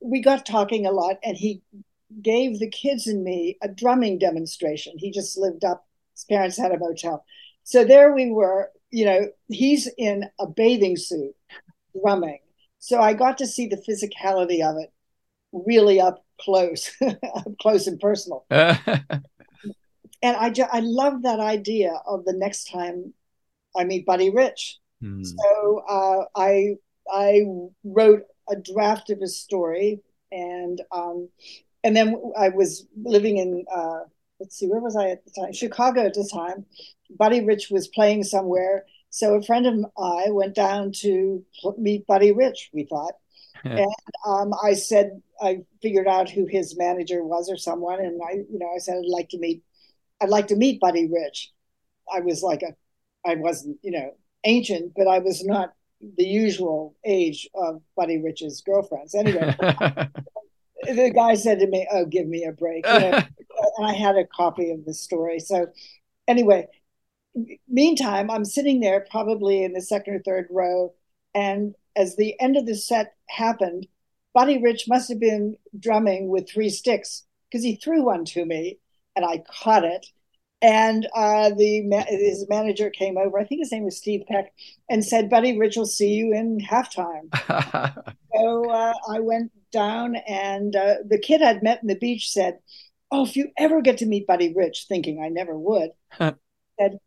we 0.00 0.20
got 0.20 0.44
talking 0.44 0.86
a 0.86 0.92
lot, 0.92 1.16
and 1.24 1.36
he 1.36 1.62
gave 2.22 2.58
the 2.58 2.70
kids 2.70 3.06
and 3.06 3.24
me 3.24 3.56
a 3.62 3.68
drumming 3.68 4.18
demonstration. 4.18 4.94
He 4.98 5.10
just 5.10 5.38
lived 5.38 5.64
up. 5.64 5.86
His 6.14 6.24
parents 6.24 6.58
had 6.58 6.72
a 6.72 6.78
motel, 6.78 7.24
so 7.64 7.84
there 7.84 8.12
we 8.12 8.30
were. 8.30 8.70
You 8.90 9.04
know, 9.04 9.28
he's 9.48 9.88
in 9.98 10.24
a 10.38 10.46
bathing 10.46 10.96
suit 10.96 11.34
drumming. 12.00 12.40
So 12.78 13.00
I 13.00 13.12
got 13.12 13.38
to 13.38 13.46
see 13.46 13.66
the 13.66 13.76
physicality 13.76 14.64
of 14.64 14.76
it 14.76 14.92
really 15.52 16.00
up 16.00 16.24
close, 16.40 16.90
up 17.02 17.58
close 17.60 17.86
and 17.86 17.98
personal. 17.98 18.46
and 18.50 19.26
I, 20.22 20.50
ju- 20.50 20.64
I 20.70 20.80
love 20.80 21.22
that 21.22 21.40
idea 21.40 21.92
of 22.06 22.24
the 22.24 22.32
next 22.32 22.70
time 22.70 23.12
I 23.76 23.84
meet 23.84 24.06
Buddy 24.06 24.30
Rich 24.30 24.78
Hmm. 25.00 25.22
So 25.22 25.82
uh, 25.88 26.24
I 26.36 26.76
I 27.12 27.42
wrote 27.84 28.22
a 28.50 28.56
draft 28.56 29.10
of 29.10 29.20
his 29.20 29.40
story, 29.40 30.00
and 30.32 30.80
um, 30.92 31.28
and 31.84 31.96
then 31.96 32.20
I 32.36 32.48
was 32.48 32.86
living 33.02 33.38
in 33.38 33.64
uh, 33.72 34.00
let's 34.40 34.56
see, 34.56 34.66
where 34.66 34.80
was 34.80 34.96
I 34.96 35.10
at 35.10 35.24
the 35.24 35.30
time? 35.30 35.52
Chicago 35.52 36.06
at 36.06 36.14
the 36.14 36.28
time. 36.32 36.66
Buddy 37.10 37.44
Rich 37.44 37.70
was 37.70 37.88
playing 37.88 38.24
somewhere, 38.24 38.84
so 39.10 39.34
a 39.34 39.42
friend 39.42 39.66
of 39.66 39.84
I 39.98 40.30
went 40.30 40.54
down 40.54 40.92
to 41.00 41.44
meet 41.78 42.06
Buddy 42.06 42.32
Rich. 42.32 42.70
We 42.72 42.84
thought, 42.84 43.14
and 43.64 43.86
um, 44.26 44.52
I 44.62 44.74
said 44.74 45.22
I 45.40 45.62
figured 45.82 46.06
out 46.06 46.28
who 46.28 46.46
his 46.46 46.76
manager 46.76 47.24
was 47.24 47.50
or 47.50 47.56
someone, 47.56 48.00
and 48.00 48.20
I, 48.22 48.32
you 48.50 48.58
know, 48.58 48.70
I 48.74 48.78
said 48.78 48.96
I'd 48.98 49.08
like 49.08 49.30
to 49.30 49.38
meet, 49.38 49.62
I'd 50.20 50.28
like 50.28 50.48
to 50.48 50.56
meet 50.56 50.80
Buddy 50.80 51.08
Rich. 51.08 51.52
I 52.12 52.20
was 52.20 52.42
like 52.42 52.62
a, 52.62 52.74
I 53.28 53.36
wasn't, 53.36 53.78
you 53.82 53.92
know, 53.92 54.14
ancient, 54.44 54.92
but 54.96 55.06
I 55.06 55.18
was 55.18 55.44
not 55.44 55.72
the 56.16 56.24
usual 56.24 56.94
age 57.04 57.48
of 57.54 57.82
Buddy 57.96 58.18
Rich's 58.22 58.60
girlfriends. 58.60 59.14
Anyway, 59.14 59.54
the 60.82 61.12
guy 61.14 61.34
said 61.34 61.58
to 61.60 61.66
me, 61.66 61.86
"Oh, 61.90 62.04
give 62.04 62.26
me 62.26 62.44
a 62.44 62.52
break," 62.52 62.86
you 62.86 62.98
know, 62.98 63.22
and 63.76 63.86
I 63.86 63.92
had 63.92 64.16
a 64.16 64.26
copy 64.26 64.70
of 64.70 64.84
the 64.84 64.94
story. 64.94 65.40
So, 65.40 65.68
anyway, 66.26 66.68
meantime, 67.68 68.30
I'm 68.30 68.44
sitting 68.44 68.80
there, 68.80 69.06
probably 69.10 69.62
in 69.62 69.72
the 69.72 69.82
second 69.82 70.14
or 70.14 70.20
third 70.20 70.46
row, 70.50 70.94
and 71.34 71.74
as 71.96 72.16
the 72.16 72.38
end 72.40 72.56
of 72.56 72.66
the 72.66 72.76
set 72.76 73.14
happened, 73.28 73.86
Buddy 74.34 74.62
Rich 74.62 74.86
must 74.88 75.08
have 75.08 75.20
been 75.20 75.56
drumming 75.78 76.28
with 76.28 76.48
three 76.48 76.70
sticks 76.70 77.24
because 77.50 77.64
he 77.64 77.76
threw 77.76 78.04
one 78.04 78.24
to 78.26 78.44
me, 78.44 78.78
and 79.16 79.24
I 79.24 79.42
caught 79.62 79.84
it. 79.84 80.06
And 80.60 81.06
uh, 81.14 81.50
the 81.50 81.82
his 82.08 82.48
manager 82.48 82.90
came 82.90 83.16
over. 83.16 83.38
I 83.38 83.44
think 83.44 83.60
his 83.60 83.70
name 83.70 83.84
was 83.84 83.96
Steve 83.96 84.24
Peck, 84.28 84.52
and 84.88 85.04
said, 85.04 85.30
"Buddy 85.30 85.56
Rich 85.56 85.76
will 85.76 85.86
see 85.86 86.14
you 86.14 86.34
in 86.34 86.58
halftime." 86.58 87.32
so 88.34 88.70
uh, 88.70 88.94
I 89.08 89.20
went 89.20 89.52
down, 89.70 90.16
and 90.16 90.74
uh, 90.74 90.96
the 91.06 91.18
kid 91.18 91.42
I'd 91.42 91.62
met 91.62 91.82
in 91.82 91.88
the 91.88 91.94
beach 91.94 92.30
said, 92.30 92.58
"Oh, 93.10 93.24
if 93.24 93.36
you 93.36 93.50
ever 93.56 93.80
get 93.80 93.98
to 93.98 94.06
meet 94.06 94.26
Buddy 94.26 94.54
Rich," 94.54 94.86
thinking 94.88 95.22
I 95.22 95.28
never 95.28 95.58
would, 95.58 95.90
said, 96.18 96.98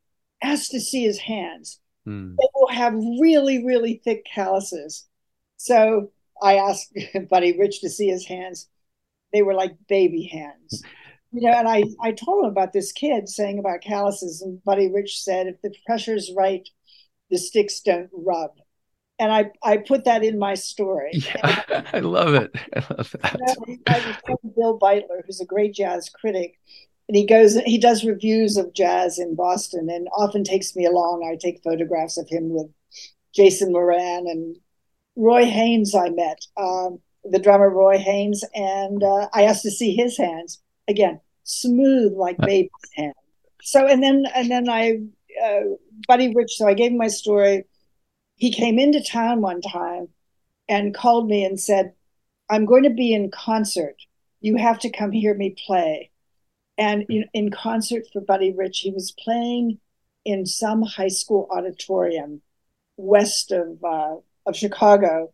"Ask 0.41 0.71
to 0.71 0.79
see 0.79 1.03
his 1.03 1.19
hands. 1.19 1.79
Hmm. 2.05 2.35
They 2.35 2.47
will 2.53 2.69
have 2.69 2.93
really, 2.93 3.63
really 3.63 4.01
thick 4.03 4.25
calluses." 4.25 5.07
So 5.57 6.11
I 6.41 6.55
asked 6.57 6.95
Buddy 7.29 7.57
Rich 7.57 7.81
to 7.81 7.89
see 7.89 8.07
his 8.07 8.25
hands. 8.25 8.67
They 9.33 9.41
were 9.41 9.53
like 9.53 9.75
baby 9.87 10.23
hands 10.23 10.83
you 11.31 11.41
know, 11.41 11.57
and 11.57 11.67
I, 11.67 11.85
I 12.01 12.11
told 12.11 12.43
him 12.43 12.51
about 12.51 12.73
this 12.73 12.91
kid 12.91 13.29
saying 13.29 13.57
about 13.57 13.81
calluses, 13.81 14.41
and 14.41 14.63
Buddy 14.63 14.91
Rich 14.91 15.21
said, 15.21 15.47
if 15.47 15.61
the 15.61 15.73
pressure's 15.85 16.31
right, 16.35 16.67
the 17.29 17.37
sticks 17.37 17.79
don't 17.79 18.09
rub. 18.13 18.51
And 19.21 19.31
I, 19.31 19.51
I 19.63 19.77
put 19.77 20.05
that 20.05 20.23
in 20.23 20.39
my 20.39 20.55
story. 20.55 21.11
Yeah, 21.13 21.83
I 21.93 21.99
love 21.99 22.33
it. 22.33 22.51
I 22.75 22.79
love 22.97 23.15
that. 23.21 23.55
You 23.67 23.77
know, 23.77 23.77
I 23.87 24.15
was 24.33 24.53
Bill 24.55 24.79
Beuttler, 24.79 25.21
who's 25.23 25.39
a 25.39 25.45
great 25.45 25.75
jazz 25.75 26.09
critic, 26.09 26.57
and 27.07 27.15
he 27.15 27.27
goes, 27.27 27.55
he 27.65 27.77
does 27.77 28.03
reviews 28.03 28.57
of 28.57 28.73
jazz 28.73 29.19
in 29.19 29.35
Boston, 29.35 29.91
and 29.91 30.07
often 30.17 30.43
takes 30.43 30.75
me 30.75 30.87
along. 30.87 31.23
I 31.23 31.35
take 31.35 31.61
photographs 31.63 32.17
of 32.17 32.27
him 32.29 32.49
with 32.49 32.67
Jason 33.35 33.71
Moran 33.71 34.25
and 34.27 34.57
Roy 35.15 35.45
Haynes. 35.45 35.93
I 35.93 36.09
met 36.09 36.39
um, 36.57 36.99
the 37.23 37.39
drummer 37.39 37.69
Roy 37.69 37.99
Haynes, 37.99 38.43
and 38.55 39.03
uh, 39.03 39.29
I 39.33 39.43
asked 39.43 39.61
to 39.63 39.71
see 39.71 39.93
his 39.93 40.17
hands 40.17 40.63
again 40.87 41.21
smooth 41.43 42.13
like 42.13 42.37
baby's 42.45 42.71
hand. 42.95 43.13
So 43.61 43.85
and 43.85 44.01
then 44.01 44.25
and 44.33 44.49
then 44.49 44.67
I 44.67 44.99
uh, 45.45 45.61
Buddy 46.07 46.33
Rich. 46.33 46.57
So 46.57 46.67
I 46.67 46.73
gave 46.73 46.91
him 46.91 46.97
my 46.97 47.07
story. 47.07 47.65
He 48.41 48.51
came 48.51 48.79
into 48.79 49.03
town 49.03 49.41
one 49.41 49.61
time 49.61 50.07
and 50.67 50.95
called 50.95 51.29
me 51.29 51.45
and 51.45 51.59
said, 51.59 51.93
"I'm 52.49 52.65
going 52.65 52.81
to 52.81 52.89
be 52.89 53.13
in 53.13 53.29
concert. 53.29 53.97
You 54.39 54.55
have 54.55 54.79
to 54.79 54.89
come 54.89 55.11
hear 55.11 55.35
me 55.35 55.51
play." 55.51 56.09
And 56.75 57.05
in, 57.07 57.25
in 57.35 57.51
concert 57.51 58.05
for 58.11 58.19
Buddy 58.19 58.51
Rich, 58.51 58.79
he 58.79 58.89
was 58.89 59.11
playing 59.11 59.79
in 60.25 60.47
some 60.47 60.81
high 60.81 61.09
school 61.09 61.47
auditorium 61.51 62.41
west 62.97 63.51
of 63.51 63.77
uh, 63.83 64.15
of 64.47 64.55
Chicago. 64.55 65.31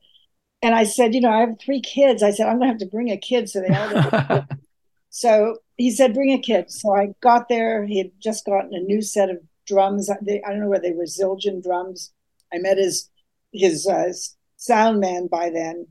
And 0.62 0.76
I 0.76 0.84
said, 0.84 1.16
you 1.16 1.22
know, 1.22 1.32
I 1.32 1.40
have 1.40 1.62
three 1.62 1.80
kids. 1.80 2.22
I 2.22 2.32
said, 2.32 2.48
I'm 2.48 2.58
going 2.58 2.68
to 2.68 2.74
have 2.74 2.80
to 2.80 2.88
bring 2.88 3.10
a 3.10 3.16
kid 3.16 3.50
so 3.50 3.62
they 3.62 3.74
all 3.74 4.46
So 5.12 5.60
he 5.78 5.92
said, 5.92 6.14
bring 6.14 6.34
a 6.34 6.42
kid. 6.42 6.70
So 6.72 6.94
I 6.94 7.14
got 7.22 7.48
there. 7.48 7.86
He 7.86 8.00
had 8.00 8.12
just 8.20 8.46
gotten 8.46 8.74
a 8.74 8.82
new 8.82 9.02
set 9.02 9.30
of 9.30 9.38
drums. 9.66 10.10
I 10.10 10.16
don't 10.26 10.60
know 10.60 10.68
whether 10.68 10.90
they 10.90 10.92
were 10.92 11.06
Zildjian 11.06 11.64
drums. 11.64 12.12
I 12.54 12.58
met 12.60 12.78
his 12.78 13.10
his 13.52 13.88
uh, 13.88 14.12
sound 14.58 15.00
man 15.00 15.28
by 15.28 15.50
then. 15.50 15.88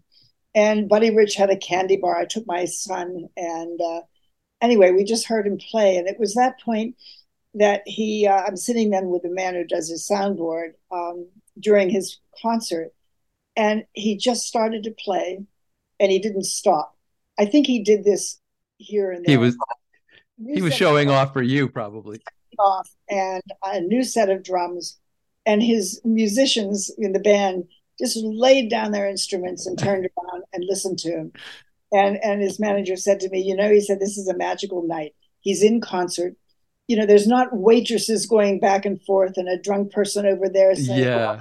And 0.55 0.89
Buddy 0.89 1.15
Rich 1.15 1.35
had 1.35 1.51
a 1.51 1.57
candy 1.57 1.97
bar. 1.97 2.17
I 2.17 2.25
took 2.25 2.47
my 2.47 2.65
son, 2.65 3.27
and 3.37 3.81
uh, 3.81 4.01
anyway, 4.63 4.91
we 4.91 5.05
just 5.05 5.27
heard 5.27 5.47
him 5.47 5.59
play. 5.59 5.97
And 5.97 6.09
it 6.09 6.19
was 6.19 6.35
that 6.35 6.61
point 6.61 6.97
that 7.55 7.83
he, 7.87 8.27
uh, 8.27 8.43
I'm 8.47 8.57
sitting 8.57 8.91
then 8.91 9.09
with 9.09 9.23
the 9.23 9.31
man 9.31 9.55
who 9.55 9.65
does 9.65 9.89
his 9.89 10.09
soundboard 10.09 10.73
um, 10.91 11.29
during 11.61 11.91
his 11.91 12.19
concert, 12.41 12.93
and 13.55 13.85
he 13.93 14.17
just 14.17 14.45
started 14.45 14.85
to 14.85 14.91
play, 14.93 15.45
and 16.01 16.13
he 16.13 16.19
didn't 16.19 16.45
stop. 16.45 16.97
I 17.39 17.45
think 17.45 17.67
he 17.67 17.83
did 17.83 18.05
this 18.05 18.39
here 18.79 19.11
and 19.11 19.25
there. 19.25 19.33
He 19.33 19.37
was 19.39 19.57
he 20.39 20.63
was 20.63 20.75
showing 20.75 21.11
off 21.11 21.33
for 21.33 21.43
you 21.43 21.69
probably. 21.69 22.21
Off 22.59 22.91
and 23.11 23.43
a 23.63 23.81
new 23.81 24.03
set 24.03 24.31
of 24.31 24.43
drums, 24.43 24.99
and 25.47 25.63
his 25.63 26.01
musicians 26.05 26.91
in 26.99 27.13
the 27.13 27.21
band 27.21 27.65
just 27.99 28.17
laid 28.19 28.69
down 28.69 28.93
their 28.93 29.09
instruments 29.09 29.67
and 29.67 29.79
turned 29.79 30.09
around 30.19 30.43
and 30.53 30.65
listened 30.69 30.99
to 30.99 31.11
him. 31.11 31.33
And 31.93 32.19
and 32.23 32.43
his 32.43 32.59
manager 32.59 32.97
said 32.97 33.21
to 33.21 33.31
me, 33.31 33.41
you 33.41 33.55
know, 33.55 33.71
he 33.71 33.81
said 33.81 34.01
this 34.01 34.19
is 34.19 34.29
a 34.29 34.37
magical 34.37 34.83
night. 34.83 35.15
He's 35.41 35.63
in 35.63 35.81
concert. 35.81 36.35
You 36.89 36.97
know, 36.97 37.07
there's 37.07 37.27
not 37.27 37.57
waitresses 37.57 38.27
going 38.27 38.61
back 38.61 38.85
and 38.85 39.01
forth 39.03 39.37
and 39.37 39.49
a 39.49 39.59
drunk 39.59 39.93
person 39.93 40.27
over 40.27 40.49
there 40.49 40.75
saying, 40.75 41.03
yeah. 41.03 41.41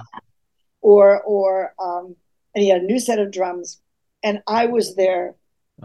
or 0.80 1.20
or 1.22 1.74
um, 1.82 2.16
and 2.54 2.62
he 2.62 2.70
had 2.70 2.82
a 2.82 2.86
new 2.86 2.98
set 2.98 3.18
of 3.18 3.32
drums, 3.32 3.80
and 4.22 4.40
I 4.46 4.66
was 4.66 4.94
there 4.94 5.34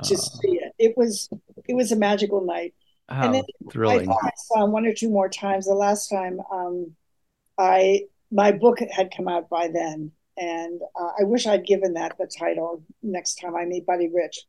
to 0.04 0.18
see 0.18 0.54
it. 0.54 0.74
It 0.78 0.94
was 0.96 1.30
it 1.68 1.76
was 1.76 1.92
a 1.92 1.96
magical 1.96 2.46
night. 2.46 2.74
And 3.10 3.36
then 3.36 3.44
thrilling! 3.70 4.10
I, 4.10 4.14
I 4.14 4.32
saw 4.38 4.64
him 4.64 4.72
one 4.72 4.86
or 4.86 4.94
two 4.94 5.10
more 5.10 5.28
times. 5.28 5.66
The 5.66 5.74
last 5.74 6.08
time, 6.08 6.40
um, 6.52 6.96
I 7.58 8.06
my 8.32 8.52
book 8.52 8.80
had 8.92 9.14
come 9.16 9.28
out 9.28 9.50
by 9.50 9.68
then, 9.68 10.12
and 10.38 10.82
uh, 11.00 11.12
I 11.20 11.24
wish 11.24 11.46
I'd 11.46 11.66
given 11.66 11.94
that 11.94 12.18
the 12.18 12.28
title 12.28 12.84
next 13.04 13.36
time 13.36 13.56
I 13.56 13.66
meet 13.66 13.86
Buddy 13.86 14.10
Rich. 14.14 14.40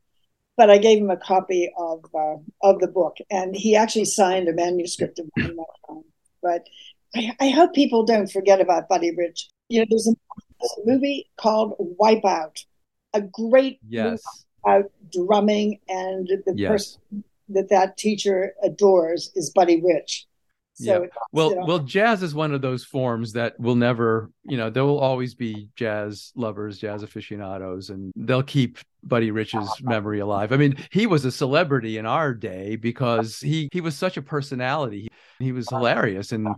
But 0.56 0.70
I 0.70 0.78
gave 0.78 0.98
him 0.98 1.10
a 1.10 1.16
copy 1.16 1.72
of 1.78 2.04
uh, 2.14 2.36
of 2.62 2.78
the 2.80 2.88
book, 2.88 3.16
and 3.30 3.56
he 3.56 3.74
actually 3.74 4.04
signed 4.04 4.48
a 4.48 4.52
manuscript 4.52 5.18
of 5.18 5.26
mine. 5.36 5.56
But 6.42 6.66
I, 7.14 7.32
I, 7.40 7.48
hope 7.50 7.72
people 7.72 8.04
don't 8.04 8.30
forget 8.30 8.60
about 8.60 8.88
Buddy 8.88 9.14
Rich. 9.14 9.48
You 9.68 9.80
know, 9.80 9.86
there's 9.88 10.06
a, 10.08 10.14
there's 10.60 10.78
a 10.78 10.90
movie 10.90 11.30
called 11.38 11.74
Wipeout, 12.00 12.64
a 13.14 13.22
great 13.22 13.78
yes 13.88 14.22
about 14.64 14.90
drumming, 15.12 15.80
and 15.88 16.28
the 16.28 16.54
yes. 16.54 16.70
person 16.70 17.24
that 17.48 17.68
that 17.70 17.96
teacher 17.96 18.54
adores 18.62 19.30
is 19.34 19.50
Buddy 19.50 19.80
Rich. 19.80 20.26
So 20.74 21.02
yeah. 21.02 21.08
Well, 21.32 21.66
well, 21.66 21.78
jazz 21.80 22.22
is 22.22 22.34
one 22.34 22.52
of 22.52 22.62
those 22.62 22.84
forms 22.84 23.34
that 23.34 23.58
will 23.60 23.74
never, 23.74 24.30
you 24.44 24.56
know, 24.56 24.70
there 24.70 24.84
will 24.84 24.98
always 24.98 25.34
be 25.34 25.68
jazz 25.76 26.32
lovers, 26.34 26.78
jazz 26.78 27.02
aficionados, 27.02 27.90
and 27.90 28.10
they'll 28.16 28.42
keep 28.42 28.78
Buddy 29.02 29.30
Rich's 29.30 29.68
memory 29.82 30.20
alive. 30.20 30.52
I 30.52 30.56
mean, 30.56 30.76
he 30.90 31.06
was 31.06 31.24
a 31.24 31.32
celebrity 31.32 31.98
in 31.98 32.06
our 32.06 32.32
day 32.32 32.76
because 32.76 33.38
he 33.38 33.68
he 33.70 33.80
was 33.82 33.96
such 33.96 34.16
a 34.16 34.22
personality. 34.22 35.08
He, 35.38 35.44
he 35.46 35.52
was 35.52 35.68
hilarious, 35.68 36.32
and 36.32 36.48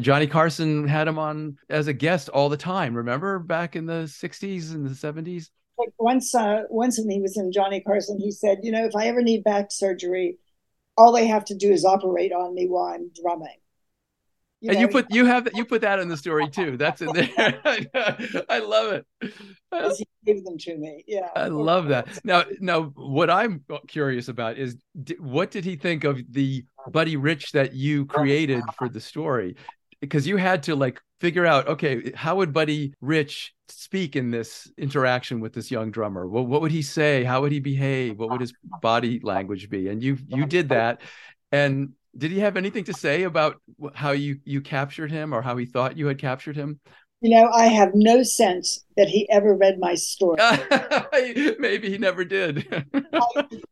Johnny 0.00 0.26
Carson 0.26 0.88
had 0.88 1.06
him 1.06 1.18
on 1.18 1.56
as 1.70 1.86
a 1.86 1.92
guest 1.92 2.28
all 2.30 2.48
the 2.48 2.56
time. 2.56 2.94
Remember 2.94 3.38
back 3.38 3.76
in 3.76 3.86
the 3.86 4.04
'60s 4.04 4.74
and 4.74 4.84
the 4.84 4.90
'70s? 4.90 5.50
like 5.78 5.92
once 5.98 6.34
uh, 6.34 6.62
once 6.70 6.98
when 6.98 7.10
he 7.10 7.20
was 7.20 7.36
in 7.36 7.52
Johnny 7.52 7.80
Carson, 7.80 8.18
he 8.18 8.30
said, 8.30 8.58
you 8.62 8.72
know, 8.72 8.84
if 8.84 8.94
I 8.94 9.06
ever 9.06 9.22
need 9.22 9.44
back 9.44 9.66
surgery, 9.70 10.36
all 10.96 11.12
they 11.12 11.26
have 11.26 11.44
to 11.46 11.54
do 11.54 11.70
is 11.70 11.84
operate 11.84 12.32
on 12.32 12.54
me 12.54 12.66
while 12.66 12.94
I'm 12.94 13.10
drumming. 13.20 13.56
You 14.62 14.70
and 14.70 14.76
know, 14.76 14.82
you 14.82 14.88
put 14.88 15.06
you 15.10 15.26
have 15.26 15.48
you 15.54 15.64
put 15.64 15.80
that 15.80 15.98
in 15.98 16.08
the 16.08 16.16
story 16.16 16.48
too. 16.48 16.76
That's 16.76 17.02
in 17.02 17.12
there. 17.12 17.60
I 18.48 18.60
love 18.60 18.92
it. 18.92 19.06
He 19.96 20.06
gave 20.24 20.44
them 20.44 20.56
to 20.58 20.76
me. 20.76 21.02
Yeah, 21.08 21.28
I 21.34 21.48
love 21.48 21.88
that. 21.88 22.24
Now, 22.24 22.44
now, 22.60 22.82
what 22.94 23.28
I'm 23.28 23.64
curious 23.88 24.28
about 24.28 24.58
is 24.58 24.76
what 25.18 25.50
did 25.50 25.64
he 25.64 25.74
think 25.74 26.04
of 26.04 26.20
the 26.30 26.64
Buddy 26.88 27.16
Rich 27.16 27.52
that 27.52 27.74
you 27.74 28.06
created 28.06 28.62
for 28.78 28.88
the 28.88 29.00
story? 29.00 29.56
Because 30.00 30.28
you 30.28 30.36
had 30.36 30.62
to 30.64 30.76
like 30.76 31.00
figure 31.20 31.44
out, 31.44 31.66
okay, 31.66 32.12
how 32.14 32.36
would 32.36 32.52
Buddy 32.52 32.94
Rich 33.00 33.54
speak 33.80 34.16
in 34.16 34.30
this 34.30 34.70
interaction 34.76 35.40
with 35.40 35.52
this 35.52 35.70
young 35.70 35.90
drummer? 35.90 36.26
Well, 36.26 36.46
what 36.46 36.60
would 36.60 36.72
he 36.72 36.82
say? 36.82 37.24
How 37.24 37.40
would 37.42 37.52
he 37.52 37.60
behave? 37.60 38.18
What 38.18 38.30
would 38.30 38.40
his 38.40 38.52
body 38.80 39.20
language 39.22 39.70
be? 39.70 39.88
And 39.88 40.02
you 40.02 40.18
you 40.28 40.46
did 40.46 40.70
that. 40.70 41.00
And 41.50 41.92
did 42.16 42.30
he 42.30 42.40
have 42.40 42.56
anything 42.56 42.84
to 42.84 42.92
say 42.92 43.22
about 43.22 43.60
how 43.94 44.12
you 44.12 44.38
you 44.44 44.60
captured 44.60 45.10
him 45.10 45.32
or 45.32 45.42
how 45.42 45.56
he 45.56 45.66
thought 45.66 45.96
you 45.96 46.06
had 46.06 46.18
captured 46.18 46.56
him? 46.56 46.80
You 47.20 47.30
know, 47.30 47.48
I 47.50 47.66
have 47.66 47.92
no 47.94 48.24
sense 48.24 48.84
that 48.96 49.08
he 49.08 49.30
ever 49.30 49.54
read 49.54 49.78
my 49.78 49.94
story. 49.94 50.38
Maybe 51.60 51.88
he 51.88 51.96
never 51.96 52.24
did. 52.24 52.66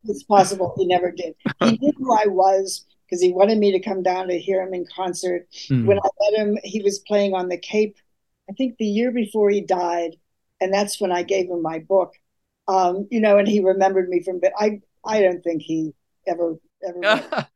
it's 0.05 0.23
possible 0.23 0.73
he 0.77 0.85
never 0.85 1.11
did. 1.11 1.35
He 1.59 1.77
knew 1.77 1.91
who 1.97 2.13
I 2.13 2.27
was 2.27 2.85
because 3.05 3.21
he 3.21 3.33
wanted 3.33 3.57
me 3.57 3.73
to 3.73 3.79
come 3.81 4.03
down 4.03 4.29
to 4.29 4.39
hear 4.39 4.61
him 4.61 4.73
in 4.73 4.85
concert. 4.95 5.47
Mm-hmm. 5.69 5.85
When 5.85 5.99
I 5.99 6.09
met 6.21 6.39
him, 6.39 6.57
he 6.63 6.81
was 6.81 6.99
playing 6.99 7.33
on 7.33 7.49
the 7.49 7.57
Cape, 7.57 7.97
I 8.49 8.53
think 8.53 8.77
the 8.77 8.85
year 8.85 9.11
before 9.11 9.49
he 9.49 9.61
died, 9.61 10.15
and 10.59 10.73
that's 10.73 10.99
when 10.99 11.11
I 11.11 11.23
gave 11.23 11.49
him 11.49 11.61
my 11.61 11.79
book. 11.79 12.13
Um, 12.67 13.07
you 13.09 13.19
know, 13.19 13.37
and 13.37 13.47
he 13.47 13.63
remembered 13.63 14.09
me 14.09 14.23
from, 14.23 14.39
but 14.39 14.53
I, 14.57 14.81
I 15.05 15.21
don't 15.21 15.43
think 15.43 15.61
he 15.61 15.93
ever 16.27 16.57
ever. 16.83 16.99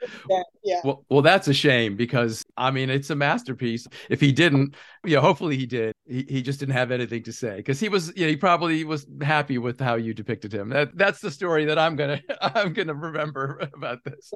yeah. 0.64 0.82
Well, 0.84 1.06
well, 1.10 1.22
that's 1.22 1.48
a 1.48 1.54
shame 1.54 1.96
because 1.96 2.44
I 2.58 2.72
mean 2.72 2.90
it's 2.90 3.10
a 3.10 3.16
masterpiece. 3.16 3.88
If 4.10 4.22
he 4.22 4.32
didn't, 4.32 4.76
you 5.04 5.16
know, 5.16 5.22
hopefully 5.22 5.58
he 5.58 5.66
did. 5.66 5.94
He, 6.06 6.26
he 6.28 6.42
just 6.42 6.60
didn't 6.60 6.76
have 6.76 6.92
anything 6.92 7.24
to 7.24 7.34
say 7.34 7.58
because 7.58 7.80
he 7.80 7.90
was, 7.90 8.16
you 8.16 8.26
know, 8.26 8.30
he 8.30 8.38
probably 8.38 8.84
was 8.84 9.08
happy 9.22 9.58
with 9.58 9.80
how 9.80 9.96
you 9.96 10.14
depicted 10.14 10.54
him. 10.54 10.70
That 10.70 10.98
that's 10.98 11.20
the 11.20 11.32
story 11.32 11.66
that 11.66 11.80
I'm 11.80 11.96
gonna 11.96 12.22
I'm 12.42 12.74
gonna 12.74 12.94
remember 12.94 13.70
about 13.74 14.04
this. 14.04 14.32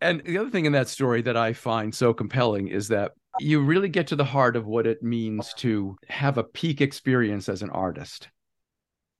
and 0.00 0.22
the 0.24 0.38
other 0.38 0.50
thing 0.50 0.64
in 0.64 0.72
that 0.72 0.88
story 0.88 1.22
that 1.22 1.36
I 1.36 1.52
find 1.52 1.94
so 1.94 2.12
compelling 2.12 2.68
is 2.68 2.88
that 2.88 3.12
you 3.40 3.60
really 3.60 3.88
get 3.88 4.08
to 4.08 4.16
the 4.16 4.24
heart 4.24 4.56
of 4.56 4.66
what 4.66 4.86
it 4.86 5.02
means 5.02 5.54
to 5.54 5.96
have 6.08 6.38
a 6.38 6.44
peak 6.44 6.80
experience 6.80 7.48
as 7.48 7.62
an 7.62 7.70
artist. 7.70 8.28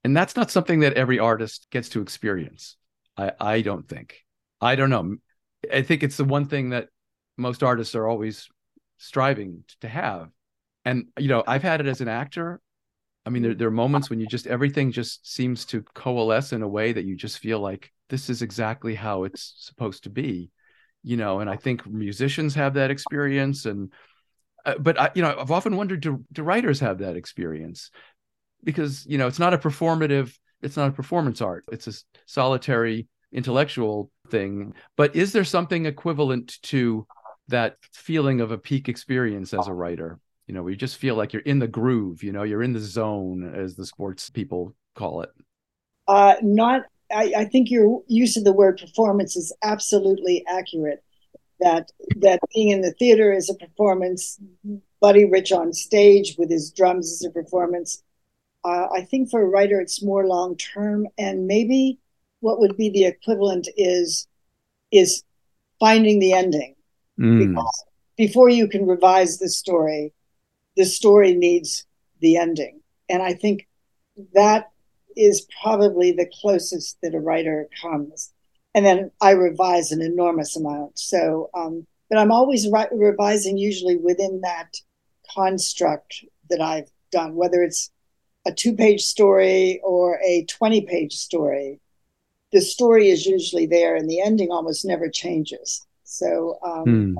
And 0.03 0.15
that's 0.15 0.35
not 0.35 0.51
something 0.51 0.79
that 0.79 0.93
every 0.93 1.19
artist 1.19 1.67
gets 1.71 1.89
to 1.89 2.01
experience. 2.01 2.77
I, 3.17 3.31
I 3.39 3.61
don't 3.61 3.87
think. 3.87 4.25
I 4.61 4.75
don't 4.75 4.89
know. 4.89 5.15
I 5.73 5.81
think 5.81 6.03
it's 6.03 6.17
the 6.17 6.23
one 6.23 6.45
thing 6.45 6.69
that 6.69 6.87
most 7.37 7.63
artists 7.63 7.95
are 7.95 8.07
always 8.07 8.47
striving 8.97 9.63
to 9.81 9.87
have. 9.87 10.29
And, 10.85 11.07
you 11.17 11.27
know, 11.27 11.43
I've 11.45 11.63
had 11.63 11.81
it 11.81 11.87
as 11.87 12.01
an 12.01 12.07
actor. 12.07 12.61
I 13.25 13.29
mean, 13.29 13.43
there, 13.43 13.55
there 13.55 13.67
are 13.67 13.71
moments 13.71 14.09
when 14.09 14.19
you 14.19 14.27
just, 14.27 14.47
everything 14.47 14.91
just 14.91 15.29
seems 15.29 15.65
to 15.65 15.81
coalesce 15.93 16.53
in 16.53 16.61
a 16.61 16.67
way 16.67 16.93
that 16.93 17.05
you 17.05 17.15
just 17.15 17.39
feel 17.39 17.59
like 17.59 17.91
this 18.09 18.29
is 18.29 18.41
exactly 18.41 18.95
how 18.95 19.25
it's 19.25 19.53
supposed 19.57 20.03
to 20.03 20.09
be, 20.09 20.49
you 21.03 21.17
know, 21.17 21.41
and 21.41 21.49
I 21.49 21.57
think 21.57 21.85
musicians 21.85 22.55
have 22.55 22.75
that 22.75 22.91
experience. 22.91 23.65
And, 23.65 23.91
uh, 24.65 24.77
but 24.79 24.99
I, 24.99 25.11
you 25.15 25.21
know, 25.21 25.35
I've 25.37 25.51
often 25.51 25.75
wondered, 25.75 26.01
do, 26.01 26.23
do 26.31 26.43
writers 26.43 26.79
have 26.79 26.99
that 26.99 27.15
experience? 27.15 27.91
Because, 28.63 29.05
you 29.05 29.17
know, 29.17 29.27
it's 29.27 29.39
not 29.39 29.53
a 29.53 29.57
performative 29.57 30.35
it's 30.61 30.77
not 30.77 30.89
a 30.89 30.93
performance 30.93 31.41
art. 31.41 31.63
It's 31.71 31.87
a 31.87 31.93
solitary 32.25 33.07
intellectual 33.31 34.11
thing. 34.29 34.73
But 34.97 35.15
is 35.15 35.31
there 35.31 35.43
something 35.43 35.85
equivalent 35.85 36.61
to 36.63 37.07
that 37.47 37.77
feeling 37.93 38.41
of 38.41 38.51
a 38.51 38.57
peak 38.57 38.89
experience 38.89 39.53
as 39.53 39.67
a 39.67 39.73
writer? 39.73 40.19
You 40.47 40.55
know 40.55 40.63
where 40.63 40.71
you 40.71 40.77
just 40.77 40.97
feel 40.97 41.15
like 41.15 41.31
you're 41.31 41.43
in 41.43 41.59
the 41.59 41.67
groove 41.67 42.23
you 42.23 42.31
know 42.31 42.41
you're 42.41 42.63
in 42.63 42.73
the 42.73 42.79
zone 42.79 43.53
as 43.55 43.75
the 43.75 43.85
sports 43.85 44.31
people 44.31 44.75
call 44.95 45.21
it. 45.21 45.29
Uh 46.07 46.35
not 46.41 46.85
I, 47.13 47.33
I 47.37 47.45
think 47.45 47.69
your 47.69 48.01
use 48.07 48.35
of 48.35 48.43
the 48.45 48.51
word 48.51 48.79
performance 48.79 49.35
is 49.35 49.55
absolutely 49.63 50.43
accurate 50.47 51.03
that 51.59 51.91
that 52.17 52.39
being 52.53 52.69
in 52.69 52.81
the 52.81 52.93
theater 52.93 53.33
is 53.33 53.49
a 53.49 53.53
performance 53.55 54.39
buddy 55.01 55.25
rich 55.25 55.51
on 55.51 55.73
stage 55.73 56.35
with 56.37 56.49
his 56.49 56.71
drums 56.71 57.07
is 57.07 57.25
a 57.25 57.31
performance 57.31 58.03
uh, 58.63 58.87
I 58.93 59.01
think 59.01 59.29
for 59.29 59.41
a 59.41 59.47
writer, 59.47 59.79
it's 59.79 60.03
more 60.03 60.27
long 60.27 60.57
term, 60.57 61.07
and 61.17 61.47
maybe 61.47 61.97
what 62.41 62.59
would 62.59 62.75
be 62.75 62.89
the 62.89 63.05
equivalent 63.05 63.67
is 63.77 64.27
is 64.91 65.23
finding 65.79 66.19
the 66.19 66.33
ending. 66.33 66.75
Mm. 67.19 67.47
Because 67.47 67.85
before 68.17 68.49
you 68.49 68.67
can 68.67 68.85
revise 68.85 69.37
the 69.37 69.49
story, 69.49 70.13
the 70.75 70.85
story 70.85 71.33
needs 71.33 71.85
the 72.19 72.37
ending, 72.37 72.81
and 73.07 73.21
I 73.23 73.33
think 73.33 73.67
that 74.33 74.71
is 75.15 75.47
probably 75.61 76.11
the 76.11 76.29
closest 76.41 76.97
that 77.01 77.15
a 77.15 77.19
writer 77.19 77.67
comes. 77.81 78.33
And 78.75 78.85
then 78.85 79.11
I 79.21 79.31
revise 79.31 79.91
an 79.91 80.01
enormous 80.01 80.55
amount. 80.55 80.99
So, 80.99 81.49
um, 81.53 81.87
but 82.09 82.19
I'm 82.19 82.31
always 82.31 82.67
re- 82.69 82.87
revising 82.91 83.57
usually 83.57 83.97
within 83.97 84.41
that 84.41 84.75
construct 85.33 86.23
that 86.49 86.61
I've 86.61 86.89
done, 87.11 87.35
whether 87.35 87.63
it's 87.63 87.91
a 88.45 88.51
two 88.51 88.75
page 88.75 89.01
story 89.01 89.79
or 89.83 90.19
a 90.25 90.45
20 90.45 90.81
page 90.81 91.13
story, 91.13 91.79
the 92.51 92.61
story 92.61 93.09
is 93.09 93.25
usually 93.25 93.67
there 93.67 93.95
and 93.95 94.09
the 94.09 94.21
ending 94.21 94.51
almost 94.51 94.85
never 94.85 95.09
changes. 95.09 95.85
So, 96.03 96.57
um, 96.65 96.83
hmm. 96.83 97.17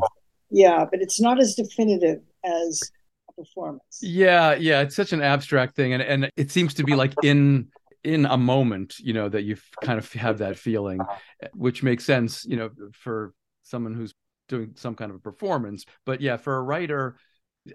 yeah, 0.49 0.85
but 0.89 1.01
it's 1.01 1.21
not 1.21 1.39
as 1.39 1.55
definitive 1.55 2.21
as 2.43 2.81
a 3.29 3.33
performance. 3.33 3.99
Yeah, 4.01 4.55
yeah, 4.55 4.81
it's 4.81 4.95
such 4.95 5.13
an 5.13 5.21
abstract 5.21 5.75
thing. 5.75 5.93
And, 5.93 6.01
and 6.01 6.31
it 6.35 6.49
seems 6.49 6.73
to 6.75 6.83
be 6.83 6.95
like 6.95 7.13
in 7.23 7.67
in 8.03 8.25
a 8.25 8.37
moment 8.37 8.95
you 8.99 9.13
know 9.13 9.27
that 9.27 9.43
you 9.43 9.57
kind 9.83 9.99
of 9.99 10.11
have 10.13 10.37
that 10.37 10.57
feeling 10.57 11.01
uh-huh. 11.01 11.17
eh, 11.43 11.47
which 11.53 11.83
makes 11.83 12.05
sense 12.05 12.45
you 12.45 12.55
know 12.55 12.69
for 12.93 13.33
someone 13.63 13.93
who's 13.93 14.13
doing 14.47 14.71
some 14.75 14.95
kind 14.95 15.11
of 15.11 15.17
a 15.17 15.19
performance. 15.19 15.85
But 16.05 16.21
yeah 16.21 16.37
for 16.37 16.57
a 16.57 16.61
writer 16.61 17.15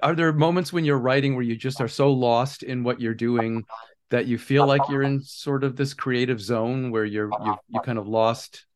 are 0.02 0.14
there 0.14 0.32
moments 0.32 0.72
when 0.72 0.84
you're 0.84 0.98
writing 0.98 1.34
where 1.34 1.44
you 1.44 1.56
just 1.56 1.80
are 1.80 1.88
so 1.88 2.10
lost 2.12 2.62
in 2.62 2.82
what 2.82 3.00
you're 3.00 3.14
doing 3.14 3.64
that 4.10 4.26
you 4.26 4.38
feel 4.38 4.66
like 4.66 4.80
you're 4.88 5.02
in 5.02 5.20
sort 5.22 5.62
of 5.62 5.76
this 5.76 5.94
creative 5.94 6.40
zone 6.40 6.90
where 6.90 7.04
you're 7.04 7.32
uh-huh. 7.32 7.44
you 7.44 7.56
you 7.68 7.80
kind 7.80 7.98
of 7.98 8.08
lost 8.08 8.66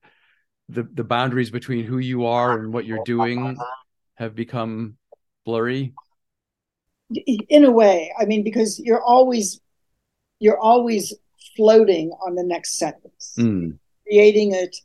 the 0.68 0.88
the 0.94 1.04
boundaries 1.04 1.50
between 1.50 1.84
who 1.84 1.98
you 1.98 2.26
are 2.26 2.58
and 2.58 2.72
what 2.72 2.84
you're 2.84 3.04
doing 3.04 3.56
have 4.14 4.34
become 4.34 4.96
blurry? 5.44 5.94
In 7.48 7.64
a 7.64 7.70
way. 7.70 8.12
I 8.18 8.26
mean 8.26 8.44
because 8.44 8.78
you're 8.78 9.02
always 9.02 9.60
you're 10.38 10.58
always 10.58 11.14
floating 11.56 12.10
on 12.26 12.34
the 12.34 12.44
next 12.44 12.78
sentence 12.78 13.34
mm. 13.38 13.76
creating 14.06 14.54
it 14.54 14.76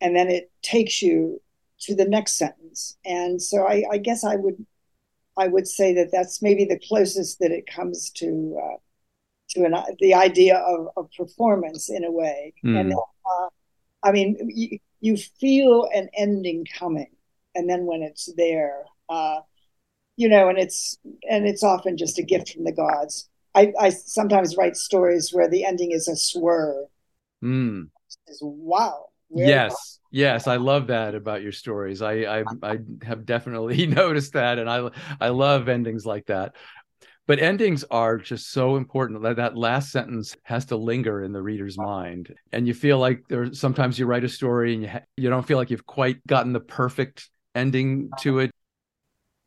and 0.00 0.14
then 0.14 0.28
it 0.28 0.50
takes 0.62 1.02
you 1.02 1.40
to 1.80 1.94
the 1.94 2.04
next 2.04 2.34
sentence 2.34 2.96
and 3.04 3.40
so 3.40 3.66
I, 3.66 3.84
I 3.90 3.98
guess 3.98 4.24
i 4.24 4.36
would 4.36 4.64
I 5.38 5.46
would 5.46 5.68
say 5.68 5.94
that 5.94 6.10
that's 6.12 6.42
maybe 6.42 6.64
the 6.64 6.80
closest 6.80 7.38
that 7.38 7.52
it 7.52 7.66
comes 7.66 8.10
to 8.16 8.60
uh, 8.62 8.76
to 9.50 9.64
an, 9.64 9.74
the 10.00 10.12
idea 10.12 10.56
of, 10.56 10.88
of 10.96 11.10
performance 11.16 11.88
in 11.88 12.04
a 12.04 12.10
way. 12.10 12.52
Mm. 12.64 12.80
And 12.80 12.92
uh, 12.92 13.48
I 14.02 14.12
mean, 14.12 14.36
you, 14.52 14.78
you 15.00 15.16
feel 15.16 15.88
an 15.94 16.08
ending 16.12 16.66
coming, 16.78 17.10
and 17.54 17.70
then 17.70 17.86
when 17.86 18.02
it's 18.02 18.28
there, 18.36 18.84
uh, 19.08 19.40
you 20.16 20.28
know, 20.28 20.48
and 20.48 20.58
it's 20.58 20.98
and 21.30 21.46
it's 21.46 21.62
often 21.62 21.96
just 21.96 22.18
a 22.18 22.22
gift 22.22 22.52
from 22.52 22.64
the 22.64 22.72
gods. 22.72 23.27
I, 23.54 23.72
I 23.80 23.90
sometimes 23.90 24.56
write 24.56 24.76
stories 24.76 25.30
where 25.32 25.48
the 25.48 25.64
ending 25.64 25.92
is 25.92 26.08
a 26.08 26.16
swerve. 26.16 26.86
Mm. 27.42 27.90
wow. 28.40 29.06
Yes 29.30 29.98
Yes, 30.10 30.46
I 30.46 30.56
love 30.56 30.86
that 30.86 31.14
about 31.14 31.42
your 31.42 31.52
stories. 31.52 32.00
I, 32.00 32.40
I 32.40 32.44
I 32.62 32.78
have 33.02 33.26
definitely 33.26 33.86
noticed 33.86 34.32
that, 34.32 34.58
and 34.58 34.70
I 34.70 34.88
I 35.20 35.28
love 35.28 35.68
endings 35.68 36.06
like 36.06 36.24
that. 36.26 36.54
But 37.26 37.40
endings 37.40 37.84
are 37.90 38.16
just 38.16 38.50
so 38.50 38.76
important. 38.76 39.22
That 39.22 39.36
that 39.36 39.56
last 39.56 39.92
sentence 39.92 40.34
has 40.44 40.64
to 40.66 40.76
linger 40.76 41.22
in 41.22 41.32
the 41.32 41.42
reader's 41.42 41.76
mind, 41.76 42.34
and 42.52 42.66
you 42.66 42.72
feel 42.72 42.98
like 42.98 43.22
there. 43.28 43.52
Sometimes 43.52 43.98
you 43.98 44.06
write 44.06 44.24
a 44.24 44.30
story 44.30 44.72
and 44.72 44.82
you 44.82 44.88
ha- 44.88 45.02
you 45.18 45.28
don't 45.28 45.46
feel 45.46 45.58
like 45.58 45.70
you've 45.70 45.86
quite 45.86 46.26
gotten 46.26 46.54
the 46.54 46.60
perfect 46.60 47.28
ending 47.54 48.08
to 48.20 48.38
it. 48.38 48.50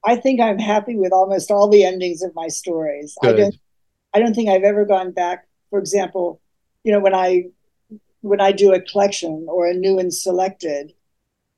I 0.05 0.15
think 0.15 0.39
I'm 0.41 0.59
happy 0.59 0.95
with 0.95 1.11
almost 1.11 1.49
all 1.49 1.69
the 1.69 1.83
endings 1.85 2.21
of 2.21 2.35
my 2.35 2.49
stories. 2.49 3.17
Good. 3.21 3.31
I 3.31 3.37
don't 3.41 3.55
I 4.13 4.19
don't 4.19 4.33
think 4.33 4.49
I've 4.49 4.63
ever 4.63 4.85
gone 4.85 5.11
back. 5.11 5.47
For 5.69 5.79
example, 5.79 6.41
you 6.83 6.91
know 6.91 6.99
when 6.99 7.15
I 7.15 7.45
when 8.21 8.41
I 8.41 8.51
do 8.51 8.73
a 8.73 8.81
collection 8.81 9.45
or 9.49 9.67
a 9.67 9.73
new 9.73 9.99
and 9.99 10.13
selected, 10.13 10.93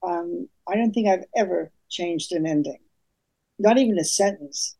um, 0.01 0.47
I 0.67 0.75
don't 0.75 0.93
think 0.93 1.07
I've 1.07 1.25
ever 1.35 1.71
changed 1.89 2.31
an 2.31 2.45
ending, 2.45 2.79
not 3.59 3.77
even 3.77 3.99
a 3.99 4.03
sentence. 4.03 4.75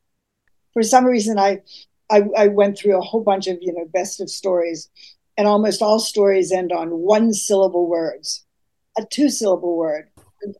For 0.73 0.81
some 0.81 1.05
reason, 1.05 1.37
I, 1.37 1.61
I, 2.09 2.23
I 2.37 2.47
went 2.47 2.77
through 2.77 2.97
a 2.97 3.01
whole 3.01 3.23
bunch 3.23 3.47
of 3.47 3.57
you 3.61 3.73
know 3.73 3.85
best 3.85 4.21
of 4.21 4.29
stories, 4.29 4.89
and 5.37 5.47
almost 5.47 5.81
all 5.81 5.99
stories 5.99 6.51
end 6.51 6.71
on 6.71 6.89
one 6.89 7.33
syllable 7.33 7.87
words, 7.87 8.45
a 8.97 9.05
two 9.05 9.29
syllable 9.29 9.77
word. 9.77 10.09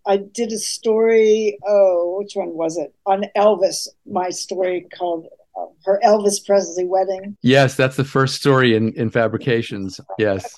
I 0.06 0.18
did 0.18 0.52
a 0.54 0.58
story. 0.58 1.58
Oh, 1.68 2.18
which 2.20 2.36
one 2.36 2.54
was 2.54 2.78
it? 2.78 2.94
On 3.06 3.26
Elvis, 3.36 3.90
my 4.06 4.30
story 4.30 4.88
called 4.98 5.28
Uh, 5.60 5.66
her 5.86 6.00
Elvis 6.04 6.46
Presley 6.46 6.86
wedding. 6.86 7.38
Yes, 7.42 7.76
that's 7.76 7.96
the 7.96 8.04
first 8.04 8.36
story 8.36 8.76
in 8.76 8.94
in 8.94 9.10
Fabrications. 9.10 10.00
Yes 10.18 10.56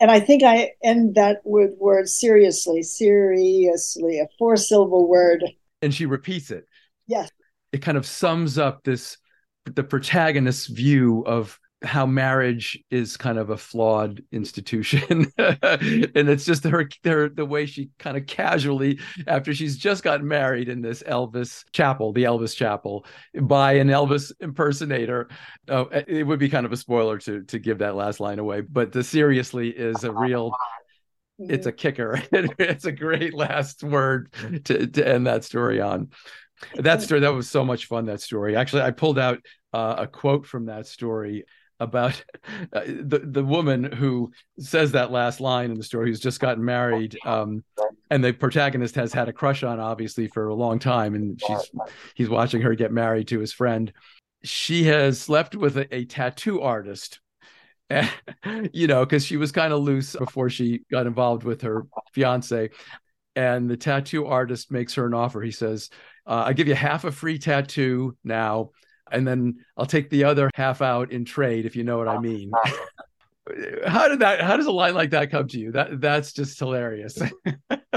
and 0.00 0.10
I 0.10 0.20
think 0.20 0.42
I 0.42 0.72
end 0.82 1.14
that 1.14 1.40
with 1.44 1.78
word 1.78 2.08
seriously, 2.08 2.82
seriously, 2.82 4.18
a 4.18 4.26
four 4.38 4.56
syllable 4.56 5.08
word. 5.08 5.44
And 5.82 5.94
she 5.94 6.06
repeats 6.06 6.50
it. 6.50 6.66
Yes. 7.06 7.30
It 7.72 7.78
kind 7.78 7.96
of 7.96 8.06
sums 8.06 8.58
up 8.58 8.84
this 8.84 9.16
the 9.64 9.82
protagonist's 9.82 10.66
view 10.66 11.24
of 11.26 11.58
how 11.84 12.06
marriage 12.06 12.82
is 12.90 13.16
kind 13.16 13.38
of 13.38 13.50
a 13.50 13.56
flawed 13.56 14.22
institution. 14.32 15.26
And 16.16 16.28
it's 16.28 16.44
just 16.44 16.64
her, 16.64 16.88
her 17.04 17.28
the 17.28 17.44
way 17.44 17.66
she 17.66 17.90
kind 17.98 18.16
of 18.16 18.26
casually 18.26 19.00
after 19.26 19.54
she's 19.54 19.76
just 19.76 20.02
gotten 20.02 20.26
married 20.26 20.68
in 20.68 20.80
this 20.80 21.02
elvis 21.02 21.64
chapel 21.72 22.12
the 22.12 22.24
elvis 22.24 22.54
chapel 22.54 23.04
by 23.40 23.74
an 23.74 23.88
elvis 23.88 24.32
impersonator. 24.40 25.28
Oh, 25.68 25.88
it 25.90 26.26
would 26.26 26.38
be 26.38 26.48
kind 26.48 26.66
of 26.66 26.72
a 26.72 26.76
spoiler 26.76 27.18
to 27.18 27.42
to 27.44 27.58
give 27.58 27.78
that 27.78 27.94
last 27.94 28.20
line 28.20 28.38
away 28.38 28.60
but 28.60 28.92
the 28.92 29.02
seriously 29.02 29.70
is 29.70 30.04
a 30.04 30.12
real 30.12 30.54
it's 31.38 31.66
a 31.66 31.72
kicker. 31.72 32.22
It's 32.32 32.84
a 32.84 32.92
great 32.92 33.34
last 33.34 33.82
word 33.82 34.32
to, 34.64 34.86
to 34.86 35.08
end 35.08 35.26
that 35.26 35.44
story 35.44 35.80
on. 35.80 36.10
That 36.76 37.02
story 37.02 37.20
that 37.20 37.34
was 37.34 37.50
so 37.50 37.64
much 37.64 37.86
fun 37.86 38.06
that 38.06 38.20
story. 38.20 38.56
Actually 38.56 38.82
i 38.82 38.90
pulled 38.90 39.18
out 39.18 39.40
uh, 39.72 39.96
a 39.98 40.06
quote 40.06 40.46
from 40.46 40.66
that 40.66 40.86
story 40.86 41.44
about 41.84 42.24
uh, 42.72 42.82
the 42.84 43.20
the 43.24 43.44
woman 43.44 43.84
who 43.84 44.32
says 44.58 44.92
that 44.92 45.12
last 45.12 45.40
line 45.40 45.70
in 45.70 45.76
the 45.76 45.84
story 45.84 46.08
who's 46.08 46.20
just 46.20 46.40
gotten 46.40 46.64
married 46.64 47.16
um, 47.24 47.62
and 48.10 48.24
the 48.24 48.32
protagonist 48.32 48.94
has 48.96 49.12
had 49.12 49.28
a 49.28 49.32
crush 49.32 49.62
on 49.62 49.78
obviously 49.78 50.26
for 50.28 50.48
a 50.48 50.54
long 50.54 50.78
time 50.78 51.14
and 51.14 51.40
she's 51.46 51.70
he's 52.14 52.28
watching 52.28 52.60
her 52.60 52.74
get 52.74 52.92
married 52.92 53.28
to 53.28 53.38
his 53.38 53.52
friend. 53.52 53.92
She 54.42 54.84
has 54.84 55.20
slept 55.20 55.54
with 55.54 55.76
a, 55.78 55.94
a 55.94 56.04
tattoo 56.04 56.60
artist 56.60 57.20
you 58.72 58.86
know 58.86 59.04
because 59.04 59.24
she 59.24 59.36
was 59.36 59.52
kind 59.52 59.72
of 59.72 59.80
loose 59.82 60.16
before 60.16 60.50
she 60.50 60.80
got 60.90 61.06
involved 61.06 61.44
with 61.44 61.62
her 61.62 61.86
fiance 62.12 62.70
and 63.36 63.68
the 63.68 63.76
tattoo 63.76 64.26
artist 64.26 64.70
makes 64.70 64.94
her 64.94 65.06
an 65.06 65.14
offer. 65.14 65.42
He 65.42 65.50
says 65.50 65.90
uh, 66.26 66.44
i 66.46 66.52
give 66.52 66.68
you 66.68 66.74
half 66.74 67.04
a 67.04 67.12
free 67.12 67.38
tattoo 67.38 68.16
now 68.24 68.70
and 69.14 69.26
then 69.26 69.64
I'll 69.76 69.86
take 69.86 70.10
the 70.10 70.24
other 70.24 70.50
half 70.54 70.82
out 70.82 71.12
in 71.12 71.24
trade, 71.24 71.66
if 71.66 71.76
you 71.76 71.84
know 71.84 71.98
what 71.98 72.08
I 72.08 72.18
mean. 72.18 72.52
how 73.86 74.08
did 74.08 74.20
that? 74.20 74.40
How 74.40 74.56
does 74.56 74.66
a 74.66 74.72
line 74.72 74.94
like 74.94 75.10
that 75.10 75.30
come 75.30 75.48
to 75.48 75.58
you? 75.58 75.72
That 75.72 76.00
that's 76.00 76.32
just 76.32 76.58
hilarious. 76.58 77.18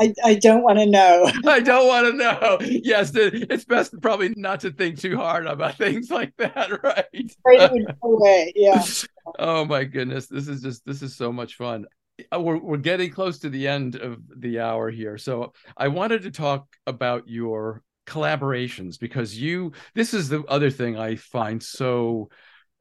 I, 0.00 0.14
I 0.24 0.34
don't 0.36 0.62
want 0.62 0.78
to 0.78 0.86
know. 0.86 1.30
I 1.46 1.60
don't 1.60 1.86
want 1.86 2.06
to 2.06 2.12
know. 2.14 2.58
Yes, 2.60 3.12
it's 3.14 3.64
best 3.64 4.00
probably 4.00 4.30
not 4.36 4.60
to 4.60 4.70
think 4.70 4.98
too 4.98 5.16
hard 5.16 5.46
about 5.46 5.76
things 5.76 6.10
like 6.10 6.34
that, 6.38 6.82
right? 6.82 7.36
Right 7.44 7.84
away. 8.02 8.52
Yeah. 8.56 8.82
oh 9.38 9.64
my 9.64 9.84
goodness, 9.84 10.26
this 10.26 10.48
is 10.48 10.62
just 10.62 10.84
this 10.86 11.02
is 11.02 11.16
so 11.16 11.32
much 11.32 11.56
fun. 11.56 11.86
Uh, 12.34 12.40
we're 12.40 12.58
we're 12.58 12.76
getting 12.76 13.10
close 13.10 13.38
to 13.40 13.48
the 13.50 13.66
end 13.66 13.96
of 13.96 14.20
the 14.36 14.60
hour 14.60 14.90
here, 14.90 15.18
so 15.18 15.52
I 15.76 15.88
wanted 15.88 16.22
to 16.22 16.30
talk 16.30 16.66
about 16.86 17.28
your 17.28 17.82
collaborations 18.06 18.98
because 18.98 19.38
you 19.38 19.72
this 19.94 20.14
is 20.14 20.28
the 20.28 20.42
other 20.44 20.70
thing 20.70 20.98
I 20.98 21.16
find 21.16 21.62
so 21.62 22.28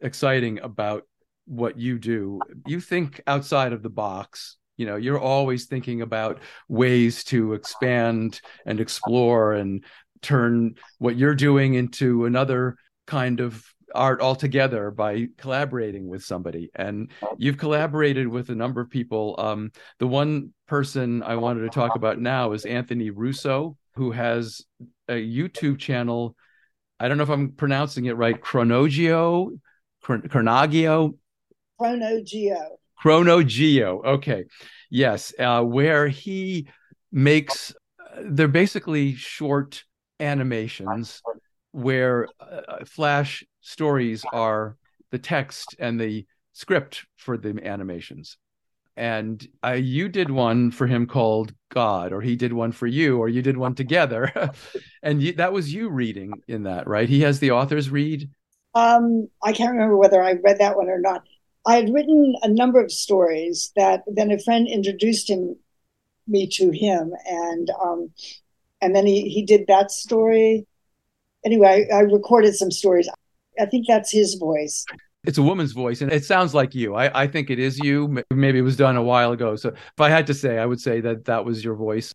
exciting 0.02 0.60
about 0.60 1.04
what 1.46 1.78
you 1.78 1.98
do. 1.98 2.40
You 2.68 2.80
think 2.80 3.22
outside 3.28 3.74
of 3.74 3.84
the 3.84 3.90
box. 3.90 4.58
You 4.78 4.86
know, 4.86 4.96
you're 4.96 5.20
always 5.20 5.66
thinking 5.66 6.02
about 6.02 6.40
ways 6.70 7.26
to 7.26 7.52
expand 7.52 8.40
and 8.66 8.80
explore 8.80 9.52
and 9.52 9.84
turn 10.22 10.76
what 11.00 11.18
you're 11.18 11.36
doing 11.36 11.74
into 11.74 12.26
another 12.26 12.78
kind 13.06 13.42
of 13.42 13.62
art 13.96 14.22
altogether 14.22 14.92
by 14.92 15.28
collaborating 15.38 16.08
with 16.08 16.24
somebody 16.24 16.70
and 16.76 17.10
you've 17.38 17.58
collaborated 17.58 18.28
with 18.28 18.50
a 18.50 18.56
number 18.56 18.82
of 18.82 18.90
people 18.90 19.36
um, 19.40 19.72
the 19.98 20.06
one 20.06 20.54
person 20.68 21.24
i 21.24 21.36
wanted 21.36 21.62
to 21.62 21.70
talk 21.70 21.96
about 21.96 22.20
now 22.20 22.52
is 22.52 22.66
anthony 22.66 23.10
russo 23.10 23.76
who 23.96 24.12
has 24.12 24.62
a 25.08 25.14
YouTube 25.14 25.80
channel. 25.80 26.36
I 27.00 27.08
don't 27.08 27.18
know 27.18 27.24
if 27.24 27.30
I'm 27.30 27.52
pronouncing 27.52 28.06
it 28.06 28.18
right. 28.18 28.40
Chronogio, 28.40 29.60
Chronagio, 30.04 31.18
Chronogio, 31.80 32.68
Chronogio. 33.02 34.06
Okay, 34.06 34.46
yes, 34.90 35.34
uh, 35.40 35.64
where 35.64 36.08
he 36.08 36.68
makes 37.12 37.74
they're 38.22 38.48
basically 38.48 39.16
short 39.16 39.84
animations 40.20 41.22
where 41.72 42.28
uh, 42.40 42.84
flash 42.86 43.44
stories 43.62 44.26
are 44.34 44.76
the 45.12 45.20
text 45.20 45.76
and 45.80 46.00
the 46.00 46.26
script 46.54 47.06
for 47.18 47.38
the 47.38 47.60
animations 47.64 48.38
and 49.00 49.48
uh, 49.66 49.72
you 49.72 50.10
did 50.10 50.30
one 50.30 50.72
for 50.72 50.86
him 50.86 51.08
called 51.08 51.54
God, 51.70 52.12
or 52.12 52.20
he 52.20 52.36
did 52.36 52.52
one 52.52 52.74
for 52.74 52.86
you, 52.86 53.18
or 53.18 53.30
you 53.30 53.42
did 53.42 53.56
one 53.56 53.74
together, 53.74 54.52
and 55.04 55.24
you, 55.24 55.32
that 55.34 55.54
was 55.54 55.74
you 55.74 55.90
reading 55.90 56.34
in 56.50 56.64
that, 56.64 56.86
right? 56.86 57.08
He 57.08 57.22
has 57.22 57.40
the 57.40 57.52
authors 57.52 57.90
read. 57.90 58.30
Um, 58.76 59.30
I 59.42 59.54
can't 59.54 59.72
remember 59.72 59.96
whether 59.96 60.22
I 60.22 60.34
read 60.34 60.60
that 60.60 60.76
one 60.76 60.90
or 60.90 61.00
not. 61.00 61.24
I 61.66 61.76
had 61.78 61.94
written 61.94 62.36
a 62.42 62.50
number 62.50 62.84
of 62.84 62.92
stories 62.92 63.72
that 63.78 64.04
then 64.06 64.32
a 64.32 64.40
friend 64.40 64.68
introduced 64.68 65.30
him 65.30 65.56
me 66.28 66.48
to 66.48 66.70
him, 66.70 67.14
and 67.26 67.72
um, 67.82 68.12
and 68.82 68.94
then 68.94 69.06
he 69.06 69.30
he 69.30 69.44
did 69.44 69.68
that 69.68 69.92
story. 69.92 70.68
Anyway, 71.46 71.88
I, 71.90 71.96
I 71.96 72.00
recorded 72.02 72.54
some 72.56 72.70
stories. 72.70 73.08
I 73.58 73.66
think 73.66 73.88
that's 73.88 74.12
his 74.12 74.36
voice 74.36 74.86
it's 75.26 75.38
a 75.38 75.44
woman's 75.44 75.74
voice 75.74 76.02
and 76.02 76.12
it 76.12 76.24
sounds 76.24 76.54
like 76.54 76.74
you. 76.74 76.96
I, 76.96 77.24
I 77.24 77.28
think 77.28 77.50
it 77.50 77.60
is 77.60 77.78
you. 77.80 78.24
Maybe 78.32 78.60
it 78.60 78.64
was 78.64 78.78
done 78.78 78.96
a 78.96 79.04
while 79.04 79.32
ago. 79.32 79.56
So 79.56 79.70
if 79.70 80.00
i 80.00 80.10
had 80.10 80.28
to 80.28 80.34
say 80.34 80.58
i 80.58 80.66
would 80.66 80.82
say 80.82 81.02
that 81.02 81.26
that 81.26 81.46
was 81.46 81.64
your 81.64 81.76
voice. 81.76 82.14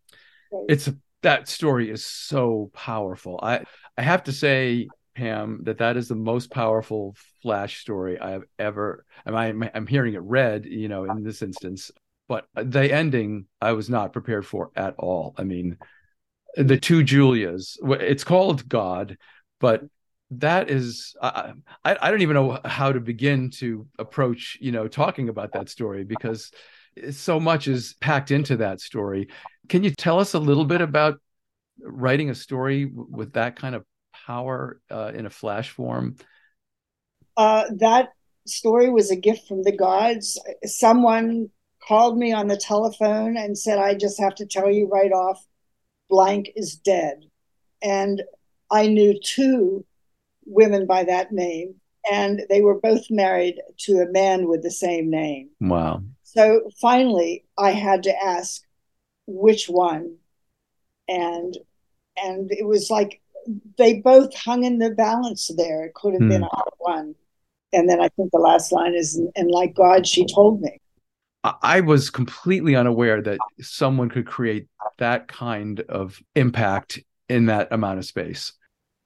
It's 0.69 0.91
that 1.23 1.49
story 1.49 1.91
is 1.91 2.05
so 2.05 2.71
powerful. 2.73 3.39
I 3.43 3.65
i 3.97 4.03
have 4.03 4.25
to 4.25 4.33
say 4.33 4.89
pam 5.15 5.61
that 5.63 5.79
that 5.79 5.97
is 5.97 6.09
the 6.09 6.15
most 6.15 6.51
powerful 6.51 7.15
flash 7.41 7.81
story 7.81 8.19
i 8.19 8.33
have 8.33 8.43
ever 8.59 9.05
i'm 9.27 9.63
i'm 9.75 9.87
hearing 9.87 10.15
it 10.15 10.23
read 10.23 10.65
you 10.67 10.89
know 10.89 11.05
in 11.05 11.23
this 11.23 11.41
instance 11.41 11.91
but 12.29 12.47
the 12.55 12.93
ending 12.93 13.47
i 13.61 13.73
was 13.73 13.89
not 13.89 14.13
prepared 14.13 14.45
for 14.45 14.71
at 14.75 14.95
all. 14.99 15.35
I 15.39 15.45
mean 15.45 15.79
the 16.57 16.79
two 16.79 17.03
julias 17.03 17.79
it's 17.83 18.25
called 18.25 18.69
god 18.69 19.17
but 19.61 19.85
that 20.31 20.71
is 20.71 21.15
I, 21.23 21.53
I 21.85 22.11
don't 22.11 22.23
even 22.23 22.35
know 22.35 22.59
how 22.65 22.93
to 22.93 23.01
begin 23.01 23.51
to 23.51 23.87
approach 23.99 24.59
you 24.61 24.73
know 24.73 24.89
talking 24.89 25.29
about 25.29 25.53
that 25.53 25.69
story 25.69 26.05
because 26.05 26.51
so 27.11 27.41
much 27.41 27.69
is 27.69 27.95
packed 28.01 28.31
into 28.31 28.59
that 28.59 28.81
story. 28.81 29.29
Can 29.69 29.83
you 29.83 29.91
tell 29.91 30.21
us 30.21 30.35
a 30.35 30.39
little 30.39 30.65
bit 30.65 30.81
about 30.81 31.21
writing 31.81 32.31
a 32.31 32.35
story 32.35 32.91
with 32.95 33.33
that 33.35 33.57
kind 33.57 33.75
of 33.75 33.85
power 34.27 34.81
uh, 34.91 35.13
in 35.15 35.27
a 35.27 35.31
flash 35.31 35.71
form? 35.71 36.17
Uh, 37.37 37.65
that 37.79 38.11
story 38.47 38.91
was 38.91 39.11
a 39.11 39.17
gift 39.17 39.49
from 39.49 39.63
the 39.63 39.77
gods. 39.77 40.41
Someone 40.65 41.51
called 41.87 42.17
me 42.17 42.33
on 42.33 42.47
the 42.47 42.57
telephone 42.57 43.37
and 43.37 43.59
said 43.59 43.79
i 43.79 43.95
just 43.95 44.19
have 44.19 44.35
to 44.35 44.47
tell 44.47 44.71
you 44.71 44.89
right 44.89 45.13
off 45.13 45.45
blank 46.09 46.51
is 46.57 46.77
dead. 46.77 47.25
And 47.83 48.23
i 48.71 48.87
knew 48.87 49.19
two 49.23 49.85
women 50.47 50.87
by 50.87 51.05
that 51.05 51.33
name, 51.33 51.75
and 52.11 52.43
they 52.49 52.61
were 52.61 52.81
both 52.81 53.11
married 53.11 53.61
to 53.79 53.99
a 53.99 54.11
man 54.11 54.49
with 54.49 54.63
the 54.63 54.71
same 54.71 55.11
name. 55.11 55.51
Wow. 55.61 56.03
So 56.23 56.71
finally, 56.81 57.45
I 57.59 57.71
had 57.71 58.03
to 58.05 58.25
ask 58.25 58.63
which 59.27 59.67
one, 59.69 60.17
and 61.09 61.57
and 62.17 62.51
it 62.53 62.67
was 62.67 62.91
like 62.91 63.21
they 63.79 64.01
both 64.01 64.35
hung 64.35 64.65
in 64.65 64.79
the 64.79 64.91
balance 64.91 65.51
there. 65.57 65.85
It 65.85 65.95
could 65.95 66.15
have 66.15 66.23
hmm. 66.23 66.29
been 66.29 66.45
either 66.45 66.77
one. 66.79 67.15
And 67.73 67.89
then 67.89 68.01
I 68.01 68.09
think 68.11 68.31
the 68.31 68.39
last 68.39 68.71
line 68.71 68.95
is, 68.95 69.21
and 69.35 69.51
like 69.51 69.75
God, 69.75 70.07
she 70.07 70.27
told 70.27 70.61
me. 70.61 70.81
I 71.63 71.81
was 71.81 72.09
completely 72.09 72.75
unaware 72.75 73.21
that 73.21 73.39
someone 73.61 74.09
could 74.09 74.27
create 74.27 74.67
that 74.99 75.29
kind 75.29 75.81
of 75.89 76.19
impact 76.35 77.01
in 77.29 77.47
that 77.47 77.69
amount 77.71 77.99
of 77.99 78.07
space. 78.07 78.53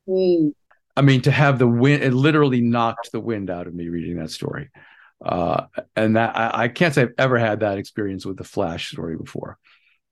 Mm. 0.08 0.52
I 0.98 1.00
mean, 1.00 1.20
to 1.22 1.30
have 1.30 1.60
the 1.60 1.68
wind, 1.68 2.02
it 2.02 2.12
literally 2.12 2.60
knocked 2.60 3.12
the 3.12 3.20
wind 3.20 3.50
out 3.50 3.68
of 3.68 3.74
me 3.74 3.88
reading 3.88 4.16
that 4.16 4.32
story. 4.32 4.68
Uh, 5.24 5.66
and 5.94 6.16
that 6.16 6.36
I, 6.36 6.64
I, 6.64 6.68
can't 6.68 6.92
say 6.92 7.02
I've 7.02 7.14
ever 7.18 7.38
had 7.38 7.60
that 7.60 7.78
experience 7.78 8.26
with 8.26 8.36
the 8.36 8.42
Flash 8.42 8.90
story 8.90 9.16
before. 9.16 9.58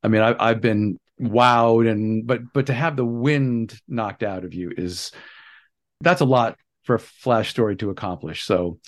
I 0.04 0.08
mean, 0.08 0.22
I, 0.22 0.36
I've 0.38 0.60
been 0.60 0.96
wowed, 1.20 1.90
and 1.90 2.24
but 2.24 2.52
but 2.52 2.66
to 2.66 2.72
have 2.72 2.94
the 2.94 3.04
wind 3.04 3.80
knocked 3.88 4.22
out 4.22 4.44
of 4.44 4.54
you 4.54 4.72
is 4.76 5.10
that's 6.02 6.20
a 6.20 6.24
lot 6.24 6.56
for 6.84 6.94
a 6.94 7.00
Flash 7.00 7.50
story 7.50 7.74
to 7.76 7.90
accomplish. 7.90 8.44
So 8.44 8.78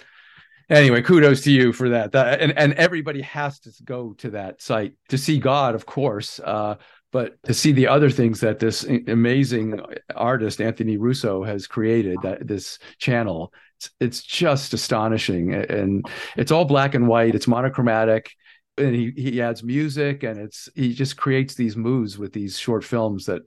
anyway, 0.71 1.03
kudos 1.03 1.43
to 1.43 1.51
you 1.51 1.73
for 1.73 1.89
that. 1.89 2.13
that 2.13 2.41
and 2.41 2.57
and 2.57 2.75
everybody 2.75 3.23
has 3.23 3.59
to 3.61 3.73
go 3.85 4.13
to 4.19 4.31
that 4.31 4.63
site 4.63 4.95
to 5.09 5.19
see 5.19 5.39
God, 5.39 5.75
of 5.75 5.85
course. 5.85 6.39
Uh, 6.39 6.77
but 7.11 7.43
to 7.45 7.55
see 7.55 7.73
the 7.73 7.89
other 7.89 8.11
things 8.11 8.41
that 8.41 8.59
this 8.59 8.85
amazing 8.85 9.81
artist 10.15 10.61
Anthony 10.61 10.97
Russo 10.97 11.43
has 11.43 11.67
created, 11.67 12.19
that 12.23 12.47
this 12.47 12.79
channel, 12.99 13.53
it's, 13.79 13.91
it's 14.01 14.23
just 14.23 14.75
astonishing, 14.75 15.55
and 15.55 16.05
it's 16.37 16.53
all 16.53 16.65
black 16.65 16.95
and 16.95 17.09
white. 17.09 17.35
It's 17.35 17.49
monochromatic, 17.49 18.31
and 18.77 18.95
he 18.95 19.13
he 19.17 19.41
adds 19.41 19.63
music, 19.63 20.23
and 20.23 20.39
it's 20.39 20.69
he 20.75 20.93
just 20.93 21.17
creates 21.17 21.55
these 21.55 21.77
moves 21.77 22.19
with 22.19 22.33
these 22.33 22.59
short 22.59 22.85
films 22.85 23.27
that 23.27 23.43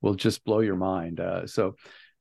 will 0.00 0.14
just 0.14 0.44
blow 0.44 0.60
your 0.60 0.76
mind. 0.76 1.20
Uh, 1.20 1.46
so. 1.46 1.74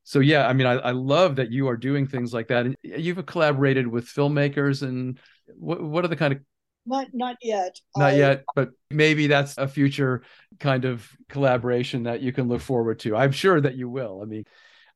So 0.05 0.19
yeah, 0.19 0.49
I 0.49 0.51
mean, 0.51 0.67
I, 0.67 0.73
I 0.73 0.91
love 0.91 1.37
that 1.37 1.49
you 1.49 1.69
are 1.69 1.77
doing 1.77 2.07
things 2.07 2.33
like 2.33 2.49
that, 2.49 2.65
and 2.65 2.75
you've 2.83 3.25
collaborated 3.25 3.87
with 3.87 4.05
filmmakers. 4.05 4.81
And 4.81 5.17
what 5.55 5.81
what 5.81 6.03
are 6.03 6.09
the 6.09 6.17
kind 6.17 6.33
of 6.33 6.39
not 6.85 7.07
not 7.13 7.37
yet. 7.41 7.79
Not 7.95 8.11
I, 8.11 8.15
yet, 8.15 8.43
but 8.55 8.71
maybe 8.89 9.27
that's 9.27 9.57
a 9.57 9.67
future 9.67 10.23
kind 10.59 10.85
of 10.85 11.07
collaboration 11.29 12.03
that 12.03 12.21
you 12.21 12.31
can 12.31 12.47
look 12.47 12.61
forward 12.61 12.99
to. 12.99 13.15
I'm 13.15 13.31
sure 13.31 13.59
that 13.59 13.75
you 13.75 13.89
will. 13.89 14.21
I 14.21 14.25
mean, 14.25 14.45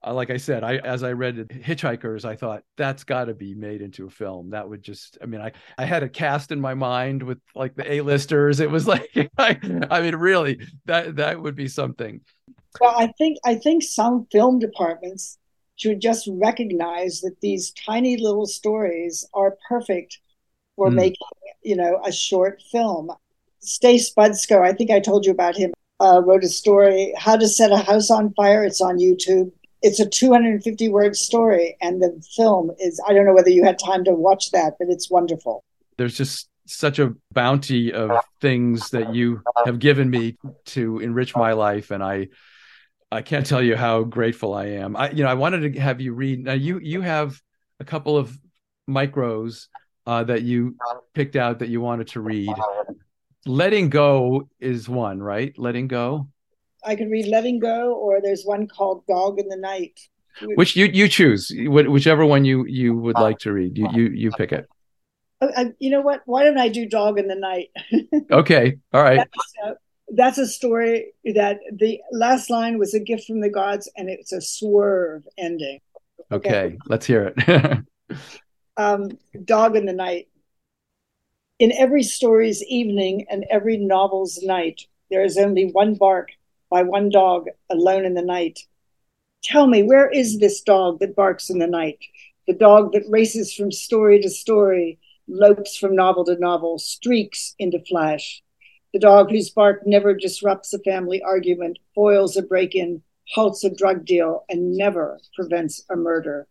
uh, 0.05 0.13
like 0.13 0.29
I 0.29 0.37
said, 0.37 0.63
I 0.63 0.77
as 0.77 1.03
I 1.03 1.13
read 1.13 1.35
Hitchhikers, 1.49 2.25
I 2.25 2.35
thought 2.35 2.63
that's 2.75 3.03
got 3.03 3.25
to 3.25 3.33
be 3.33 3.55
made 3.55 3.81
into 3.81 4.05
a 4.05 4.09
film. 4.09 4.51
That 4.51 4.69
would 4.69 4.81
just, 4.81 5.17
I 5.21 5.25
mean, 5.25 5.41
I 5.41 5.51
I 5.77 5.85
had 5.85 6.03
a 6.03 6.09
cast 6.09 6.51
in 6.51 6.61
my 6.61 6.73
mind 6.73 7.23
with 7.23 7.39
like 7.55 7.75
the 7.75 7.91
A-listers. 7.91 8.59
It 8.59 8.69
was 8.69 8.87
like, 8.87 9.09
I, 9.37 9.57
I 9.89 10.01
mean, 10.01 10.15
really, 10.15 10.59
that 10.85 11.15
that 11.17 11.41
would 11.41 11.55
be 11.55 11.67
something. 11.67 12.21
Well, 12.79 12.93
I 12.95 13.07
think 13.17 13.37
I 13.45 13.55
think 13.55 13.83
some 13.83 14.27
film 14.31 14.59
departments 14.59 15.39
should 15.77 16.01
just 16.01 16.27
recognize 16.31 17.21
that 17.21 17.39
these 17.41 17.71
tiny 17.71 18.17
little 18.17 18.47
stories 18.47 19.27
are 19.33 19.57
perfect 19.67 20.19
for 20.75 20.89
mm. 20.89 20.95
making, 20.95 21.27
you 21.67 21.75
know, 21.75 21.99
a 22.05 22.11
short 22.11 22.61
film. 22.71 23.11
Stace 23.59 24.13
Budzko, 24.13 24.61
I 24.61 24.71
think 24.71 24.89
I 24.89 25.01
told 25.01 25.25
you 25.25 25.31
about 25.33 25.57
him, 25.57 25.73
uh, 25.99 26.21
wrote 26.23 26.45
a 26.45 26.49
story, 26.49 27.13
How 27.17 27.35
to 27.35 27.47
Set 27.47 27.71
a 27.71 27.77
House 27.77 28.09
on 28.09 28.33
Fire. 28.35 28.63
It's 28.63 28.79
on 28.79 28.97
YouTube. 28.97 29.51
It's 29.81 29.99
a 29.99 30.07
250 30.07 30.87
word 30.89 31.15
story, 31.15 31.75
and 31.81 32.01
the 32.01 32.23
film 32.35 32.71
is, 32.79 33.01
I 33.07 33.13
don't 33.13 33.25
know 33.25 33.33
whether 33.33 33.49
you 33.49 33.63
had 33.63 33.77
time 33.77 34.03
to 34.05 34.13
watch 34.13 34.51
that, 34.51 34.75
but 34.79 34.87
it's 34.89 35.11
wonderful. 35.11 35.63
There's 35.97 36.17
just 36.17 36.49
such 36.65 36.99
a 36.99 37.13
bounty 37.33 37.91
of 37.91 38.21
things 38.41 38.89
that 38.91 39.13
you 39.13 39.41
have 39.65 39.79
given 39.79 40.09
me 40.09 40.37
to 40.65 40.99
enrich 40.99 41.35
my 41.35 41.53
life. 41.53 41.91
And 41.91 42.03
I, 42.03 42.29
I 43.11 43.21
can't 43.21 43.45
tell 43.45 43.61
you 43.61 43.75
how 43.75 44.03
grateful 44.03 44.53
I 44.53 44.67
am. 44.67 44.95
I, 44.95 45.11
you 45.11 45.23
know, 45.23 45.29
I 45.29 45.35
wanted 45.35 45.73
to 45.73 45.79
have 45.79 46.01
you 46.01 46.13
read. 46.13 46.43
Now, 46.43 46.53
you 46.53 46.79
you 46.79 47.01
have 47.01 47.39
a 47.79 47.85
couple 47.85 48.17
of 48.17 48.37
micros 48.89 49.67
uh, 50.07 50.23
that 50.23 50.41
you 50.41 50.75
picked 51.13 51.35
out 51.35 51.59
that 51.59 51.69
you 51.69 51.81
wanted 51.81 52.07
to 52.07 52.21
read. 52.21 52.55
Letting 53.45 53.89
Go 53.89 54.49
is 54.59 54.89
one, 54.89 55.21
right? 55.21 55.53
Letting 55.57 55.87
Go. 55.87 56.29
I 56.83 56.95
can 56.95 57.09
read 57.09 57.27
Letting 57.27 57.59
Go, 57.59 57.93
or 57.93 58.21
there's 58.21 58.43
one 58.43 58.67
called 58.67 59.05
Dog 59.07 59.39
in 59.39 59.49
the 59.49 59.57
Night. 59.57 59.99
Which 60.55 60.75
you 60.75 60.85
you 60.85 61.07
choose, 61.07 61.51
whichever 61.55 62.25
one 62.25 62.45
you 62.45 62.65
you 62.67 62.95
would 62.95 63.17
like 63.17 63.39
to 63.39 63.51
read. 63.51 63.77
You 63.77 63.89
you 63.91 64.03
you 64.09 64.31
pick 64.31 64.51
it. 64.51 64.67
Oh, 65.41 65.51
I, 65.55 65.73
you 65.79 65.91
know 65.91 66.01
what? 66.01 66.21
Why 66.25 66.43
don't 66.43 66.57
I 66.57 66.69
do 66.69 66.87
Dog 66.87 67.19
in 67.19 67.27
the 67.27 67.35
Night? 67.35 67.69
okay, 68.31 68.77
all 68.93 69.03
right. 69.03 69.17
That's, 69.17 69.53
uh, 69.63 69.73
that's 70.09 70.37
a 70.37 70.47
story 70.47 71.13
that 71.35 71.59
the 71.71 71.99
last 72.11 72.49
line 72.49 72.77
was 72.77 72.93
a 72.93 72.99
gift 72.99 73.25
from 73.25 73.41
the 73.41 73.49
gods, 73.49 73.91
and 73.97 74.09
it's 74.09 74.31
a 74.31 74.41
swerve 74.41 75.23
ending. 75.37 75.79
Okay, 76.31 76.49
okay 76.49 76.77
let's 76.87 77.05
hear 77.05 77.33
it. 77.35 77.83
um, 78.77 79.17
Dog 79.43 79.75
in 79.75 79.85
the 79.85 79.93
Night. 79.93 80.27
In 81.59 81.71
every 81.71 82.03
story's 82.03 82.63
evening 82.63 83.25
and 83.29 83.45
every 83.49 83.77
novel's 83.77 84.41
night, 84.43 84.83
there 85.09 85.23
is 85.23 85.37
only 85.37 85.71
one 85.71 85.95
bark 85.95 86.29
by 86.69 86.83
one 86.83 87.09
dog 87.09 87.47
alone 87.69 88.05
in 88.05 88.13
the 88.13 88.21
night. 88.21 88.59
Tell 89.43 89.67
me, 89.67 89.81
where 89.81 90.09
is 90.09 90.39
this 90.39 90.61
dog 90.61 90.99
that 90.99 91.15
barks 91.15 91.49
in 91.49 91.59
the 91.59 91.67
night? 91.67 91.99
The 92.47 92.53
dog 92.53 92.93
that 92.93 93.09
races 93.09 93.53
from 93.53 93.71
story 93.71 94.21
to 94.21 94.29
story, 94.29 94.99
lopes 95.27 95.77
from 95.77 95.95
novel 95.95 96.25
to 96.25 96.37
novel, 96.37 96.77
streaks 96.77 97.55
into 97.57 97.79
flash. 97.79 98.43
The 98.93 98.99
dog 98.99 99.31
whose 99.31 99.49
bark 99.49 99.85
never 99.85 100.13
disrupts 100.13 100.73
a 100.73 100.79
family 100.79 101.21
argument, 101.21 101.79
foils 101.95 102.37
a 102.37 102.41
break 102.41 102.75
in, 102.75 103.01
halts 103.33 103.63
a 103.63 103.69
drug 103.69 104.05
deal, 104.05 104.45
and 104.49 104.77
never 104.77 105.19
prevents 105.35 105.83
a 105.89 105.95
murder. 105.95 106.47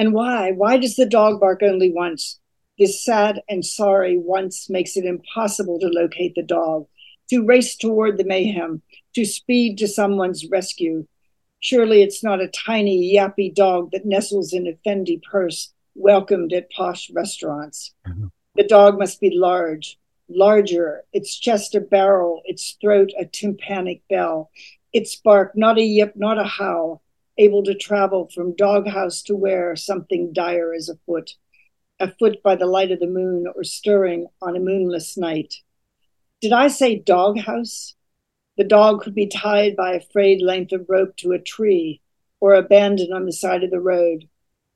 And 0.00 0.14
why? 0.14 0.52
Why 0.52 0.78
does 0.78 0.96
the 0.96 1.04
dog 1.04 1.40
bark 1.40 1.62
only 1.62 1.92
once? 1.92 2.40
This 2.78 3.04
sad 3.04 3.42
and 3.50 3.62
sorry 3.62 4.16
once 4.16 4.70
makes 4.70 4.96
it 4.96 5.04
impossible 5.04 5.78
to 5.78 5.88
locate 5.88 6.34
the 6.34 6.42
dog, 6.42 6.86
to 7.28 7.44
race 7.44 7.76
toward 7.76 8.16
the 8.16 8.24
mayhem, 8.24 8.80
to 9.14 9.26
speed 9.26 9.76
to 9.76 9.86
someone's 9.86 10.48
rescue. 10.48 11.06
Surely 11.58 12.00
it's 12.00 12.24
not 12.24 12.40
a 12.40 12.48
tiny, 12.48 13.14
yappy 13.14 13.54
dog 13.54 13.90
that 13.90 14.06
nestles 14.06 14.54
in 14.54 14.66
a 14.66 14.72
Fendi 14.88 15.22
purse, 15.22 15.74
welcomed 15.94 16.54
at 16.54 16.70
posh 16.70 17.10
restaurants. 17.10 17.92
Mm-hmm. 18.08 18.28
The 18.54 18.66
dog 18.66 18.98
must 18.98 19.20
be 19.20 19.36
large, 19.36 19.98
larger, 20.30 21.04
its 21.12 21.38
chest 21.38 21.74
a 21.74 21.80
barrel, 21.82 22.40
its 22.46 22.74
throat 22.80 23.10
a 23.18 23.26
tympanic 23.26 24.00
bell, 24.08 24.50
its 24.94 25.14
bark 25.16 25.52
not 25.54 25.76
a 25.76 25.82
yip, 25.82 26.16
not 26.16 26.38
a 26.38 26.44
howl, 26.44 27.02
able 27.40 27.62
to 27.64 27.74
travel 27.74 28.28
from 28.32 28.54
doghouse 28.54 29.22
to 29.22 29.34
where 29.34 29.74
something 29.74 30.32
dire 30.32 30.74
is 30.74 30.90
afoot, 30.90 31.34
afoot 31.98 32.42
by 32.42 32.54
the 32.54 32.66
light 32.66 32.92
of 32.92 33.00
the 33.00 33.06
moon 33.06 33.46
or 33.56 33.64
stirring 33.64 34.26
on 34.42 34.56
a 34.56 34.60
moonless 34.60 35.16
night. 35.16 35.54
Did 36.40 36.52
I 36.52 36.68
say 36.68 36.96
doghouse? 36.96 37.94
The 38.58 38.64
dog 38.64 39.00
could 39.00 39.14
be 39.14 39.26
tied 39.26 39.74
by 39.74 39.94
a 39.94 40.04
frayed 40.12 40.42
length 40.42 40.72
of 40.72 40.86
rope 40.88 41.16
to 41.16 41.32
a 41.32 41.38
tree 41.38 42.02
or 42.40 42.54
abandoned 42.54 43.12
on 43.12 43.24
the 43.24 43.32
side 43.32 43.64
of 43.64 43.70
the 43.70 43.80
road. 43.80 44.28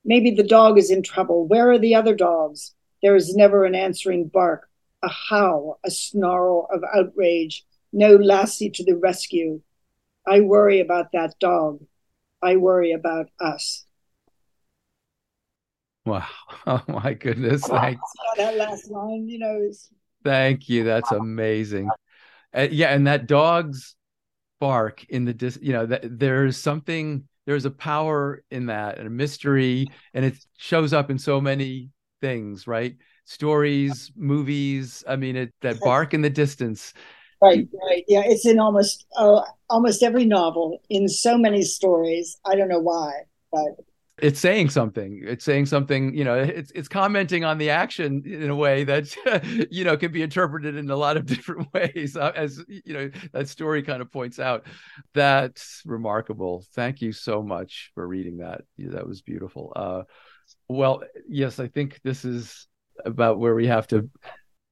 Maybe 0.05 0.31
the 0.31 0.43
dog 0.43 0.79
is 0.79 0.91
in 0.91 1.03
trouble. 1.03 1.47
Where 1.47 1.71
are 1.71 1.79
the 1.79 1.95
other 1.95 2.15
dogs? 2.15 2.75
There 3.03 3.15
is 3.15 3.37
never 3.37 3.65
an 3.65 3.75
answering 3.75 4.29
bark 4.29 4.69
a 5.03 5.09
howl, 5.09 5.79
a 5.85 5.91
snarl 5.91 6.67
of 6.73 6.83
outrage, 6.95 7.67
no 7.93 8.17
lassie 8.17 8.71
to 8.71 8.83
the 8.83 8.97
rescue. 8.97 9.61
I 10.27 10.41
worry 10.41 10.81
about 10.81 11.13
that 11.13 11.39
dog. 11.39 11.85
I 12.45 12.57
worry 12.57 12.93
about 12.93 13.27
us. 13.41 13.85
Wow. 16.07 16.27
Oh 16.67 16.83
my 16.89 17.13
goodness. 17.13 17.67
Thanks. 17.67 18.01
That 18.39 18.57
last 18.57 18.91
line, 18.91 19.29
you 19.29 19.39
know, 19.39 19.59
is 19.61 19.91
Thank 20.23 20.71
you. 20.71 20.83
That's 20.83 21.13
amazing. 21.13 21.91
Uh, 22.57 22.69
yeah, 22.71 22.95
and 22.95 23.07
that 23.07 23.27
dog's 23.27 23.95
bark 24.61 25.05
in 25.11 25.27
the 25.27 25.35
dis, 25.35 25.59
you 25.61 25.75
know, 25.75 25.85
that 25.85 26.19
there's 26.19 26.57
something 26.57 27.29
there's 27.45 27.67
a 27.67 27.71
power 27.71 28.43
in 28.51 28.67
that 28.67 28.97
and 28.97 29.07
a 29.07 29.11
mystery 29.11 29.91
and 30.15 30.25
it 30.25 30.39
shows 30.57 30.95
up 30.95 31.11
in 31.11 31.19
so 31.19 31.39
many 31.39 31.91
things, 32.23 32.67
right? 32.67 32.97
stories, 33.25 34.13
movies. 34.17 35.05
I 35.09 35.17
mean, 35.17 35.37
it 35.37 35.55
that 35.63 35.81
bark 35.81 36.15
in 36.15 36.23
the 36.23 36.31
distance. 36.31 36.93
Right, 37.45 37.69
right. 37.89 38.05
Yeah, 38.09 38.23
it's 38.25 38.47
in 38.47 38.59
almost 38.59 39.07
uh, 39.17 39.43
almost 39.69 40.03
every 40.03 40.25
novel. 40.25 40.81
In 40.89 41.09
so 41.09 41.37
many 41.37 41.63
stories, 41.63 42.39
I 42.45 42.55
don't 42.55 42.69
know 42.69 42.81
why, 42.81 43.13
but 43.53 43.85
it's 44.19 44.41
saying 44.41 44.71
something. 44.71 45.21
It's 45.25 45.45
saying 45.45 45.67
something 45.67 46.15
you 46.15 46.25
know 46.25 46.37
it's 46.37 46.71
it's 46.73 46.89
commenting 46.89 47.45
on 47.45 47.59
the 47.59 47.71
action 47.71 48.23
in 48.25 48.49
a 48.49 48.57
way 48.57 48.85
that 48.85 49.15
you 49.71 49.85
know 49.85 49.97
can 49.97 50.13
be 50.13 50.23
interpreted 50.23 50.77
in 50.77 50.91
a 50.91 50.97
lot 50.97 51.17
of 51.17 51.27
different 51.35 51.73
ways 51.75 52.17
uh, 52.17 52.33
as 52.35 52.63
you 52.69 52.95
know 52.95 53.11
that 53.33 53.49
story 53.49 53.83
kind 53.83 54.01
of 54.01 54.11
points 54.11 54.39
out. 54.39 54.67
That's 55.13 55.83
remarkable. 55.85 56.65
Thank 56.75 57.03
you 57.03 57.13
so 57.13 57.43
much 57.43 57.91
for 57.95 58.07
reading 58.07 58.39
that. 58.39 58.63
That 58.79 59.07
was 59.07 59.23
beautiful. 59.23 59.73
Uh 59.77 60.03
well 60.69 61.03
yes 61.27 61.59
i 61.59 61.67
think 61.67 62.01
this 62.05 62.25
is 62.25 62.67
about 63.05 63.39
where 63.39 63.55
we 63.55 63.67
have 63.67 63.87
to 63.87 64.09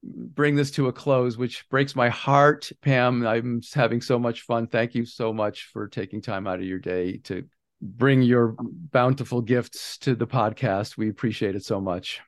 bring 0.03 0.55
this 0.55 0.71
to 0.71 0.87
a 0.87 0.93
close, 0.93 1.37
which 1.37 1.67
breaks 1.69 1.95
my 1.95 2.09
heart. 2.09 2.71
Pam, 2.81 3.25
I'm 3.25 3.61
having 3.73 4.01
so 4.01 4.19
much 4.19 4.41
fun. 4.41 4.67
Thank 4.67 4.95
you 4.95 5.05
so 5.05 5.31
much 5.31 5.69
for 5.71 5.87
taking 5.87 6.21
time 6.21 6.47
out 6.47 6.59
of 6.59 6.65
your 6.65 6.79
day 6.79 7.17
to 7.25 7.45
bring 7.81 8.21
your 8.21 8.55
bountiful 8.59 9.41
gifts 9.41 9.97
to 9.99 10.15
the 10.15 10.27
podcast. 10.27 10.97
We 10.97 11.09
appreciate 11.09 11.55
it 11.55 11.65
so 11.65 11.79
much. 11.79 12.21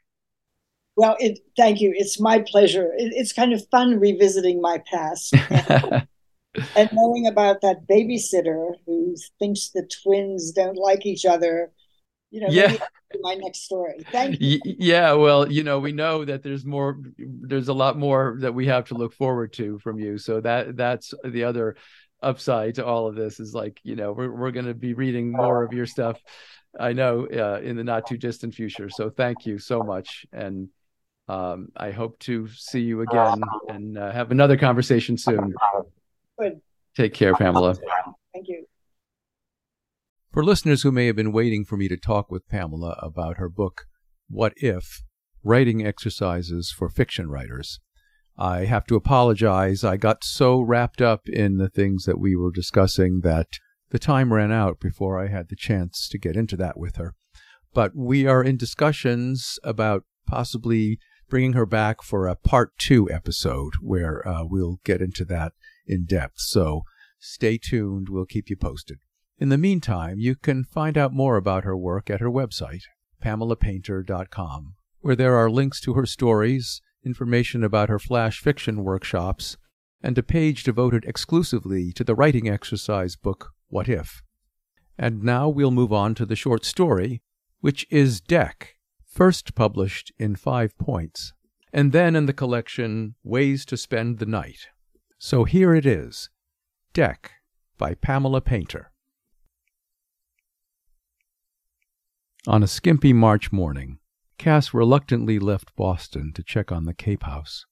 Well, 0.97 1.17
it, 1.19 1.39
thank 1.57 1.81
you. 1.81 1.93
It's 1.95 2.19
my 2.19 2.39
pleasure. 2.39 2.93
It, 2.97 3.11
it's 3.13 3.33
kind 3.33 3.53
of 3.53 3.67
fun 3.69 3.99
revisiting 3.99 4.61
my 4.61 4.81
past. 4.89 5.33
and 6.75 6.89
knowing 6.93 7.27
about 7.27 7.61
that 7.61 7.85
babysitter 7.87 8.75
who 8.85 9.15
thinks 9.39 9.69
the 9.69 9.87
twins 10.03 10.51
don't 10.51 10.77
like 10.77 11.05
each 11.05 11.25
other 11.25 11.71
you 12.35 12.41
know 12.41 12.47
yeah. 12.49 12.75
my 13.21 13.33
next 13.35 13.63
story. 13.63 14.05
Thank 14.11 14.41
you. 14.41 14.59
Yeah 14.65 15.13
well 15.13 15.49
you 15.49 15.63
know 15.63 15.79
we 15.79 15.93
know 15.93 16.25
that 16.25 16.43
there's 16.43 16.65
more 16.65 16.99
there's 17.17 17.69
a 17.69 17.73
lot 17.73 17.97
more 17.97 18.35
that 18.41 18.53
we 18.53 18.65
have 18.65 18.85
to 18.85 18.95
look 18.95 19.13
forward 19.13 19.53
to 19.53 19.79
from 19.79 19.97
you. 19.99 20.17
So 20.17 20.41
that 20.41 20.75
that's 20.75 21.13
the 21.23 21.45
other 21.45 21.77
upside 22.21 22.75
to 22.75 22.85
all 22.85 23.07
of 23.07 23.15
this 23.15 23.39
is 23.39 23.53
like 23.53 23.79
you 23.83 23.95
know 23.95 24.11
we're, 24.11 24.31
we're 24.31 24.51
going 24.51 24.65
to 24.65 24.73
be 24.73 24.93
reading 24.93 25.31
more 25.31 25.63
of 25.63 25.71
your 25.73 25.85
stuff 25.85 26.19
i 26.79 26.91
know 26.91 27.27
uh, 27.27 27.59
in 27.61 27.75
the 27.77 27.83
not 27.83 28.07
too 28.07 28.17
distant 28.17 28.53
future. 28.53 28.89
So 28.89 29.09
thank 29.09 29.45
you 29.45 29.57
so 29.59 29.81
much. 29.81 30.25
And 30.33 30.67
um, 31.29 31.69
i 31.77 31.91
hope 31.91 32.19
to 32.19 32.49
see 32.49 32.81
you 32.81 33.01
again 33.01 33.41
and 33.69 33.97
uh, 33.97 34.11
have 34.11 34.31
another 34.31 34.57
conversation 34.57 35.17
soon. 35.17 35.53
Good. 36.37 36.59
take 36.97 37.13
care 37.13 37.33
pamela. 37.33 37.75
Thank 38.33 38.49
you 38.49 38.65
for 40.35 40.43
listeners 40.43 40.83
who 40.83 40.91
may 40.91 41.05
have 41.05 41.15
been 41.15 41.31
waiting 41.31 41.63
for 41.63 41.77
me 41.77 41.87
to 41.87 41.95
talk 41.95 42.29
with 42.29 42.49
Pamela 42.49 42.99
about 43.01 43.37
her 43.37 43.47
book, 43.47 43.85
What 44.27 44.51
If? 44.57 45.01
Writing 45.45 45.87
Exercises 45.87 46.73
for 46.77 46.89
Fiction 46.89 47.29
Writers, 47.29 47.79
I 48.37 48.65
have 48.65 48.85
to 48.87 48.97
apologize. 48.97 49.85
I 49.85 49.95
got 49.95 50.25
so 50.25 50.59
wrapped 50.59 51.01
up 51.01 51.29
in 51.29 51.55
the 51.55 51.69
things 51.69 52.03
that 52.03 52.19
we 52.19 52.35
were 52.35 52.51
discussing 52.51 53.21
that 53.23 53.47
the 53.91 53.97
time 53.97 54.33
ran 54.33 54.51
out 54.51 54.81
before 54.81 55.23
I 55.23 55.29
had 55.29 55.47
the 55.47 55.55
chance 55.55 56.09
to 56.09 56.17
get 56.17 56.35
into 56.35 56.57
that 56.57 56.77
with 56.77 56.97
her. 56.97 57.13
But 57.73 57.95
we 57.95 58.27
are 58.27 58.43
in 58.43 58.57
discussions 58.57 59.57
about 59.63 60.03
possibly 60.27 60.99
bringing 61.29 61.53
her 61.53 61.65
back 61.65 62.01
for 62.01 62.27
a 62.27 62.35
part 62.35 62.77
two 62.77 63.09
episode 63.09 63.75
where 63.79 64.27
uh, 64.27 64.43
we'll 64.43 64.81
get 64.83 64.99
into 64.99 65.23
that 65.23 65.53
in 65.87 66.03
depth. 66.03 66.39
So 66.39 66.81
stay 67.19 67.57
tuned. 67.57 68.09
We'll 68.09 68.25
keep 68.25 68.49
you 68.49 68.57
posted. 68.57 68.97
In 69.37 69.49
the 69.49 69.57
meantime, 69.57 70.17
you 70.17 70.35
can 70.35 70.63
find 70.63 70.97
out 70.97 71.11
more 71.11 71.35
about 71.35 71.65
her 71.65 71.75
work 71.75 72.09
at 72.09 72.21
her 72.21 72.29
website, 72.29 72.83
pamelapainter.com, 73.21 74.75
where 75.01 75.15
there 75.15 75.35
are 75.35 75.49
links 75.49 75.81
to 75.81 75.93
her 75.93 76.05
stories, 76.05 76.81
information 77.03 77.61
about 77.61 77.89
her 77.89 77.99
flash 77.99 78.39
fiction 78.39 78.85
workshops, 78.85 79.57
and 80.01 80.17
a 80.17 80.23
page 80.23 80.63
devoted 80.63 81.03
exclusively 81.03 81.91
to 81.91 82.05
the 82.05 82.15
writing 82.15 82.47
exercise 82.47 83.17
book, 83.17 83.51
What 83.67 83.89
If? 83.89 84.21
And 84.97 85.21
now 85.21 85.49
we'll 85.49 85.71
move 85.71 85.91
on 85.91 86.15
to 86.15 86.25
the 86.25 86.37
short 86.37 86.63
story, 86.63 87.21
which 87.59 87.85
is 87.89 88.21
Deck, 88.21 88.75
first 89.05 89.53
published 89.53 90.13
in 90.17 90.37
five 90.37 90.77
points, 90.77 91.33
and 91.73 91.91
then 91.91 92.15
in 92.15 92.25
the 92.25 92.33
collection 92.33 93.15
Ways 93.21 93.65
to 93.65 93.75
Spend 93.75 94.19
the 94.19 94.25
Night. 94.25 94.67
So 95.17 95.43
here 95.43 95.75
it 95.75 95.85
is 95.85 96.29
Deck 96.93 97.33
by 97.77 97.95
Pamela 97.95 98.39
Painter. 98.39 98.91
On 102.47 102.61
a 102.61 102.67
skimpy 102.67 103.11
March 103.11 103.51
morning, 103.51 103.97
Cass 104.37 104.71
reluctantly 104.71 105.39
left 105.39 105.75
Boston 105.75 106.31
to 106.33 106.43
check 106.43 106.71
on 106.71 106.85
the 106.85 106.93
Cape 106.93 107.23
House. 107.23 107.65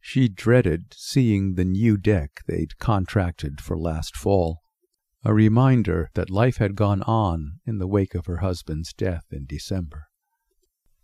She 0.00 0.28
dreaded 0.28 0.94
seeing 0.94 1.54
the 1.54 1.64
new 1.64 1.96
deck 1.96 2.42
they'd 2.46 2.78
contracted 2.78 3.60
for 3.60 3.76
last 3.76 4.16
fall, 4.16 4.60
a 5.24 5.34
reminder 5.34 6.10
that 6.14 6.30
life 6.30 6.58
had 6.58 6.76
gone 6.76 7.02
on 7.02 7.58
in 7.66 7.78
the 7.78 7.88
wake 7.88 8.14
of 8.14 8.26
her 8.26 8.36
husband's 8.36 8.92
death 8.92 9.24
in 9.32 9.46
December. 9.48 10.06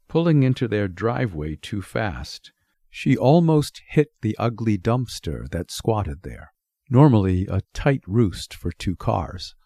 Pulling 0.06 0.44
into 0.44 0.68
their 0.68 0.86
driveway 0.86 1.56
too 1.56 1.82
fast, 1.82 2.52
she 2.90 3.16
almost 3.16 3.82
hit 3.88 4.10
the 4.22 4.36
ugly 4.38 4.78
dumpster 4.78 5.50
that 5.50 5.72
squatted 5.72 6.22
there, 6.22 6.52
normally 6.88 7.48
a 7.48 7.62
tight 7.74 8.02
roost 8.06 8.54
for 8.54 8.70
two 8.70 8.94
cars. 8.94 9.56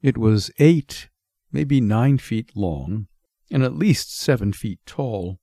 It 0.00 0.18
was 0.18 0.50
eight, 0.58 1.10
maybe 1.52 1.80
nine 1.80 2.18
feet 2.18 2.50
long, 2.56 3.06
and 3.50 3.62
at 3.62 3.76
least 3.76 4.18
seven 4.18 4.52
feet 4.52 4.80
tall, 4.86 5.38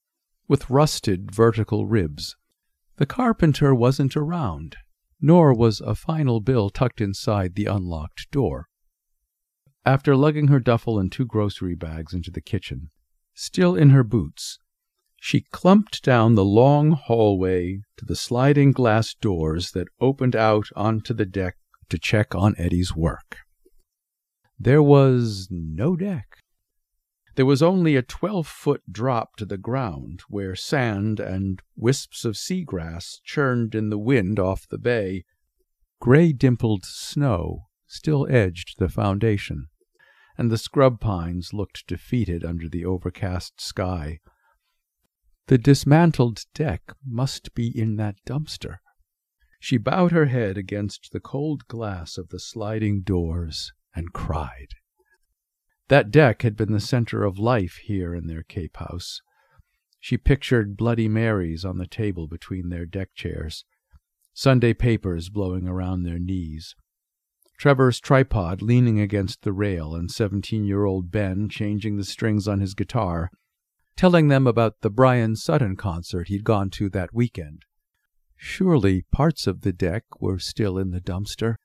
with 0.47 0.70
rusted 0.70 1.32
vertical 1.32 1.86
ribs. 1.86 2.36
The 2.97 3.05
carpenter 3.05 3.74
wasn't 3.74 4.18
around, 4.18 4.76
nor 5.22 5.53
was 5.53 5.80
a 5.80 5.95
final 5.95 6.41
bill 6.41 6.70
tucked 6.70 6.99
inside 6.99 7.55
the 7.55 7.66
unlocked 7.66 8.30
door. 8.32 8.68
After 9.86 10.16
lugging 10.16 10.47
her 10.47 10.60
duffel 10.60 10.99
and 10.99 11.12
two 11.12 11.26
grocery 11.26 11.76
bags 11.76 12.14
into 12.14 12.32
the 12.32 12.41
kitchen, 12.41 12.89
still 13.34 13.76
in 13.76 13.91
her 13.91 14.03
boots, 14.03 14.60
she 15.22 15.41
clumped 15.41 16.03
down 16.03 16.36
the 16.36 16.45
long 16.45 16.91
hallway 16.91 17.82
to 17.97 18.05
the 18.05 18.16
sliding 18.16 18.72
glass 18.72 19.14
doors 19.14 19.72
that 19.72 19.88
opened 19.99 20.36
out 20.36 20.68
onto 20.76 21.14
the 21.14 21.26
deck 21.26 21.57
to 21.89 21.97
check 21.97 22.34
on 22.34 22.55
Eddie's 22.57 22.95
work. 22.95 23.38
There 24.62 24.84
was 24.84 25.47
no 25.49 25.95
deck. 25.95 26.43
There 27.36 27.45
was 27.45 27.64
only 27.64 27.95
a 27.95 28.01
twelve 28.01 28.45
foot 28.45 28.82
drop 28.91 29.38
to 29.38 29.45
the 29.45 29.57
ground, 29.57 30.20
where 30.28 30.53
sand 30.53 31.22
and 31.22 31.62
wisps 31.78 32.26
of 32.26 32.36
sea 32.36 32.66
grass 32.66 33.22
churned 33.24 33.74
in 33.74 33.89
the 33.89 33.97
wind 33.97 34.38
off 34.38 34.68
the 34.68 34.78
bay. 34.78 35.24
Gray 36.01 36.34
dimpled 36.34 36.84
snow 36.84 37.70
still 37.88 38.28
edged 38.30 38.80
the 38.80 38.89
foundation, 38.89 39.70
and 40.38 40.51
the 40.51 40.57
scrub 40.57 40.99
pines 40.99 41.53
looked 41.53 41.88
defeated 41.88 42.43
under 42.43 42.68
the 42.68 42.84
overcast 42.84 43.62
sky. 43.62 44.20
The 45.47 45.57
dismantled 45.57 46.43
deck 46.53 46.82
must 47.07 47.55
be 47.55 47.72
in 47.74 47.95
that 47.95 48.18
dumpster. 48.26 48.80
She 49.62 49.78
bowed 49.78 50.12
her 50.12 50.26
head 50.26 50.57
against 50.57 51.14
the 51.14 51.22
cold 51.22 51.66
glass 51.70 52.18
of 52.18 52.28
the 52.28 52.39
sliding 52.39 53.03
doors 53.03 53.72
and 53.96 54.14
cried. 54.14 54.76
That 55.88 56.12
deck 56.12 56.44
had 56.44 56.56
been 56.56 56.72
the 56.72 56.80
center 56.80 57.24
of 57.24 57.40
life 57.40 57.80
here 57.84 58.14
in 58.14 58.28
their 58.28 58.44
Cape 58.44 58.78
House. 58.78 59.22
She 60.00 60.18
pictured 60.18 60.78
Bloody 60.78 61.08
Marys 61.08 61.66
on 61.66 61.78
the 61.78 61.88
table 61.88 62.28
between 62.28 62.70
their 62.70 62.86
deck 62.86 63.10
chairs, 63.16 63.66
Sunday 64.34 64.74
papers 64.74 65.30
blowing 65.30 65.68
around 65.68 66.04
their 66.04 66.20
knees, 66.20 66.76
Trevor's 67.60 68.00
tripod 68.00 68.62
leaning 68.62 69.02
against 69.02 69.42
the 69.42 69.52
rail, 69.52 69.94
and 69.94 70.10
seventeen 70.10 70.64
year 70.64 70.86
old 70.86 71.12
Ben 71.12 71.50
changing 71.50 71.98
the 71.98 72.06
strings 72.06 72.48
on 72.48 72.62
his 72.62 72.74
guitar, 72.74 73.30
telling 73.98 74.30
them 74.30 74.48
about 74.48 74.80
the 74.80 74.90
Brian 74.90 75.36
Sutton 75.36 75.76
concert 75.76 76.30
he'd 76.30 76.46
gone 76.46 76.70
to 76.70 76.90
that 76.92 77.14
weekend. 77.14 77.66
Surely 78.38 79.02
parts 79.12 79.46
of 79.46 79.60
the 79.60 79.74
deck 79.74 80.04
were 80.22 80.40
still 80.40 80.78
in 80.78 80.92
the 80.92 81.02
dumpster. 81.02 81.56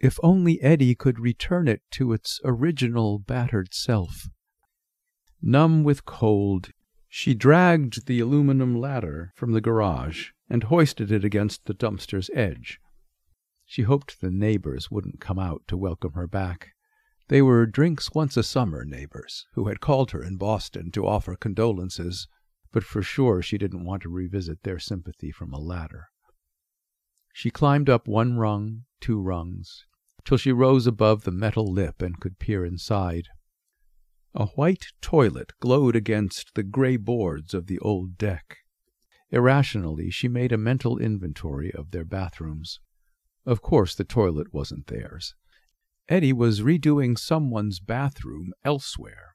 If 0.00 0.18
only 0.22 0.58
Eddie 0.62 0.94
could 0.94 1.20
return 1.20 1.68
it 1.68 1.82
to 1.90 2.14
its 2.14 2.40
original 2.42 3.18
battered 3.18 3.74
self. 3.74 4.30
Numb 5.42 5.84
with 5.84 6.06
cold, 6.06 6.70
she 7.06 7.34
dragged 7.34 8.06
the 8.06 8.18
aluminum 8.18 8.74
ladder 8.74 9.32
from 9.36 9.52
the 9.52 9.60
garage 9.60 10.30
and 10.48 10.64
hoisted 10.64 11.12
it 11.12 11.22
against 11.22 11.66
the 11.66 11.74
dumpster's 11.74 12.30
edge. 12.32 12.80
She 13.66 13.82
hoped 13.82 14.22
the 14.22 14.30
neighbors 14.30 14.90
wouldn't 14.90 15.20
come 15.20 15.38
out 15.38 15.64
to 15.68 15.76
welcome 15.76 16.14
her 16.14 16.26
back. 16.26 16.70
They 17.28 17.42
were 17.42 17.66
drinks 17.66 18.10
once 18.14 18.38
a 18.38 18.42
summer 18.42 18.86
neighbors 18.86 19.46
who 19.52 19.68
had 19.68 19.80
called 19.80 20.12
her 20.12 20.22
in 20.22 20.38
Boston 20.38 20.90
to 20.92 21.06
offer 21.06 21.36
condolences, 21.36 22.26
but 22.72 22.84
for 22.84 23.02
sure 23.02 23.42
she 23.42 23.58
didn't 23.58 23.84
want 23.84 24.02
to 24.04 24.08
revisit 24.08 24.62
their 24.62 24.78
sympathy 24.78 25.30
from 25.30 25.52
a 25.52 25.60
ladder. 25.60 26.08
She 27.34 27.50
climbed 27.50 27.90
up 27.90 28.08
one 28.08 28.38
rung, 28.38 28.86
two 29.00 29.20
rungs, 29.20 29.84
till 30.24 30.36
she 30.36 30.52
rose 30.52 30.86
above 30.86 31.24
the 31.24 31.30
metal 31.30 31.72
lip 31.72 32.02
and 32.02 32.20
could 32.20 32.38
peer 32.38 32.64
inside. 32.64 33.28
A 34.34 34.46
white 34.46 34.86
toilet 35.00 35.52
glowed 35.60 35.96
against 35.96 36.54
the 36.54 36.62
gray 36.62 36.96
boards 36.96 37.52
of 37.52 37.66
the 37.66 37.78
old 37.80 38.16
deck. 38.16 38.58
Irrationally, 39.30 40.10
she 40.10 40.28
made 40.28 40.52
a 40.52 40.58
mental 40.58 40.98
inventory 40.98 41.72
of 41.72 41.90
their 41.90 42.04
bathrooms. 42.04 42.80
Of 43.44 43.62
course, 43.62 43.94
the 43.94 44.04
toilet 44.04 44.52
wasn't 44.52 44.86
theirs. 44.86 45.34
Eddie 46.08 46.32
was 46.32 46.62
redoing 46.62 47.18
someone's 47.18 47.80
bathroom 47.80 48.52
elsewhere. 48.64 49.34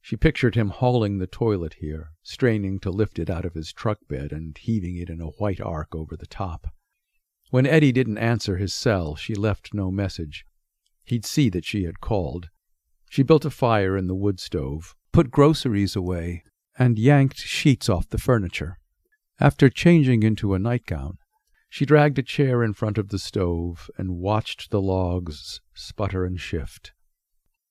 She 0.00 0.16
pictured 0.16 0.54
him 0.54 0.68
hauling 0.68 1.18
the 1.18 1.26
toilet 1.26 1.74
here, 1.80 2.12
straining 2.22 2.78
to 2.80 2.90
lift 2.90 3.18
it 3.18 3.28
out 3.28 3.44
of 3.44 3.54
his 3.54 3.72
truck 3.72 3.98
bed 4.08 4.30
and 4.30 4.56
heaving 4.56 4.96
it 4.96 5.10
in 5.10 5.20
a 5.20 5.30
white 5.30 5.60
arc 5.60 5.96
over 5.96 6.16
the 6.16 6.28
top. 6.28 6.68
When 7.50 7.66
Eddie 7.66 7.92
didn't 7.92 8.18
answer 8.18 8.56
his 8.56 8.74
cell, 8.74 9.14
she 9.14 9.34
left 9.34 9.72
no 9.72 9.90
message. 9.90 10.44
He'd 11.04 11.24
see 11.24 11.48
that 11.50 11.64
she 11.64 11.84
had 11.84 12.00
called. 12.00 12.48
She 13.08 13.22
built 13.22 13.44
a 13.44 13.50
fire 13.50 13.96
in 13.96 14.08
the 14.08 14.16
wood 14.16 14.40
stove, 14.40 14.96
put 15.12 15.30
groceries 15.30 15.94
away, 15.94 16.42
and 16.76 16.98
yanked 16.98 17.38
sheets 17.38 17.88
off 17.88 18.08
the 18.08 18.18
furniture. 18.18 18.78
After 19.38 19.70
changing 19.70 20.24
into 20.24 20.54
a 20.54 20.58
nightgown, 20.58 21.18
she 21.68 21.86
dragged 21.86 22.18
a 22.18 22.22
chair 22.22 22.64
in 22.64 22.72
front 22.72 22.98
of 22.98 23.10
the 23.10 23.18
stove 23.18 23.90
and 23.96 24.18
watched 24.18 24.70
the 24.70 24.80
logs 24.80 25.60
sputter 25.72 26.24
and 26.24 26.40
shift. 26.40 26.92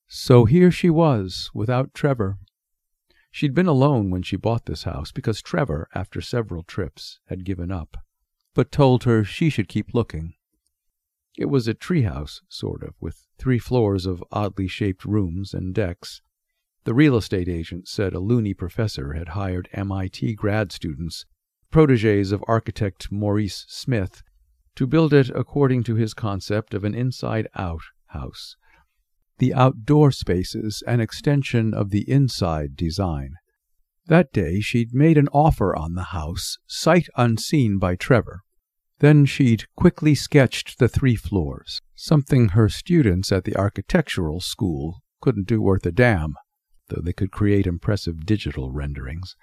So 0.08 0.46
here 0.46 0.72
she 0.72 0.90
was, 0.90 1.52
without 1.54 1.94
Trevor. 1.94 2.38
She'd 3.30 3.54
been 3.54 3.68
alone 3.68 4.10
when 4.10 4.22
she 4.22 4.38
bought 4.38 4.68
this 4.68 4.84
house 4.84 5.12
because 5.12 5.42
Trevor, 5.42 5.90
after 5.94 6.22
several 6.22 6.64
trips, 6.64 7.20
had 7.28 7.44
given 7.44 7.72
up 7.72 7.98
but 8.56 8.72
told 8.72 9.04
her 9.04 9.24
she 9.24 9.50
should 9.52 9.68
keep 9.68 9.94
looking. 9.94 10.34
It 11.38 11.46
was 11.46 11.68
a 11.68 11.74
treehouse, 11.76 12.40
sort 12.50 12.82
of, 12.82 12.96
with 13.02 13.28
three 13.38 13.60
floors 13.60 14.06
of 14.06 14.24
oddly 14.32 14.68
shaped 14.68 15.06
rooms 15.06 15.54
and 15.54 15.76
decks. 15.76 16.22
The 16.86 16.94
real 16.94 17.18
estate 17.18 17.50
agent 17.50 17.88
said 17.88 18.14
a 18.14 18.20
loony 18.20 18.54
professor 18.54 19.14
had 19.14 19.30
hired 19.30 19.68
MIT 19.74 20.36
grad 20.36 20.72
students, 20.72 21.26
proteges 21.70 22.32
of 22.32 22.44
architect 22.48 23.12
Maurice 23.12 23.66
Smith, 23.68 24.24
to 24.76 24.88
build 24.88 25.14
it 25.14 25.30
according 25.30 25.84
to 25.84 25.96
his 25.96 26.14
concept 26.14 26.74
of 26.74 26.86
an 26.86 26.96
inside 26.96 27.48
out 27.56 27.82
house. 28.08 28.56
The 29.40 29.54
outdoor 29.54 30.12
spaces 30.12 30.82
an 30.88 31.02
extension 31.02 31.74
of 31.74 31.90
the 31.90 32.10
inside 32.10 32.78
design. 32.78 33.34
That 34.08 34.32
day 34.32 34.62
she'd 34.62 34.94
made 34.94 35.18
an 35.18 35.28
offer 35.30 35.76
on 35.76 35.96
the 35.96 36.04
house, 36.04 36.58
sight 36.68 37.08
unseen 37.18 37.80
by 37.80 37.96
Trevor. 37.96 38.45
Then 39.00 39.26
she'd 39.26 39.66
quickly 39.76 40.16
sketched 40.16 40.80
the 40.80 40.88
three 40.88 41.16
floors, 41.16 41.82
something 41.96 42.50
her 42.50 42.70
students 42.70 43.32
at 43.32 43.44
the 43.44 43.56
architectural 43.56 44.40
school 44.40 45.02
couldn't 45.22 45.48
do 45.48 45.62
worth 45.62 45.86
a 45.86 45.92
damn, 45.92 46.36
though 46.88 47.02
they 47.02 47.14
could 47.14 47.32
create 47.32 47.68
impressive 47.68 48.26
digital 48.26 48.72
renderings. 48.72 49.36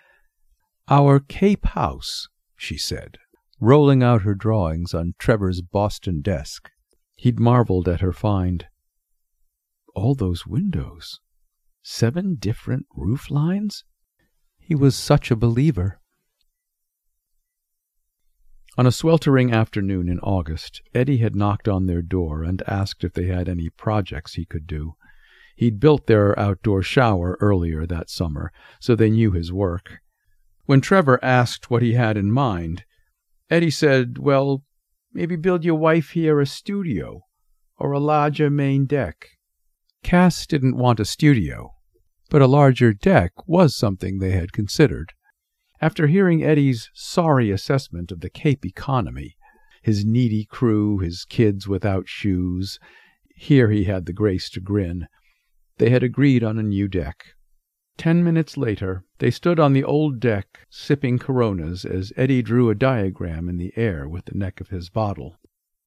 Our 0.89 1.21
Cape 1.21 1.67
House, 1.67 2.29
she 2.57 2.79
said, 2.79 3.19
rolling 3.61 4.03
out 4.03 4.23
her 4.23 4.35
drawings 4.35 4.95
on 4.95 5.15
Trevor's 5.19 5.61
Boston 5.61 6.21
desk. 6.21 6.71
He'd 7.17 7.39
marveled 7.39 7.89
at 7.89 8.01
her 8.01 8.13
find. 8.13 8.67
All 9.95 10.15
those 10.15 10.47
windows. 10.47 11.21
Seven 11.83 12.37
different 12.37 12.87
roof 12.97 13.31
lines? 13.31 13.85
He 14.59 14.75
was 14.75 14.97
such 14.97 15.31
a 15.31 15.37
believer. 15.37 16.01
On 18.79 18.87
a 18.87 18.93
sweltering 18.93 19.53
afternoon 19.53 20.09
in 20.09 20.19
August, 20.21 20.81
Eddie 20.95 21.19
had 21.19 21.37
knocked 21.37 21.69
on 21.69 21.87
their 21.87 22.01
door 22.01 22.43
and 22.43 22.63
asked 22.67 23.05
if 23.05 23.13
they 23.13 23.27
had 23.27 23.47
any 23.47 23.69
projects 23.69 24.35
he 24.35 24.47
could 24.47 24.67
do. 24.67 24.95
He'd 25.57 25.79
built 25.79 26.07
their 26.07 26.39
outdoor 26.39 26.83
shower 26.83 27.37
earlier 27.41 27.87
that 27.87 28.09
summer, 28.09 28.51
so 28.81 28.97
they 28.97 29.11
knew 29.11 29.33
his 29.33 29.53
work. 29.53 29.99
When 30.65 30.81
Trevor 30.81 31.23
asked 31.23 31.71
what 31.71 31.83
he 31.83 31.93
had 31.93 32.17
in 32.17 32.33
mind, 32.33 32.85
Eddie 33.51 33.71
said, 33.71 34.17
Well, 34.19 34.65
maybe 35.13 35.37
build 35.37 35.65
your 35.65 35.75
wife 35.75 36.11
here 36.11 36.41
a 36.41 36.47
studio 36.47 37.25
or 37.77 37.93
a 37.93 38.01
larger 38.01 38.49
main 38.49 38.87
deck. 38.87 39.29
Cass 40.03 40.47
didn't 40.47 40.79
want 40.79 40.99
a 40.99 41.05
studio, 41.05 41.75
but 42.31 42.41
a 42.41 42.47
larger 42.47 42.95
deck 42.95 43.33
was 43.47 43.77
something 43.77 44.19
they 44.19 44.33
had 44.33 44.53
considered. 44.53 45.13
After 45.83 46.07
hearing 46.07 46.45
Eddie's 46.45 46.91
sorry 46.95 47.51
assessment 47.51 48.13
of 48.13 48.21
the 48.21 48.31
Cape 48.31 48.65
economy, 48.65 49.35
his 49.83 50.05
needy 50.05 50.45
crew, 50.45 50.99
his 50.99 51.25
kids 51.25 51.67
without 51.67 52.07
shoes, 52.07 52.79
here 53.35 53.69
he 53.69 53.83
had 53.83 54.07
the 54.07 54.13
grace 54.13 54.49
to 54.51 54.61
grin, 54.61 55.09
they 55.79 55.91
had 55.91 56.05
agreed 56.05 56.45
on 56.45 56.57
a 56.57 56.63
new 56.63 56.87
deck. 56.87 57.35
Ten 57.97 58.23
minutes 58.23 58.57
later, 58.57 59.03
they 59.19 59.33
stood 59.33 59.59
on 59.59 59.73
the 59.73 59.83
old 59.83 60.21
deck, 60.21 60.61
sipping 60.71 61.19
Coronas 61.19 61.85
as 61.85 62.13
Eddie 62.17 62.43
drew 62.43 62.71
a 62.71 62.77
diagram 62.77 63.49
in 63.49 63.57
the 63.57 63.73
air 63.75 64.09
with 64.09 64.27
the 64.27 64.39
neck 64.39 64.61
of 64.61 64.69
his 64.69 64.89
bottle. 64.89 65.35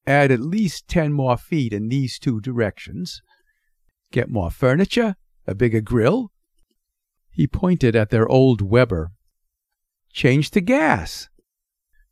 Add 0.05 0.29
at 0.29 0.41
least 0.41 0.89
ten 0.89 1.13
more 1.13 1.37
feet 1.37 1.71
in 1.71 1.87
these 1.87 2.19
two 2.19 2.41
directions. 2.41 3.21
Get 4.11 4.29
more 4.29 4.51
furniture? 4.51 5.15
A 5.47 5.55
bigger 5.55 5.79
grill? 5.79 6.33
He 7.31 7.47
pointed 7.47 7.95
at 7.95 8.09
their 8.09 8.27
old 8.27 8.61
Weber. 8.61 9.11
Change 10.15 10.51
to 10.51 10.61
gas. 10.61 11.27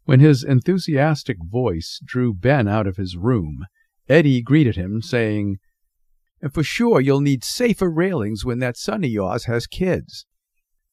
When 0.04 0.20
his 0.20 0.44
enthusiastic 0.44 1.38
voice 1.42 2.02
drew 2.04 2.34
Ben 2.34 2.68
out 2.68 2.86
of 2.86 2.98
his 2.98 3.16
room, 3.16 3.66
Eddie 4.10 4.42
greeted 4.42 4.76
him, 4.76 5.02
saying, 5.02 5.60
And 6.42 6.54
for 6.54 6.64
sure 6.64 7.00
you'll 7.00 7.22
need 7.22 7.46
safer 7.46 7.90
railings 7.90 8.44
when 8.44 8.60
that 8.60 8.76
son 8.76 9.06
of 9.06 9.10
yours 9.10 9.46
has 9.46 9.68
kids. 9.68 10.26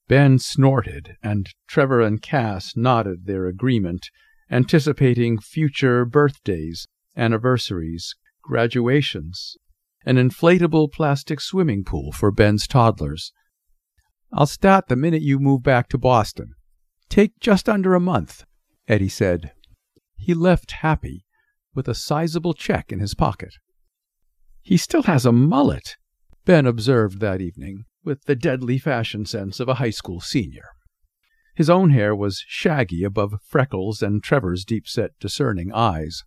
Ben 0.06 0.38
snorted, 0.38 1.16
and 1.20 1.48
Trevor 1.66 2.00
and 2.00 2.22
Cass 2.22 2.76
nodded 2.76 3.26
their 3.26 3.46
agreement, 3.46 4.08
anticipating 4.48 5.40
future 5.40 6.04
birthdays, 6.04 6.86
anniversaries, 7.16 8.14
graduations, 8.44 9.56
an 10.06 10.14
inflatable 10.14 10.92
plastic 10.92 11.40
swimming 11.40 11.82
pool 11.82 12.12
for 12.12 12.30
Ben's 12.30 12.68
toddlers. 12.68 13.32
I'll 14.32 14.46
start 14.46 14.86
the 14.86 14.94
minute 14.94 15.22
you 15.22 15.40
move 15.40 15.64
back 15.64 15.88
to 15.88 15.98
Boston. 15.98 16.54
Take 17.11 17.40
just 17.40 17.68
under 17.68 17.94
a 17.94 18.00
month, 18.00 18.44
Eddie 18.86 19.08
said. 19.08 19.52
He 20.16 20.32
left 20.32 20.70
happy, 20.70 21.26
with 21.74 21.88
a 21.88 21.94
sizable 21.94 22.54
check 22.54 22.92
in 22.92 23.00
his 23.00 23.14
pocket. 23.14 23.54
He 24.62 24.76
still 24.76 25.02
has 25.02 25.26
a 25.26 25.32
mullet, 25.32 25.96
Ben 26.44 26.66
observed 26.66 27.18
that 27.18 27.40
evening, 27.40 27.84
with 28.04 28.24
the 28.24 28.36
deadly 28.36 28.78
fashion 28.78 29.26
sense 29.26 29.58
of 29.58 29.68
a 29.68 29.74
high 29.74 29.90
school 29.90 30.20
senior. 30.20 30.68
His 31.56 31.68
own 31.68 31.90
hair 31.90 32.14
was 32.14 32.44
shaggy 32.46 33.02
above 33.02 33.34
freckles 33.42 34.02
and 34.02 34.22
Trevor's 34.22 34.64
deep 34.64 34.86
set, 34.86 35.11
discerning 35.18 35.72
eyes. 35.72 36.22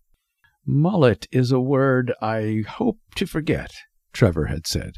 Mullet 0.66 1.28
is 1.32 1.52
a 1.52 1.62
word 1.62 2.14
I 2.22 2.64
hope 2.68 3.00
to 3.16 3.26
forget, 3.26 3.72
Trevor 4.12 4.48
had 4.48 4.68
said. 4.68 4.96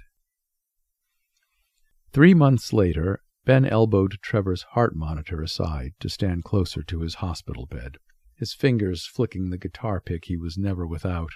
Three 2.12 2.34
months 2.34 2.74
later, 2.74 3.22
Ben 3.46 3.64
elbowed 3.64 4.18
Trevor's 4.24 4.64
heart 4.72 4.96
monitor 4.96 5.42
aside 5.42 5.94
to 6.00 6.10
stand 6.10 6.44
closer 6.44 6.82
to 6.84 7.02
his 7.02 7.16
hospital 7.16 7.68
bed, 7.68 7.98
his 8.36 8.56
fingers 8.56 9.06
flicking 9.06 9.50
the 9.50 9.58
guitar 9.58 10.02
pick 10.02 10.26
he 10.26 10.36
was 10.36 10.58
never 10.58 10.86
without. 10.86 11.30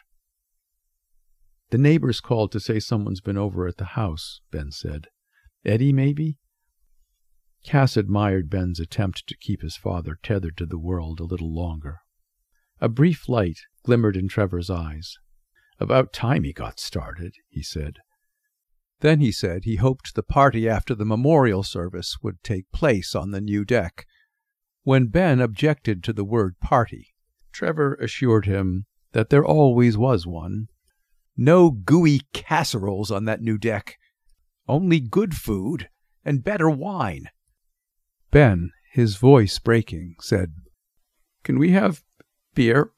The 1.70 1.78
neighbors 1.78 2.20
called 2.20 2.52
to 2.54 2.60
say 2.60 2.80
someone's 2.80 3.22
been 3.22 3.38
over 3.38 3.68
at 3.68 3.78
the 3.78 3.94
house, 3.94 4.42
Ben 4.50 4.72
said. 4.72 5.08
Eddie, 5.64 5.94
maybe? 5.94 6.40
Cass 7.64 7.96
admired 7.96 8.50
Ben's 8.50 8.80
attempt 8.80 9.28
to 9.28 9.38
keep 9.38 9.62
his 9.62 9.78
father 9.78 10.18
tethered 10.24 10.58
to 10.58 10.66
the 10.66 10.80
world 10.80 11.20
a 11.20 11.26
little 11.26 11.54
longer. 11.54 12.00
A 12.82 12.90
brief 12.90 13.30
light 13.30 13.60
glimmered 13.84 14.18
in 14.18 14.28
Trevor's 14.28 14.70
eyes. 14.70 15.18
About 15.80 16.12
time 16.12 16.44
he 16.44 16.54
got 16.54 16.80
started, 16.80 17.34
he 17.50 17.62
said. 17.62 17.98
Then 19.02 19.22
he 19.22 19.32
said 19.32 19.64
he 19.64 19.78
hoped 19.78 20.14
the 20.14 20.24
party 20.24 20.68
after 20.68 20.94
the 20.94 21.06
memorial 21.06 21.64
service 21.64 22.18
would 22.22 22.44
take 22.44 22.72
place 22.72 23.16
on 23.16 23.32
the 23.32 23.42
new 23.42 23.64
deck. 23.64 24.06
When 24.84 25.08
Ben 25.08 25.40
objected 25.40 26.04
to 26.04 26.14
the 26.14 26.26
word 26.26 26.60
party, 26.60 27.14
Trevor 27.52 27.96
assured 27.96 28.46
him 28.46 28.86
that 29.14 29.30
there 29.30 29.46
always 29.46 29.98
was 29.98 30.28
one. 30.28 30.68
No 31.38 31.72
gooey 31.72 32.22
casseroles 32.34 33.10
on 33.12 33.26
that 33.26 33.42
new 33.42 33.58
deck. 33.58 33.98
Only 34.68 35.00
good 35.00 35.36
food 35.36 35.90
and 36.26 36.44
better 36.44 36.70
wine. 36.70 37.30
Ben, 38.32 38.72
his 38.92 39.16
voice 39.16 39.58
breaking, 39.60 40.16
said, 40.20 40.54
Can 41.44 41.58
we 41.58 41.72
have 41.72 42.04
beer? 42.54 42.92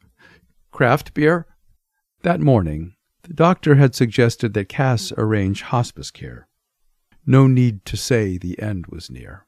Craft 0.72 1.14
beer? 1.14 1.46
That 2.24 2.42
morning, 2.42 2.96
the 3.24 3.34
doctor 3.34 3.76
had 3.76 3.96
suggested 3.96 4.54
that 4.54 4.70
Cass 4.70 5.12
arrange 5.18 5.62
hospice 5.62 6.12
care. 6.12 6.48
No 7.26 7.48
need 7.48 7.86
to 7.86 7.98
say 7.98 8.38
the 8.38 8.60
end 8.62 8.88
was 8.88 9.12
near. 9.12 9.46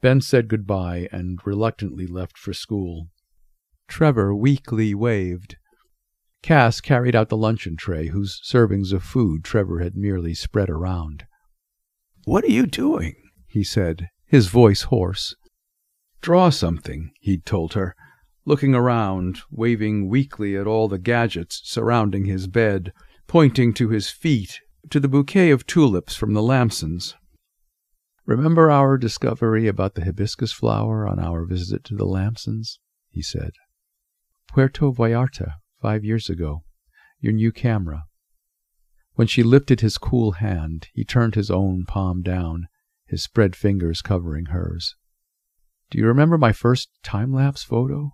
Ben 0.00 0.20
said 0.20 0.48
goodbye 0.48 1.08
and 1.12 1.38
reluctantly 1.44 2.06
left 2.06 2.38
for 2.38 2.52
school. 2.52 3.08
Trevor 3.86 4.34
weakly 4.34 4.94
waved. 4.94 5.56
Cass 6.42 6.80
carried 6.80 7.14
out 7.14 7.28
the 7.28 7.36
luncheon 7.36 7.76
tray, 7.76 8.08
whose 8.08 8.40
servings 8.42 8.92
of 8.92 9.02
food 9.02 9.44
Trevor 9.44 9.78
had 9.80 9.96
merely 9.96 10.34
spread 10.34 10.68
around. 10.68 11.24
What 12.24 12.44
are 12.44 12.50
you 12.50 12.66
doing? 12.66 13.14
he 13.46 13.62
said, 13.62 14.08
his 14.26 14.48
voice 14.48 14.82
hoarse. 14.82 15.36
Draw 16.22 16.50
something, 16.50 17.12
he'd 17.20 17.44
told 17.44 17.74
her, 17.74 17.94
looking 18.44 18.74
around, 18.74 19.40
waving 19.50 20.08
weakly 20.08 20.56
at 20.56 20.66
all 20.66 20.88
the 20.88 20.98
gadgets 20.98 21.60
surrounding 21.64 22.24
his 22.24 22.46
bed, 22.46 22.92
pointing 23.26 23.72
to 23.74 23.88
his 23.88 24.10
feet, 24.10 24.60
to 24.90 24.98
the 24.98 25.08
bouquet 25.08 25.50
of 25.50 25.66
tulips 25.66 26.16
from 26.16 26.34
the 26.34 26.42
Lamsons. 26.42 27.14
Remember 28.26 28.70
our 28.70 28.98
discovery 28.98 29.66
about 29.66 29.94
the 29.94 30.04
hibiscus 30.04 30.52
flower 30.52 31.08
on 31.08 31.18
our 31.18 31.44
visit 31.44 31.84
to 31.84 31.94
the 31.94 32.06
Lamsons? 32.06 32.78
he 33.08 33.22
said. 33.22 33.52
Puerto 34.48 34.92
Vallarta, 34.92 35.54
five 35.80 36.04
years 36.04 36.28
ago. 36.28 36.64
Your 37.20 37.32
new 37.32 37.52
camera. 37.52 38.04
When 39.14 39.26
she 39.26 39.42
lifted 39.42 39.80
his 39.80 39.98
cool 39.98 40.32
hand, 40.32 40.88
he 40.94 41.04
turned 41.04 41.34
his 41.34 41.50
own 41.50 41.84
palm 41.86 42.22
down, 42.22 42.66
his 43.06 43.22
spread 43.22 43.54
fingers 43.54 44.02
covering 44.02 44.46
hers. 44.46 44.96
Do 45.90 45.98
you 45.98 46.06
remember 46.06 46.38
my 46.38 46.52
first 46.52 46.88
time 47.02 47.32
lapse 47.32 47.62
photo? 47.62 48.12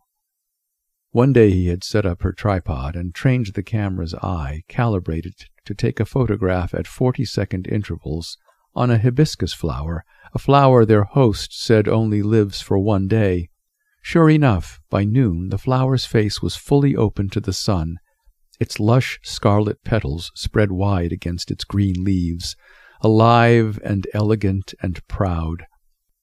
One 1.10 1.32
day 1.32 1.50
he 1.50 1.68
had 1.68 1.84
set 1.84 2.04
up 2.04 2.22
her 2.22 2.32
tripod 2.32 2.94
and 2.94 3.14
trained 3.14 3.46
the 3.54 3.62
camera's 3.62 4.14
eye, 4.14 4.62
calibrated 4.68 5.34
to 5.64 5.74
take 5.74 6.00
a 6.00 6.04
photograph 6.04 6.74
at 6.74 6.86
40 6.86 7.24
second 7.24 7.66
intervals 7.66 8.36
on 8.74 8.90
a 8.90 8.98
hibiscus 8.98 9.52
flower, 9.52 10.04
a 10.34 10.38
flower 10.38 10.84
their 10.84 11.04
host 11.04 11.58
said 11.58 11.88
only 11.88 12.22
lives 12.22 12.60
for 12.60 12.78
one 12.78 13.08
day. 13.08 13.48
Sure 14.02 14.28
enough, 14.28 14.80
by 14.90 15.04
noon 15.04 15.48
the 15.48 15.58
flower's 15.58 16.04
face 16.04 16.42
was 16.42 16.56
fully 16.56 16.94
open 16.94 17.30
to 17.30 17.40
the 17.40 17.52
sun, 17.52 17.96
its 18.60 18.80
lush 18.80 19.18
scarlet 19.22 19.84
petals 19.84 20.30
spread 20.34 20.72
wide 20.72 21.12
against 21.12 21.50
its 21.50 21.64
green 21.64 22.04
leaves, 22.04 22.56
alive 23.00 23.78
and 23.84 24.06
elegant 24.12 24.74
and 24.82 25.06
proud. 25.06 25.64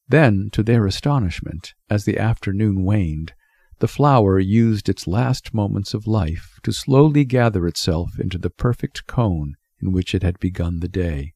Then, 0.08 0.50
to 0.52 0.62
their 0.62 0.86
astonishment, 0.86 1.74
as 1.90 2.06
the 2.06 2.20
afternoon 2.20 2.84
waned, 2.84 3.34
the 3.80 3.88
flower 3.88 4.40
used 4.40 4.88
its 4.88 5.08
last 5.08 5.54
moments 5.54 5.94
of 5.94 6.08
life 6.08 6.60
to 6.64 6.72
slowly 6.72 7.26
gather 7.26 7.68
itself 7.68 8.20
into 8.20 8.38
the 8.38 8.50
perfect 8.50 9.06
cone 9.08 9.56
in 9.82 9.92
which 9.92 10.16
it 10.16 10.24
had 10.24 10.40
begun 10.40 10.80
the 10.80 10.88
day. 10.88 11.34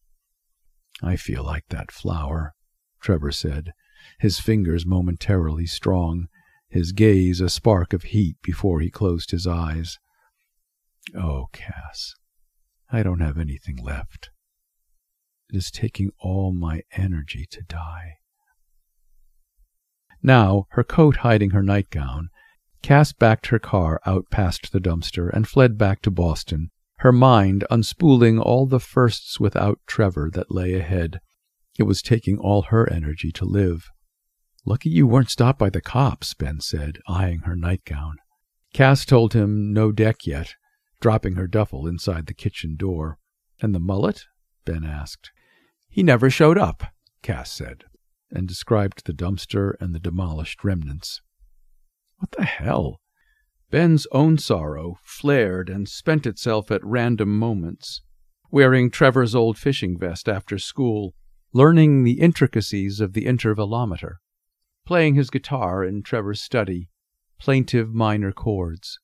I 1.02 1.16
feel 1.16 1.44
like 1.44 1.68
that 1.70 1.92
flower, 1.92 2.54
Trevor 3.02 3.32
said, 3.32 3.74
his 4.20 4.40
fingers 4.40 4.86
momentarily 4.86 5.66
strong, 5.66 6.28
his 6.70 6.92
gaze 6.92 7.42
a 7.42 7.50
spark 7.50 7.94
of 7.94 8.04
heat 8.04 8.38
before 8.42 8.80
he 8.80 8.90
closed 8.90 9.32
his 9.32 9.48
eyes. 9.48 9.98
Oh, 11.16 11.48
Cass, 11.52 12.16
I 12.92 13.04
don't 13.04 13.22
have 13.22 13.38
anything 13.38 13.78
left. 13.78 14.30
It 15.52 15.58
is 15.58 15.72
taking 15.72 16.12
all 16.20 16.54
my 16.54 16.82
energy 16.92 17.46
to 17.52 17.62
die. 17.62 18.18
Now, 20.22 20.66
her 20.72 20.84
coat 20.84 21.18
hiding 21.18 21.52
her 21.52 21.64
nightgown, 21.64 22.30
Cass 22.82 23.14
backed 23.14 23.48
her 23.48 23.60
car 23.60 24.00
out 24.06 24.30
past 24.30 24.72
the 24.72 24.80
dumpster 24.80 25.30
and 25.30 25.48
fled 25.48 25.78
back 25.78 26.02
to 26.02 26.12
Boston, 26.12 26.72
her 27.00 27.12
mind 27.12 27.66
unspooling 27.70 28.40
all 28.40 28.66
the 28.66 28.80
firsts 28.80 29.40
without 29.40 29.80
Trevor 29.86 30.30
that 30.34 30.52
lay 30.52 30.74
ahead. 30.74 31.20
It 31.78 31.84
was 31.84 32.02
taking 32.02 32.38
all 32.38 32.64
her 32.64 32.92
energy 32.92 33.32
to 33.34 33.46
live. 33.46 33.90
Lucky 34.66 34.90
you 34.90 35.08
weren't 35.08 35.30
stopped 35.30 35.60
by 35.60 35.70
the 35.70 35.82
cops, 35.82 36.34
Ben 36.34 36.60
said, 36.60 37.00
eyeing 37.08 37.40
her 37.40 37.56
nightgown. 37.56 38.18
Cass 38.74 39.06
told 39.06 39.34
him 39.34 39.74
no 39.74 39.92
deck 39.92 40.26
yet, 40.26 40.56
dropping 41.00 41.36
her 41.36 41.48
duffel 41.48 41.88
inside 41.88 42.26
the 42.26 42.34
kitchen 42.34 42.76
door. 42.76 43.18
And 43.62 43.74
the 43.74 43.80
mullet? 43.80 44.26
Ben 44.66 44.86
asked. 44.86 45.32
He 45.90 46.04
never 46.04 46.30
showed 46.30 46.58
up, 46.58 46.84
Cass 47.22 47.52
said 47.52 47.86
and 48.32 48.48
described 48.48 49.06
the 49.06 49.14
dumpster 49.14 49.74
and 49.80 49.94
the 49.94 50.00
demolished 50.00 50.64
remnants. 50.64 51.22
What 52.18 52.32
the 52.32 52.46
hell? 52.46 53.00
Ben's 53.72 54.08
own 54.12 54.38
sorrow 54.38 54.98
flared 55.04 55.70
and 55.70 55.88
spent 55.88 56.26
itself 56.26 56.72
at 56.72 56.84
random 56.84 57.38
moments. 57.38 58.02
wearing 58.52 58.90
Trevor's 58.90 59.36
old 59.36 59.58
fishing 59.58 59.98
vest 59.98 60.28
after 60.28 60.58
school, 60.58 61.14
learning 61.54 62.04
the 62.04 62.20
intricacies 62.20 63.00
of 63.00 63.14
the 63.14 63.26
intervalometer, 63.26 64.16
playing 64.86 65.16
his 65.16 65.30
guitar 65.30 65.84
in 65.84 66.02
Trevor's 66.04 66.42
study, 66.42 66.90
plaintive 67.40 67.94
minor 67.94 68.32
chords. 68.32 69.00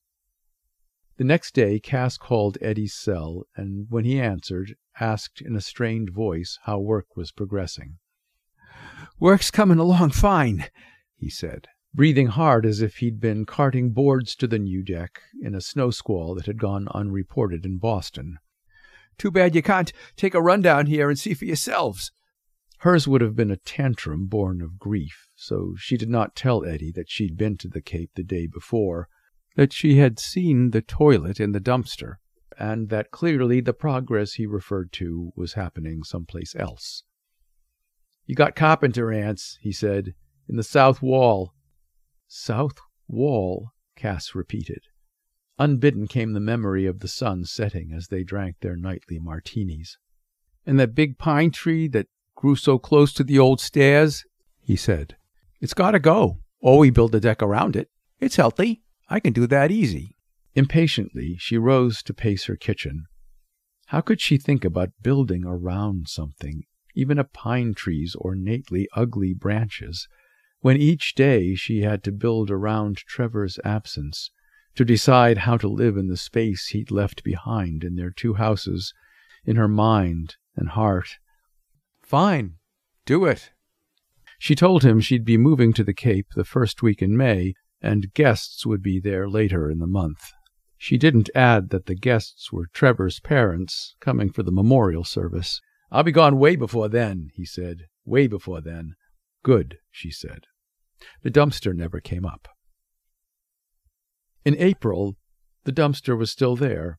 The 1.16 1.24
next 1.24 1.54
day 1.54 1.80
Cass 1.80 2.18
called 2.18 2.58
Eddie's 2.60 2.94
cell, 2.94 3.44
and 3.56 3.86
when 3.88 4.04
he 4.04 4.20
answered, 4.20 4.74
asked 5.00 5.40
in 5.40 5.56
a 5.56 5.60
strained 5.60 6.10
voice 6.10 6.58
how 6.64 6.78
work 6.78 7.16
was 7.16 7.32
progressing. 7.32 7.98
Work's 9.18 9.50
coming 9.50 9.78
along 9.78 10.10
fine, 10.10 10.66
he 11.16 11.30
said, 11.30 11.68
breathing 11.94 12.26
hard 12.26 12.66
as 12.66 12.82
if 12.82 12.96
he'd 12.96 13.18
been 13.18 13.46
carting 13.46 13.92
boards 13.92 14.36
to 14.36 14.46
the 14.46 14.58
new 14.58 14.82
deck 14.82 15.22
in 15.40 15.54
a 15.54 15.60
snow 15.62 15.90
squall 15.90 16.34
that 16.34 16.44
had 16.44 16.58
gone 16.58 16.86
unreported 16.94 17.64
in 17.64 17.78
Boston. 17.78 18.36
Too 19.16 19.30
bad 19.30 19.54
you 19.54 19.62
can't 19.62 19.90
take 20.16 20.34
a 20.34 20.42
run 20.42 20.60
down 20.60 20.84
here 20.84 21.08
and 21.08 21.18
see 21.18 21.32
for 21.32 21.46
yourselves. 21.46 22.12
Hers 22.80 23.08
would 23.08 23.22
have 23.22 23.34
been 23.34 23.50
a 23.50 23.56
tantrum 23.56 24.26
born 24.26 24.60
of 24.60 24.78
grief, 24.78 25.28
so 25.34 25.72
she 25.78 25.96
did 25.96 26.10
not 26.10 26.36
tell 26.36 26.66
Eddie 26.66 26.92
that 26.92 27.08
she'd 27.10 27.38
been 27.38 27.56
to 27.56 27.68
the 27.68 27.80
Cape 27.80 28.10
the 28.14 28.22
day 28.22 28.46
before, 28.46 29.08
that 29.56 29.72
she 29.72 29.96
had 29.96 30.18
seen 30.18 30.72
the 30.72 30.82
toilet 30.82 31.40
in 31.40 31.52
the 31.52 31.60
dumpster, 31.60 32.16
and 32.58 32.90
that 32.90 33.10
clearly 33.10 33.62
the 33.62 33.72
progress 33.72 34.34
he 34.34 34.44
referred 34.44 34.92
to 34.92 35.32
was 35.34 35.54
happening 35.54 36.02
someplace 36.02 36.54
else. 36.54 37.04
You 38.26 38.34
got 38.34 38.56
carpenter 38.56 39.12
ants, 39.12 39.58
he 39.60 39.72
said, 39.72 40.14
in 40.48 40.56
the 40.56 40.62
south 40.62 41.00
wall. 41.00 41.54
South 42.26 42.78
wall, 43.08 43.70
Cass 43.94 44.34
repeated. 44.34 44.82
Unbidden 45.58 46.06
came 46.06 46.32
the 46.32 46.40
memory 46.40 46.86
of 46.86 47.00
the 47.00 47.08
sun 47.08 47.44
setting 47.44 47.92
as 47.92 48.08
they 48.08 48.24
drank 48.24 48.56
their 48.60 48.76
nightly 48.76 49.18
martinis. 49.18 49.96
And 50.66 50.78
that 50.78 50.94
big 50.94 51.18
pine 51.18 51.50
tree 51.52 51.88
that 51.88 52.08
grew 52.34 52.56
so 52.56 52.78
close 52.78 53.12
to 53.14 53.24
the 53.24 53.38
old 53.38 53.60
stairs, 53.60 54.24
he 54.60 54.76
said. 54.76 55.16
It's 55.60 55.72
got 55.72 55.92
to 55.92 55.98
go, 55.98 56.40
or 56.60 56.78
we 56.78 56.90
build 56.90 57.14
a 57.14 57.20
deck 57.20 57.42
around 57.42 57.76
it. 57.76 57.88
It's 58.18 58.36
healthy. 58.36 58.82
I 59.08 59.20
can 59.20 59.32
do 59.32 59.46
that 59.46 59.70
easy. 59.70 60.16
Impatiently, 60.54 61.36
she 61.38 61.56
rose 61.56 62.02
to 62.02 62.12
pace 62.12 62.46
her 62.46 62.56
kitchen. 62.56 63.04
How 63.86 64.00
could 64.00 64.20
she 64.20 64.36
think 64.36 64.64
about 64.64 64.90
building 65.00 65.44
around 65.46 66.08
something, 66.08 66.64
even 66.96 67.18
a 67.18 67.24
pine 67.24 67.74
tree's 67.74 68.16
ornately 68.16 68.88
ugly 68.94 69.32
branches, 69.32 70.08
when 70.60 70.76
each 70.76 71.14
day 71.14 71.54
she 71.54 71.82
had 71.82 72.02
to 72.02 72.10
build 72.10 72.50
around 72.50 72.96
Trevor's 72.96 73.60
absence, 73.64 74.30
to 74.74 74.84
decide 74.84 75.38
how 75.38 75.56
to 75.56 75.68
live 75.68 75.96
in 75.96 76.08
the 76.08 76.16
space 76.16 76.68
he'd 76.68 76.90
left 76.90 77.22
behind 77.22 77.84
in 77.84 77.94
their 77.94 78.10
two 78.10 78.34
houses, 78.34 78.92
in 79.44 79.56
her 79.56 79.68
mind 79.68 80.36
and 80.56 80.70
heart. 80.70 81.18
Fine. 82.02 82.54
Do 83.04 83.26
it. 83.26 83.50
She 84.38 84.54
told 84.54 84.82
him 84.82 85.00
she'd 85.00 85.24
be 85.24 85.38
moving 85.38 85.72
to 85.74 85.84
the 85.84 85.94
Cape 85.94 86.28
the 86.34 86.44
first 86.44 86.82
week 86.82 87.00
in 87.00 87.16
May, 87.16 87.54
and 87.80 88.12
guests 88.14 88.66
would 88.66 88.82
be 88.82 89.00
there 89.00 89.28
later 89.28 89.70
in 89.70 89.78
the 89.78 89.86
month. 89.86 90.32
She 90.78 90.98
didn't 90.98 91.30
add 91.34 91.70
that 91.70 91.86
the 91.86 91.94
guests 91.94 92.52
were 92.52 92.66
Trevor's 92.72 93.20
parents, 93.20 93.94
coming 94.00 94.30
for 94.30 94.42
the 94.42 94.52
memorial 94.52 95.04
service. 95.04 95.60
I'll 95.90 96.02
be 96.02 96.12
gone 96.12 96.38
way 96.38 96.56
before 96.56 96.88
then, 96.88 97.30
he 97.34 97.44
said. 97.44 97.86
Way 98.04 98.26
before 98.26 98.60
then. 98.60 98.94
Good, 99.42 99.78
she 99.90 100.10
said. 100.10 100.44
The 101.22 101.30
dumpster 101.30 101.74
never 101.74 102.00
came 102.00 102.24
up. 102.24 102.48
In 104.44 104.56
April, 104.58 105.16
the 105.64 105.72
dumpster 105.72 106.16
was 106.16 106.30
still 106.30 106.56
there. 106.56 106.98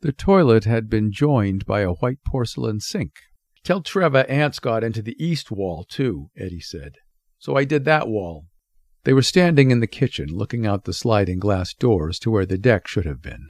The 0.00 0.12
toilet 0.12 0.64
had 0.64 0.90
been 0.90 1.12
joined 1.12 1.64
by 1.64 1.80
a 1.80 1.92
white 1.92 2.18
porcelain 2.26 2.80
sink. 2.80 3.12
Tell 3.64 3.80
Trevor 3.80 4.26
ants 4.28 4.58
got 4.58 4.82
into 4.82 5.02
the 5.02 5.16
east 5.22 5.50
wall, 5.50 5.84
too, 5.84 6.30
Eddie 6.36 6.60
said. 6.60 6.96
So 7.38 7.56
I 7.56 7.64
did 7.64 7.84
that 7.84 8.08
wall. 8.08 8.46
They 9.04 9.12
were 9.12 9.22
standing 9.22 9.70
in 9.70 9.80
the 9.80 9.86
kitchen, 9.86 10.28
looking 10.30 10.66
out 10.66 10.84
the 10.84 10.92
sliding 10.92 11.38
glass 11.38 11.74
doors 11.74 12.18
to 12.20 12.30
where 12.30 12.46
the 12.46 12.58
deck 12.58 12.86
should 12.86 13.04
have 13.04 13.22
been. 13.22 13.48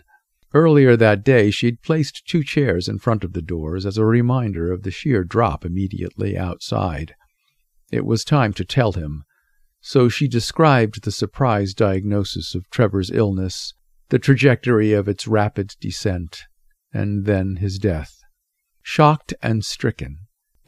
Earlier 0.55 0.97
that 0.97 1.25
day, 1.25 1.51
she'd 1.51 1.83
placed 1.83 2.27
two 2.27 2.45
chairs 2.45 2.89
in 2.89 2.99
front 2.99 3.25
of 3.25 3.33
the 3.33 3.43
doors 3.43 3.87
as 3.87 3.97
a 3.97 4.05
reminder 4.05 4.71
of 4.71 4.83
the 4.83 4.91
sheer 4.91 5.25
drop 5.25 5.65
immediately 5.65 6.37
outside. 6.37 7.15
It 7.91 8.05
was 8.05 8.25
time 8.25 8.53
to 8.55 8.65
tell 8.65 8.93
him, 8.93 9.25
so 9.81 10.09
she 10.09 10.29
described 10.29 11.03
the 11.03 11.11
surprise 11.11 11.75
diagnosis 11.75 12.55
of 12.55 12.69
Trevor's 12.71 13.11
illness, 13.11 13.75
the 14.11 14.19
trajectory 14.19 14.93
of 14.93 15.09
its 15.09 15.27
rapid 15.27 15.75
descent, 15.81 16.45
and 16.93 17.25
then 17.25 17.57
his 17.57 17.79
death. 17.79 18.19
Shocked 18.83 19.33
and 19.43 19.65
stricken, 19.65 20.19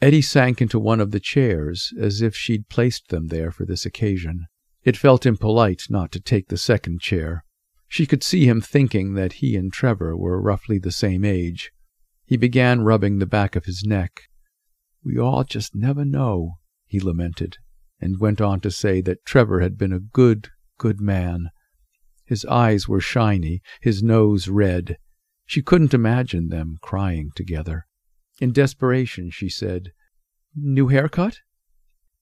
Eddie 0.01 0.21
sank 0.21 0.61
into 0.61 0.79
one 0.79 0.99
of 0.99 1.11
the 1.11 1.19
chairs 1.19 1.93
as 1.99 2.21
if 2.21 2.35
she'd 2.35 2.69
placed 2.69 3.09
them 3.09 3.27
there 3.27 3.51
for 3.51 3.65
this 3.65 3.85
occasion. 3.85 4.47
It 4.83 4.97
felt 4.97 5.25
impolite 5.25 5.83
not 5.89 6.11
to 6.11 6.19
take 6.19 6.49
the 6.49 6.57
second 6.57 7.01
chair. 7.01 7.43
She 7.87 8.05
could 8.05 8.23
see 8.23 8.45
him 8.45 8.61
thinking 8.61 9.13
that 9.13 9.33
he 9.33 9.55
and 9.55 9.71
Trevor 9.71 10.17
were 10.17 10.41
roughly 10.41 10.79
the 10.79 10.91
same 10.91 11.23
age. 11.23 11.71
He 12.25 12.37
began 12.37 12.81
rubbing 12.81 13.19
the 13.19 13.25
back 13.25 13.55
of 13.55 13.65
his 13.65 13.83
neck. 13.83 14.23
We 15.03 15.19
all 15.19 15.43
just 15.43 15.75
never 15.75 16.03
know, 16.03 16.57
he 16.85 16.99
lamented 16.99 17.57
and 17.99 18.19
went 18.19 18.41
on 18.41 18.59
to 18.61 18.71
say 18.71 19.01
that 19.01 19.25
Trevor 19.25 19.61
had 19.61 19.77
been 19.77 19.93
a 19.93 19.99
good, 19.99 20.49
good 20.77 20.99
man. 20.99 21.49
His 22.25 22.45
eyes 22.45 22.87
were 22.87 22.99
shiny, 22.99 23.61
his 23.81 24.03
nose 24.03 24.47
red. 24.47 24.97
She 25.45 25.61
couldn't 25.61 25.93
imagine 25.93 26.49
them 26.49 26.77
crying 26.81 27.31
together. 27.35 27.85
In 28.41 28.51
desperation, 28.51 29.29
she 29.29 29.47
said, 29.47 29.91
New 30.55 30.87
haircut? 30.87 31.39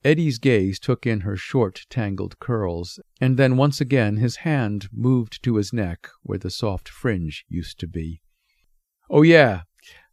Eddie's 0.03 0.37
gaze 0.37 0.79
took 0.79 1.05
in 1.05 1.21
her 1.21 1.37
short, 1.37 1.85
tangled 1.89 2.37
curls, 2.39 2.99
and 3.21 3.37
then 3.37 3.55
once 3.55 3.79
again 3.79 4.17
his 4.17 4.37
hand 4.37 4.89
moved 4.91 5.41
to 5.43 5.55
his 5.55 5.71
neck 5.71 6.09
where 6.23 6.37
the 6.37 6.49
soft 6.49 6.89
fringe 6.89 7.45
used 7.47 7.79
to 7.79 7.87
be. 7.87 8.21
Oh, 9.09 9.21
yeah. 9.21 9.61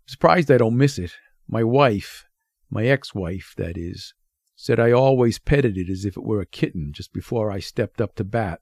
Surprised 0.06 0.50
I 0.50 0.58
don't 0.58 0.76
miss 0.76 0.98
it. 0.98 1.12
My 1.48 1.64
wife, 1.64 2.26
my 2.70 2.86
ex 2.86 3.14
wife, 3.14 3.54
that 3.56 3.76
is, 3.76 4.14
said 4.54 4.78
I 4.78 4.92
always 4.92 5.40
petted 5.40 5.76
it 5.76 5.90
as 5.90 6.04
if 6.04 6.16
it 6.16 6.22
were 6.22 6.40
a 6.40 6.46
kitten 6.46 6.92
just 6.92 7.12
before 7.12 7.50
I 7.50 7.58
stepped 7.58 8.00
up 8.00 8.14
to 8.16 8.24
bat. 8.24 8.60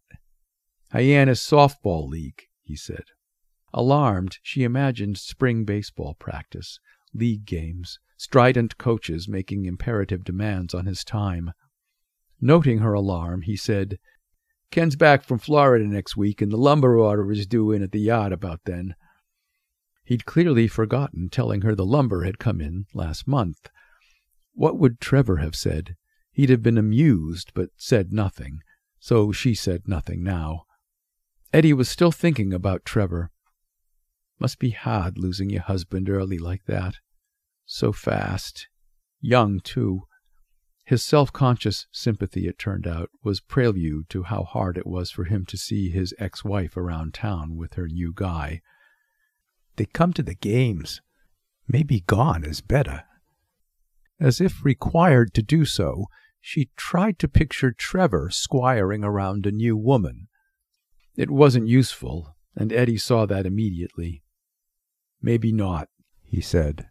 Hyannis 0.92 1.46
Softball 1.46 2.08
League, 2.08 2.44
he 2.62 2.76
said. 2.76 3.04
Alarmed, 3.74 4.38
she 4.42 4.62
imagined 4.62 5.18
spring 5.18 5.64
baseball 5.64 6.14
practice, 6.14 6.80
league 7.12 7.44
games, 7.44 7.98
strident 8.18 8.76
coaches 8.76 9.28
making 9.28 9.64
imperative 9.64 10.24
demands 10.24 10.74
on 10.74 10.84
his 10.84 11.04
time. 11.04 11.52
Noting 12.40 12.78
her 12.78 12.92
alarm, 12.92 13.42
he 13.42 13.56
said, 13.56 13.98
Ken's 14.70 14.96
back 14.96 15.24
from 15.24 15.38
Florida 15.38 15.86
next 15.86 16.16
week, 16.16 16.42
and 16.42 16.52
the 16.52 16.58
lumber 16.58 16.98
order 16.98 17.32
is 17.32 17.46
due 17.46 17.72
in 17.72 17.82
at 17.82 17.92
the 17.92 18.00
yard 18.00 18.32
about 18.32 18.60
then. 18.66 18.94
He'd 20.04 20.26
clearly 20.26 20.68
forgotten 20.68 21.30
telling 21.30 21.62
her 21.62 21.74
the 21.74 21.86
lumber 21.86 22.24
had 22.24 22.38
come 22.38 22.60
in 22.60 22.86
last 22.92 23.26
month. 23.26 23.70
What 24.52 24.78
would 24.78 25.00
Trevor 25.00 25.36
have 25.36 25.54
said? 25.54 25.96
He'd 26.32 26.50
have 26.50 26.62
been 26.62 26.78
amused, 26.78 27.52
but 27.54 27.70
said 27.76 28.12
nothing, 28.12 28.60
so 28.98 29.32
she 29.32 29.54
said 29.54 29.86
nothing 29.86 30.22
now. 30.22 30.64
Eddie 31.52 31.72
was 31.72 31.88
still 31.88 32.12
thinking 32.12 32.52
about 32.52 32.84
Trevor. 32.84 33.30
Must 34.38 34.58
be 34.58 34.70
hard 34.70 35.18
losing 35.18 35.50
your 35.50 35.62
husband 35.62 36.10
early 36.10 36.38
like 36.38 36.64
that. 36.66 36.96
So 37.70 37.92
fast. 37.92 38.66
Young, 39.20 39.60
too. 39.60 40.04
His 40.86 41.04
self 41.04 41.30
conscious 41.34 41.86
sympathy, 41.92 42.48
it 42.48 42.58
turned 42.58 42.86
out, 42.86 43.10
was 43.22 43.40
prelude 43.40 44.08
to 44.08 44.22
how 44.22 44.44
hard 44.44 44.78
it 44.78 44.86
was 44.86 45.10
for 45.10 45.24
him 45.24 45.44
to 45.44 45.58
see 45.58 45.90
his 45.90 46.14
ex 46.18 46.42
wife 46.42 46.78
around 46.78 47.12
town 47.12 47.56
with 47.56 47.74
her 47.74 47.86
new 47.86 48.14
guy. 48.14 48.62
They 49.76 49.84
come 49.84 50.14
to 50.14 50.22
the 50.22 50.34
games. 50.34 51.02
Maybe 51.68 52.00
gone 52.00 52.42
is 52.42 52.62
better. 52.62 53.04
As 54.18 54.40
if 54.40 54.64
required 54.64 55.34
to 55.34 55.42
do 55.42 55.66
so, 55.66 56.06
she 56.40 56.70
tried 56.74 57.18
to 57.18 57.28
picture 57.28 57.70
Trevor 57.70 58.30
squiring 58.30 59.04
around 59.04 59.44
a 59.44 59.52
new 59.52 59.76
woman. 59.76 60.28
It 61.16 61.30
wasn't 61.30 61.68
useful, 61.68 62.34
and 62.56 62.72
Eddie 62.72 62.96
saw 62.96 63.26
that 63.26 63.44
immediately. 63.44 64.22
Maybe 65.20 65.52
not, 65.52 65.90
he 66.24 66.40
said. 66.40 66.88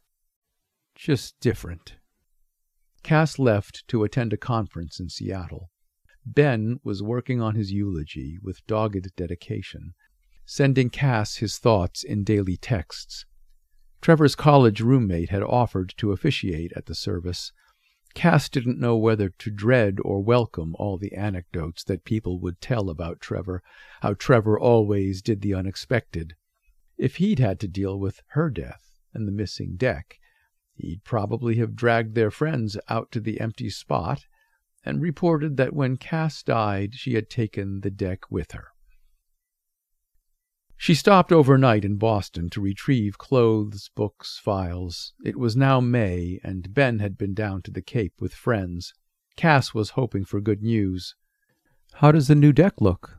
Just 0.97 1.39
different. 1.39 1.97
Cass 3.03 3.37
left 3.37 3.87
to 3.87 4.03
attend 4.03 4.33
a 4.33 4.37
conference 4.37 4.99
in 4.99 5.09
Seattle. 5.09 5.69
Ben 6.25 6.79
was 6.83 7.03
working 7.03 7.39
on 7.39 7.53
his 7.53 7.71
eulogy 7.71 8.39
with 8.41 8.65
dogged 8.65 9.07
dedication, 9.15 9.93
sending 10.45 10.89
Cass 10.89 11.35
his 11.35 11.59
thoughts 11.59 12.03
in 12.03 12.23
daily 12.23 12.57
texts. 12.57 13.25
Trevor's 14.01 14.35
college 14.35 14.81
roommate 14.81 15.29
had 15.29 15.43
offered 15.43 15.93
to 15.97 16.11
officiate 16.11 16.73
at 16.75 16.87
the 16.87 16.95
service. 16.95 17.51
Cass 18.15 18.49
didn't 18.49 18.79
know 18.79 18.97
whether 18.97 19.29
to 19.29 19.51
dread 19.51 19.99
or 20.01 20.19
welcome 20.19 20.75
all 20.79 20.97
the 20.97 21.13
anecdotes 21.13 21.83
that 21.83 22.05
people 22.05 22.39
would 22.39 22.59
tell 22.59 22.89
about 22.89 23.21
Trevor, 23.21 23.61
how 24.01 24.15
Trevor 24.15 24.59
always 24.59 25.21
did 25.21 25.41
the 25.41 25.53
unexpected. 25.53 26.33
If 26.97 27.17
he'd 27.17 27.37
had 27.37 27.59
to 27.59 27.67
deal 27.67 27.99
with 27.99 28.21
her 28.29 28.49
death, 28.49 28.99
and 29.13 29.27
the 29.27 29.31
missing 29.31 29.75
deck, 29.77 30.17
he'd 30.77 31.03
probably 31.03 31.55
have 31.55 31.75
dragged 31.75 32.15
their 32.15 32.31
friends 32.31 32.77
out 32.89 33.11
to 33.11 33.19
the 33.19 33.39
empty 33.39 33.69
spot 33.69 34.25
and 34.85 35.01
reported 35.01 35.57
that 35.57 35.73
when 35.73 35.97
Cass 35.97 36.41
died 36.43 36.95
she 36.95 37.15
had 37.15 37.29
taken 37.29 37.81
the 37.81 37.91
deck 37.91 38.31
with 38.31 38.51
her. 38.51 38.67
She 40.79 40.93
stopped 40.93 41.31
overnight 41.31 41.83
in 41.83 41.97
Boston 41.97 42.49
to 42.51 42.61
retrieve 42.61 43.17
clothes, 43.17 43.89
books, 43.95 44.39
files. 44.41 45.13
It 45.25 45.37
was 45.37 45.55
now 45.55 45.81
May, 45.81 46.39
and 46.43 46.71
Ben 46.73 46.99
had 46.99 47.17
been 47.17 47.33
down 47.33 47.63
to 47.63 47.71
the 47.71 47.81
Cape 47.81 48.13
with 48.19 48.33
friends. 48.33 48.93
Cass 49.35 49.73
was 49.73 49.91
hoping 49.91 50.23
for 50.23 50.39
good 50.39 50.61
news. 50.61 51.15
How 51.95 52.11
does 52.11 52.27
the 52.27 52.35
new 52.35 52.53
deck 52.53 52.79
look? 52.79 53.17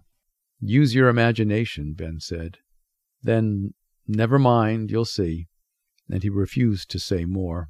Use 0.61 0.95
your 0.95 1.09
imagination, 1.09 1.95
Ben 1.95 2.21
said. 2.21 2.59
Then, 3.23 3.75
never 4.07 4.39
mind, 4.39 4.93
you'll 4.93 5.05
see. 5.05 5.49
And 6.11 6.23
he 6.23 6.31
refused 6.31 6.91
to 6.91 6.99
say 6.99 7.25
more. 7.25 7.69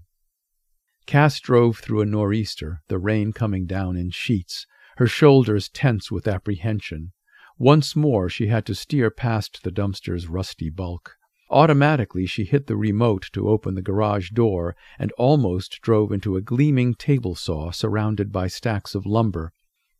Cass 1.07 1.41
drove 1.41 1.79
through 1.79 2.03
a 2.03 2.07
nor'easter, 2.07 2.83
the 2.89 2.99
rain 2.99 3.33
coming 3.33 3.67
down 3.67 3.97
in 3.97 4.11
sheets, 4.11 4.67
her 4.99 5.07
shoulders 5.07 5.69
tense 5.69 6.11
with 6.11 6.29
apprehension. 6.29 7.13
Once 7.59 7.97
more 7.97 8.29
she 8.29 8.49
had 8.49 8.67
to 8.67 8.75
steer 8.75 9.11
past 9.11 9.63
the 9.63 9.71
dumpster's 9.71 10.29
rusty 10.29 10.71
bulk. 10.71 11.17
Automatically 11.51 12.27
she 12.27 12.45
hit 12.45 12.67
the 12.67 12.77
remote 12.77 13.31
to 13.33 13.49
open 13.49 13.75
the 13.75 13.83
garage 13.83 14.31
door 14.31 14.77
and 14.99 15.11
almost 15.13 15.81
drove 15.81 16.13
into 16.13 16.37
a 16.37 16.43
gleaming 16.43 16.95
table 16.95 17.35
saw 17.35 17.71
surrounded 17.71 18.31
by 18.31 18.47
stacks 18.47 18.95
of 18.95 19.07
lumber. 19.07 19.53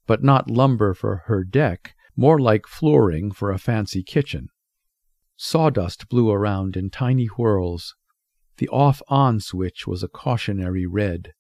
But 0.07 0.23
not 0.23 0.51
lumber 0.51 0.95
for 0.95 1.23
her 1.27 1.43
deck, 1.43 1.95
more 2.17 2.39
like 2.39 2.67
flooring 2.67 3.31
for 3.33 3.51
a 3.51 3.59
fancy 3.59 4.03
kitchen. 4.03 4.49
Sawdust 5.37 6.09
blew 6.09 6.31
around 6.31 6.77
in 6.77 6.91
tiny 6.91 7.27
whirls. 7.27 7.95
The 8.59 8.69
off 8.71 9.01
on 9.07 9.39
switch 9.39 9.87
was 9.87 10.03
a 10.03 10.09
cautionary 10.09 10.85
red. 10.85 11.33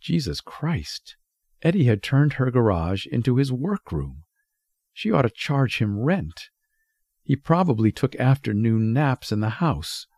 Jesus 0.00 0.40
Christ! 0.40 1.16
Eddie 1.62 1.84
had 1.84 2.02
turned 2.02 2.32
her 2.34 2.50
garage 2.50 3.06
into 3.06 3.36
his 3.36 3.52
workroom. 3.52 4.24
She 4.92 5.12
ought 5.12 5.22
to 5.22 5.30
charge 5.30 5.78
him 5.78 6.00
rent. 6.00 6.50
He 7.22 7.36
probably 7.36 7.92
took 7.92 8.16
afternoon 8.16 8.92
naps 8.92 9.30
in 9.30 9.38
the 9.38 9.60
house. 9.60 10.08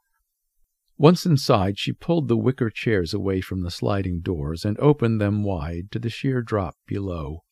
Once 0.97 1.27
inside, 1.27 1.79
she 1.79 1.93
pulled 1.93 2.29
the 2.29 2.39
wicker 2.39 2.71
chairs 2.71 3.13
away 3.13 3.43
from 3.43 3.63
the 3.63 3.71
sliding 3.71 4.21
doors 4.21 4.65
and 4.65 4.79
opened 4.79 5.21
them 5.21 5.43
wide 5.43 5.91
to 5.91 5.99
the 5.99 6.09
sheer 6.09 6.41
drop 6.41 6.77
below. 6.87 7.45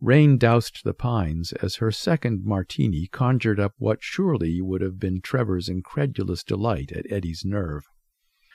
Rain 0.00 0.38
doused 0.38 0.82
the 0.82 0.94
pines 0.94 1.52
as 1.62 1.76
her 1.76 1.92
second 1.92 2.44
martini 2.44 3.06
conjured 3.06 3.60
up 3.60 3.74
what 3.78 4.02
surely 4.02 4.60
would 4.60 4.80
have 4.80 4.98
been 4.98 5.20
Trevor's 5.20 5.68
incredulous 5.68 6.42
delight 6.42 6.90
at 6.90 7.10
Eddie's 7.12 7.44
nerve. 7.44 7.84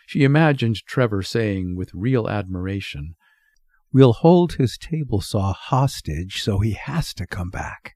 She 0.05 0.23
imagined 0.23 0.85
Trevor 0.85 1.23
saying 1.23 1.75
with 1.75 1.93
real 1.93 2.27
admiration, 2.27 3.15
We'll 3.91 4.13
hold 4.13 4.53
his 4.53 4.77
table 4.77 5.21
saw 5.21 5.53
hostage 5.53 6.41
so 6.41 6.59
he 6.59 6.71
has 6.73 7.13
to 7.13 7.27
come 7.27 7.49
back. 7.49 7.95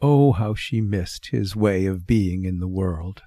Oh, 0.00 0.32
how 0.32 0.54
she 0.54 0.80
missed 0.80 1.30
his 1.30 1.56
way 1.56 1.86
of 1.86 2.06
being 2.06 2.44
in 2.44 2.60
the 2.60 2.68
world. 2.68 3.22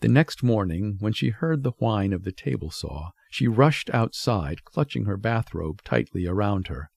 The 0.00 0.08
next 0.08 0.42
morning, 0.42 0.96
when 0.98 1.12
she 1.12 1.28
heard 1.28 1.62
the 1.62 1.72
whine 1.78 2.12
of 2.12 2.24
the 2.24 2.32
table 2.32 2.70
saw, 2.70 3.10
she 3.30 3.46
rushed 3.46 3.90
outside, 3.90 4.64
clutching 4.64 5.04
her 5.04 5.16
bathrobe 5.16 5.82
tightly 5.84 6.26
around 6.26 6.68
her. 6.68 6.90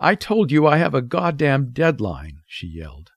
I 0.00 0.14
told 0.14 0.52
you 0.52 0.66
I 0.66 0.78
have 0.78 0.94
a 0.94 1.02
goddamn 1.02 1.72
deadline, 1.72 2.42
she 2.46 2.66
yelled. 2.66 3.10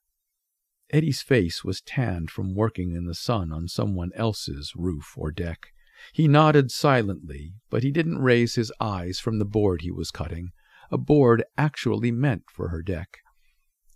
Eddie's 0.89 1.21
face 1.21 1.63
was 1.63 1.81
tanned 1.81 2.31
from 2.31 2.55
working 2.55 2.95
in 2.95 3.05
the 3.05 3.15
sun 3.15 3.53
on 3.53 3.67
someone 3.67 4.11
else's 4.15 4.73
roof 4.75 5.13
or 5.15 5.31
deck. 5.31 5.67
He 6.13 6.27
nodded 6.27 6.71
silently, 6.71 7.53
but 7.69 7.83
he 7.83 7.91
didn't 7.91 8.19
raise 8.19 8.55
his 8.55 8.71
eyes 8.79 9.19
from 9.19 9.39
the 9.39 9.45
board 9.45 9.81
he 9.81 9.91
was 9.91 10.11
cutting, 10.11 10.49
a 10.89 10.97
board 10.97 11.43
actually 11.57 12.11
meant 12.11 12.43
for 12.51 12.69
her 12.69 12.81
deck. 12.81 13.19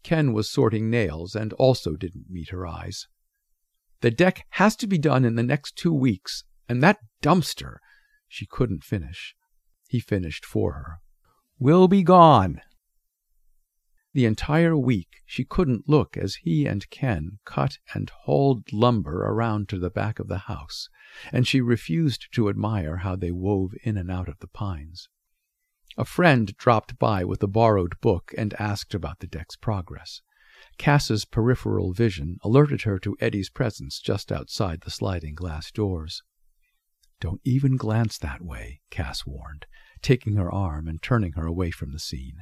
Ken 0.04 0.34
was 0.34 0.50
sorting 0.50 0.90
nails 0.90 1.36
and 1.36 1.52
also 1.54 1.96
didn't 1.96 2.30
meet 2.30 2.50
her 2.50 2.68
eyes. 2.68 3.08
The 4.02 4.12
deck 4.12 4.46
has 4.52 4.76
to 4.76 4.88
be 4.88 5.00
done 5.00 5.26
in 5.26 5.36
the 5.36 5.42
next 5.42 5.76
two 5.76 5.94
weeks, 5.94 6.44
and 6.70 6.84
that 6.84 7.00
dumpster. 7.24 7.78
She 8.28 8.46
couldn't 8.46 8.84
finish. 8.84 9.36
He 9.88 10.00
finished 10.00 10.46
for 10.46 10.74
her. 10.74 11.00
We'll 11.58 11.88
be 11.88 12.04
gone. 12.04 12.62
The 14.14 14.26
entire 14.26 14.78
week 14.78 15.10
she 15.26 15.44
couldn't 15.44 15.90
look 15.90 16.16
as 16.16 16.36
he 16.36 16.66
and 16.66 16.90
Ken 16.90 17.40
cut 17.46 17.80
and 17.94 18.12
hauled 18.26 18.72
lumber 18.72 19.24
around 19.26 19.70
to 19.70 19.80
the 19.80 19.90
back 19.90 20.20
of 20.20 20.28
the 20.28 20.40
house, 20.40 20.88
and 21.32 21.48
she 21.48 21.62
refused 21.62 22.28
to 22.34 22.50
admire 22.50 22.98
how 22.98 23.16
they 23.16 23.32
wove 23.32 23.74
in 23.84 23.98
and 23.98 24.12
out 24.12 24.28
of 24.28 24.40
the 24.40 24.48
pines. 24.48 25.08
A 25.98 26.06
friend 26.06 26.56
dropped 26.58 27.00
by 27.00 27.24
with 27.24 27.42
a 27.42 27.48
borrowed 27.48 28.00
book 28.02 28.34
and 28.38 28.54
asked 28.60 28.94
about 28.94 29.20
the 29.20 29.28
deck's 29.28 29.56
progress. 29.56 30.22
Cass's 30.78 31.24
peripheral 31.24 31.94
vision 31.94 32.38
alerted 32.44 32.82
her 32.82 33.00
to 33.00 33.16
Eddie's 33.22 33.50
presence 33.50 34.00
just 34.00 34.32
outside 34.32 34.82
the 34.82 34.92
sliding 34.92 35.36
glass 35.36 35.72
doors. 35.72 36.22
Don't 37.22 37.40
even 37.46 37.78
glance 37.78 38.18
that 38.18 38.42
way, 38.42 38.82
Cass 38.90 39.26
warned, 39.26 39.66
taking 40.02 40.36
her 40.36 40.52
arm 40.52 40.88
and 40.88 41.02
turning 41.02 41.32
her 41.34 41.46
away 41.46 41.72
from 41.72 41.94
the 41.94 42.00
scene. 42.00 42.40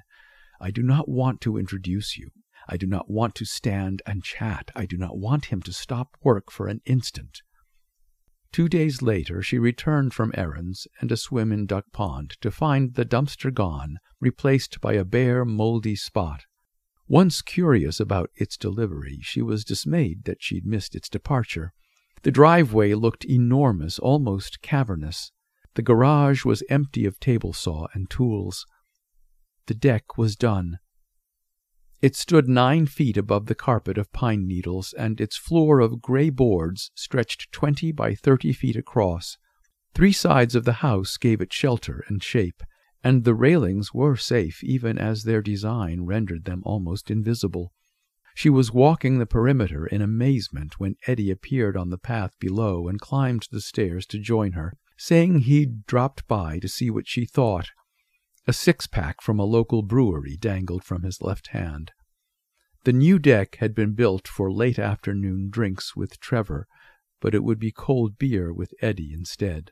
I 0.60 0.72
do 0.72 0.82
not 0.82 1.08
want 1.08 1.42
to 1.42 1.58
introduce 1.58 2.18
you. 2.18 2.32
I 2.68 2.78
do 2.78 2.88
not 2.88 3.10
want 3.10 3.36
to 3.36 3.46
stand 3.46 4.02
and 4.06 4.24
chat. 4.24 4.72
I 4.76 4.86
do 4.86 4.98
not 4.98 5.18
want 5.18 5.46
him 5.46 5.62
to 5.64 5.74
stop 5.74 6.18
work 6.24 6.52
for 6.52 6.68
an 6.68 6.82
instant. 6.86 7.42
Two 8.54 8.70
days 8.70 9.02
later 9.02 9.42
she 9.42 9.58
returned 9.58 10.14
from 10.14 10.32
errands 10.36 10.88
and 11.02 11.12
a 11.12 11.18
swim 11.18 11.52
in 11.52 11.66
Duck 11.66 11.86
Pond 11.92 12.38
to 12.42 12.52
find 12.52 12.94
the 12.94 13.04
dumpster 13.04 13.52
gone, 13.52 13.98
replaced 14.22 14.80
by 14.80 14.94
a 14.94 15.04
bare, 15.04 15.44
moldy 15.44 15.96
spot. 15.96 16.46
Once 17.08 17.42
curious 17.42 18.00
about 18.00 18.30
its 18.36 18.56
delivery, 18.56 19.18
she 19.24 19.42
was 19.42 19.66
dismayed 19.66 20.26
that 20.26 20.44
she'd 20.44 20.68
missed 20.68 20.94
its 20.94 21.10
departure. 21.10 21.74
The 22.22 22.32
driveway 22.32 22.94
looked 22.94 23.26
enormous, 23.26 23.98
almost 23.98 24.62
cavernous. 24.62 25.32
The 25.74 25.82
garage 25.82 26.46
was 26.46 26.62
empty 26.70 27.06
of 27.06 27.20
table 27.20 27.54
saw 27.54 27.88
and 27.94 28.08
tools. 28.08 28.68
The 29.66 29.74
deck 29.74 30.16
was 30.16 30.36
done. 30.36 30.78
It 32.04 32.18
stood 32.18 32.50
nine 32.50 32.86
feet 32.86 33.16
above 33.16 33.46
the 33.46 33.56
carpet 33.56 33.98
of 33.98 34.12
pine 34.12 34.46
needles, 34.46 34.92
and 34.92 35.22
its 35.22 35.38
floor 35.38 35.80
of 35.80 36.02
gray 36.02 36.30
boards 36.30 36.92
stretched 36.96 37.50
twenty 37.54 37.94
by 37.94 38.14
thirty 38.14 38.52
feet 38.52 38.76
across. 38.76 39.38
Three 39.96 40.12
sides 40.12 40.54
of 40.54 40.66
the 40.66 40.84
house 40.84 41.16
gave 41.16 41.40
it 41.40 41.54
shelter 41.54 42.04
and 42.10 42.22
shape, 42.22 42.62
and 43.06 43.24
the 43.24 43.34
railings 43.34 43.94
were 43.94 44.18
safe 44.18 44.62
even 44.66 44.98
as 44.98 45.24
their 45.24 45.42
design 45.42 46.02
rendered 46.02 46.44
them 46.44 46.62
almost 46.66 47.10
invisible. 47.10 47.72
She 48.36 48.50
was 48.50 48.74
walking 48.74 49.20
the 49.20 49.26
perimeter 49.26 49.88
in 49.88 50.02
amazement 50.02 50.82
when 50.82 50.98
Eddie 51.08 51.32
appeared 51.32 51.78
on 51.78 51.90
the 51.90 51.98
path 51.98 52.38
below 52.38 52.90
and 52.90 53.00
climbed 53.00 53.48
the 53.50 53.62
stairs 53.62 54.06
to 54.08 54.20
join 54.20 54.52
her, 54.52 54.74
saying 54.98 55.40
he'd 55.40 55.86
dropped 55.86 56.28
by 56.28 56.60
to 56.60 56.68
see 56.68 56.90
what 56.90 57.08
she 57.08 57.26
thought. 57.26 57.70
A 58.46 58.54
six 58.54 58.88
pack 58.88 59.22
from 59.22 59.40
a 59.40 59.46
local 59.46 59.84
brewery 59.84 60.36
dangled 60.36 60.84
from 60.84 61.04
his 61.04 61.22
left 61.22 61.48
hand. 61.48 61.92
The 62.84 62.92
new 62.92 63.18
deck 63.18 63.56
had 63.62 63.74
been 63.74 63.94
built 63.94 64.28
for 64.28 64.52
late 64.52 64.78
afternoon 64.78 65.50
drinks 65.50 65.96
with 65.96 66.20
Trevor, 66.20 66.68
but 67.22 67.34
it 67.34 67.44
would 67.44 67.58
be 67.58 67.72
cold 67.72 68.18
beer 68.18 68.54
with 68.54 68.74
Eddie 68.82 69.14
instead. 69.14 69.72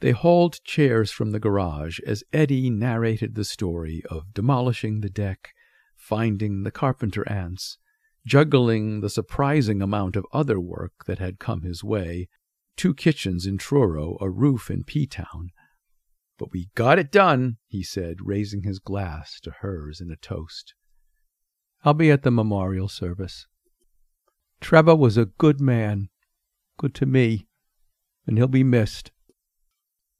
They 0.00 0.10
hauled 0.10 0.62
chairs 0.64 1.12
from 1.12 1.30
the 1.30 1.38
garage 1.38 2.00
as 2.00 2.24
Eddie 2.32 2.68
narrated 2.68 3.36
the 3.36 3.44
story 3.44 4.02
of 4.10 4.34
demolishing 4.34 5.00
the 5.00 5.10
deck, 5.10 5.50
finding 5.94 6.64
the 6.64 6.72
carpenter 6.72 7.28
ants, 7.28 7.78
juggling 8.26 9.00
the 9.00 9.10
surprising 9.10 9.80
amount 9.80 10.16
of 10.16 10.26
other 10.32 10.58
work 10.58 11.04
that 11.06 11.20
had 11.20 11.38
come 11.38 11.62
his 11.62 11.84
way, 11.84 12.28
two 12.76 12.92
kitchens 12.92 13.46
in 13.46 13.56
Truro, 13.56 14.18
a 14.20 14.28
roof 14.28 14.68
in 14.68 14.82
P 14.82 15.06
Town, 15.06 15.50
but 16.38 16.52
we 16.52 16.70
got 16.74 16.98
it 16.98 17.10
done, 17.10 17.56
he 17.66 17.82
said, 17.82 18.16
raising 18.20 18.62
his 18.62 18.78
glass 18.78 19.40
to 19.40 19.50
hers 19.60 20.00
in 20.00 20.10
a 20.10 20.16
toast. 20.16 20.74
I'll 21.84 21.94
be 21.94 22.10
at 22.10 22.22
the 22.22 22.30
memorial 22.30 22.88
service. 22.88 23.46
Trevor 24.60 24.96
was 24.96 25.16
a 25.16 25.26
good 25.26 25.60
man, 25.60 26.08
good 26.76 26.94
to 26.96 27.06
me, 27.06 27.46
and 28.26 28.36
he'll 28.36 28.48
be 28.48 28.64
missed. 28.64 29.10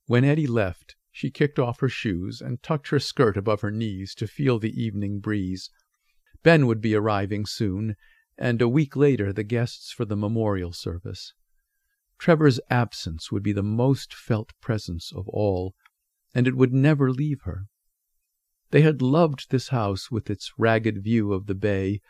When 0.07 0.25
Eddie 0.25 0.47
left, 0.47 0.97
she 1.11 1.31
kicked 1.31 1.59
off 1.59 1.81
her 1.81 1.89
shoes 1.89 2.41
and 2.41 2.63
tucked 2.63 2.89
her 2.89 3.01
skirt 3.01 3.37
above 3.37 3.61
her 3.61 3.71
knees 3.71 4.15
to 4.15 4.27
feel 4.27 4.59
the 4.59 4.81
evening 4.81 5.21
breeze. 5.21 5.71
Ben 6.43 6.67
would 6.67 6.81
be 6.81 6.95
arriving 6.95 7.45
soon, 7.45 7.97
and 8.39 8.63
a 8.63 8.69
week 8.69 8.95
later 8.95 9.33
the 9.33 9.43
guests 9.43 9.93
for 9.93 10.05
the 10.05 10.17
memorial 10.17 10.73
service. 10.73 11.35
Trevor's 12.19 12.61
absence 12.71 13.31
would 13.33 13.43
be 13.43 13.53
the 13.53 13.63
most 13.63 14.15
felt 14.15 14.53
presence 14.61 15.13
of 15.15 15.29
all, 15.29 15.75
and 16.35 16.47
it 16.47 16.57
would 16.57 16.73
never 16.73 17.11
leave 17.11 17.43
her. 17.43 17.67
They 18.71 18.83
had 18.83 19.01
loved 19.01 19.51
this 19.51 19.69
house 19.69 20.11
with 20.11 20.29
its 20.29 20.53
ragged 20.59 21.03
view 21.03 21.33
of 21.33 21.47
the 21.47 21.55
bay, 21.55 22.01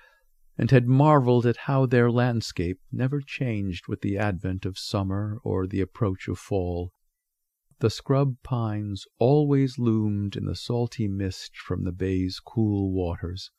and 0.56 0.72
had 0.72 0.88
marveled 0.88 1.46
at 1.46 1.68
how 1.68 1.86
their 1.86 2.10
landscape 2.10 2.80
never 2.90 3.20
changed 3.20 3.86
with 3.86 4.00
the 4.00 4.18
advent 4.18 4.66
of 4.66 4.76
summer 4.76 5.38
or 5.44 5.66
the 5.66 5.80
approach 5.80 6.26
of 6.26 6.38
fall. 6.38 6.92
The 7.78 7.90
scrub 7.90 8.42
pines 8.42 9.06
always 9.20 9.78
loomed 9.78 10.34
in 10.34 10.46
the 10.46 10.56
salty 10.56 11.06
mist 11.06 11.56
from 11.56 11.84
the 11.84 11.92
bay's 11.92 12.40
cool 12.40 12.92
waters, 12.92 13.52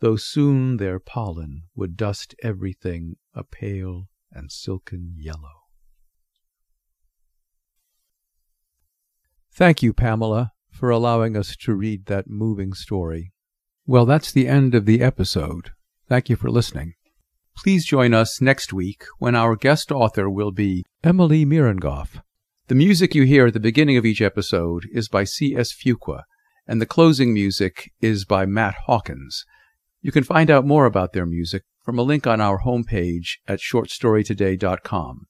though 0.00 0.16
soon 0.16 0.76
their 0.76 0.98
pollen 0.98 1.62
would 1.74 1.96
dust 1.96 2.34
everything 2.42 3.16
a 3.32 3.42
pale 3.42 4.08
and 4.30 4.52
silken 4.52 5.14
yellow. 5.16 5.63
Thank 9.56 9.82
you, 9.84 9.92
Pamela, 9.92 10.50
for 10.70 10.90
allowing 10.90 11.36
us 11.36 11.54
to 11.60 11.74
read 11.74 12.06
that 12.06 12.28
moving 12.28 12.72
story. 12.72 13.32
Well, 13.86 14.04
that's 14.04 14.32
the 14.32 14.48
end 14.48 14.74
of 14.74 14.84
the 14.84 15.00
episode. 15.00 15.70
Thank 16.08 16.28
you 16.28 16.34
for 16.34 16.50
listening. 16.50 16.94
Please 17.56 17.86
join 17.86 18.12
us 18.12 18.40
next 18.40 18.72
week 18.72 19.04
when 19.18 19.36
our 19.36 19.54
guest 19.54 19.92
author 19.92 20.28
will 20.28 20.50
be 20.50 20.84
Emily 21.04 21.46
Mirongoff. 21.46 22.20
The 22.66 22.74
music 22.74 23.14
you 23.14 23.22
hear 23.22 23.46
at 23.46 23.52
the 23.52 23.60
beginning 23.60 23.96
of 23.96 24.04
each 24.04 24.20
episode 24.20 24.88
is 24.92 25.08
by 25.08 25.22
C.S. 25.22 25.72
Fuqua, 25.72 26.22
and 26.66 26.80
the 26.80 26.86
closing 26.86 27.32
music 27.32 27.92
is 28.00 28.24
by 28.24 28.46
Matt 28.46 28.74
Hawkins. 28.86 29.44
You 30.02 30.10
can 30.10 30.24
find 30.24 30.50
out 30.50 30.66
more 30.66 30.84
about 30.84 31.12
their 31.12 31.26
music 31.26 31.62
from 31.84 31.96
a 31.96 32.02
link 32.02 32.26
on 32.26 32.40
our 32.40 32.62
homepage 32.62 33.36
at 33.46 33.60
shortstorytoday.com. 33.60 35.26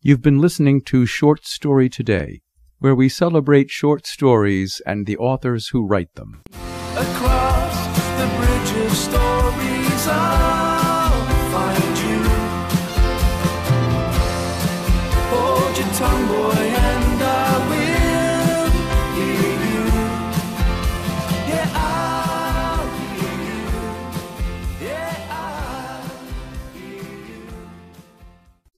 You've 0.00 0.22
been 0.22 0.40
listening 0.40 0.82
to 0.82 1.06
Short 1.06 1.44
Story 1.44 1.88
Today, 1.88 2.42
where 2.84 2.94
we 2.94 3.08
celebrate 3.08 3.70
short 3.70 4.06
stories 4.06 4.82
and 4.84 5.06
the 5.06 5.16
authors 5.16 5.68
who 5.68 5.86
write 5.86 6.14
them. 6.16 6.42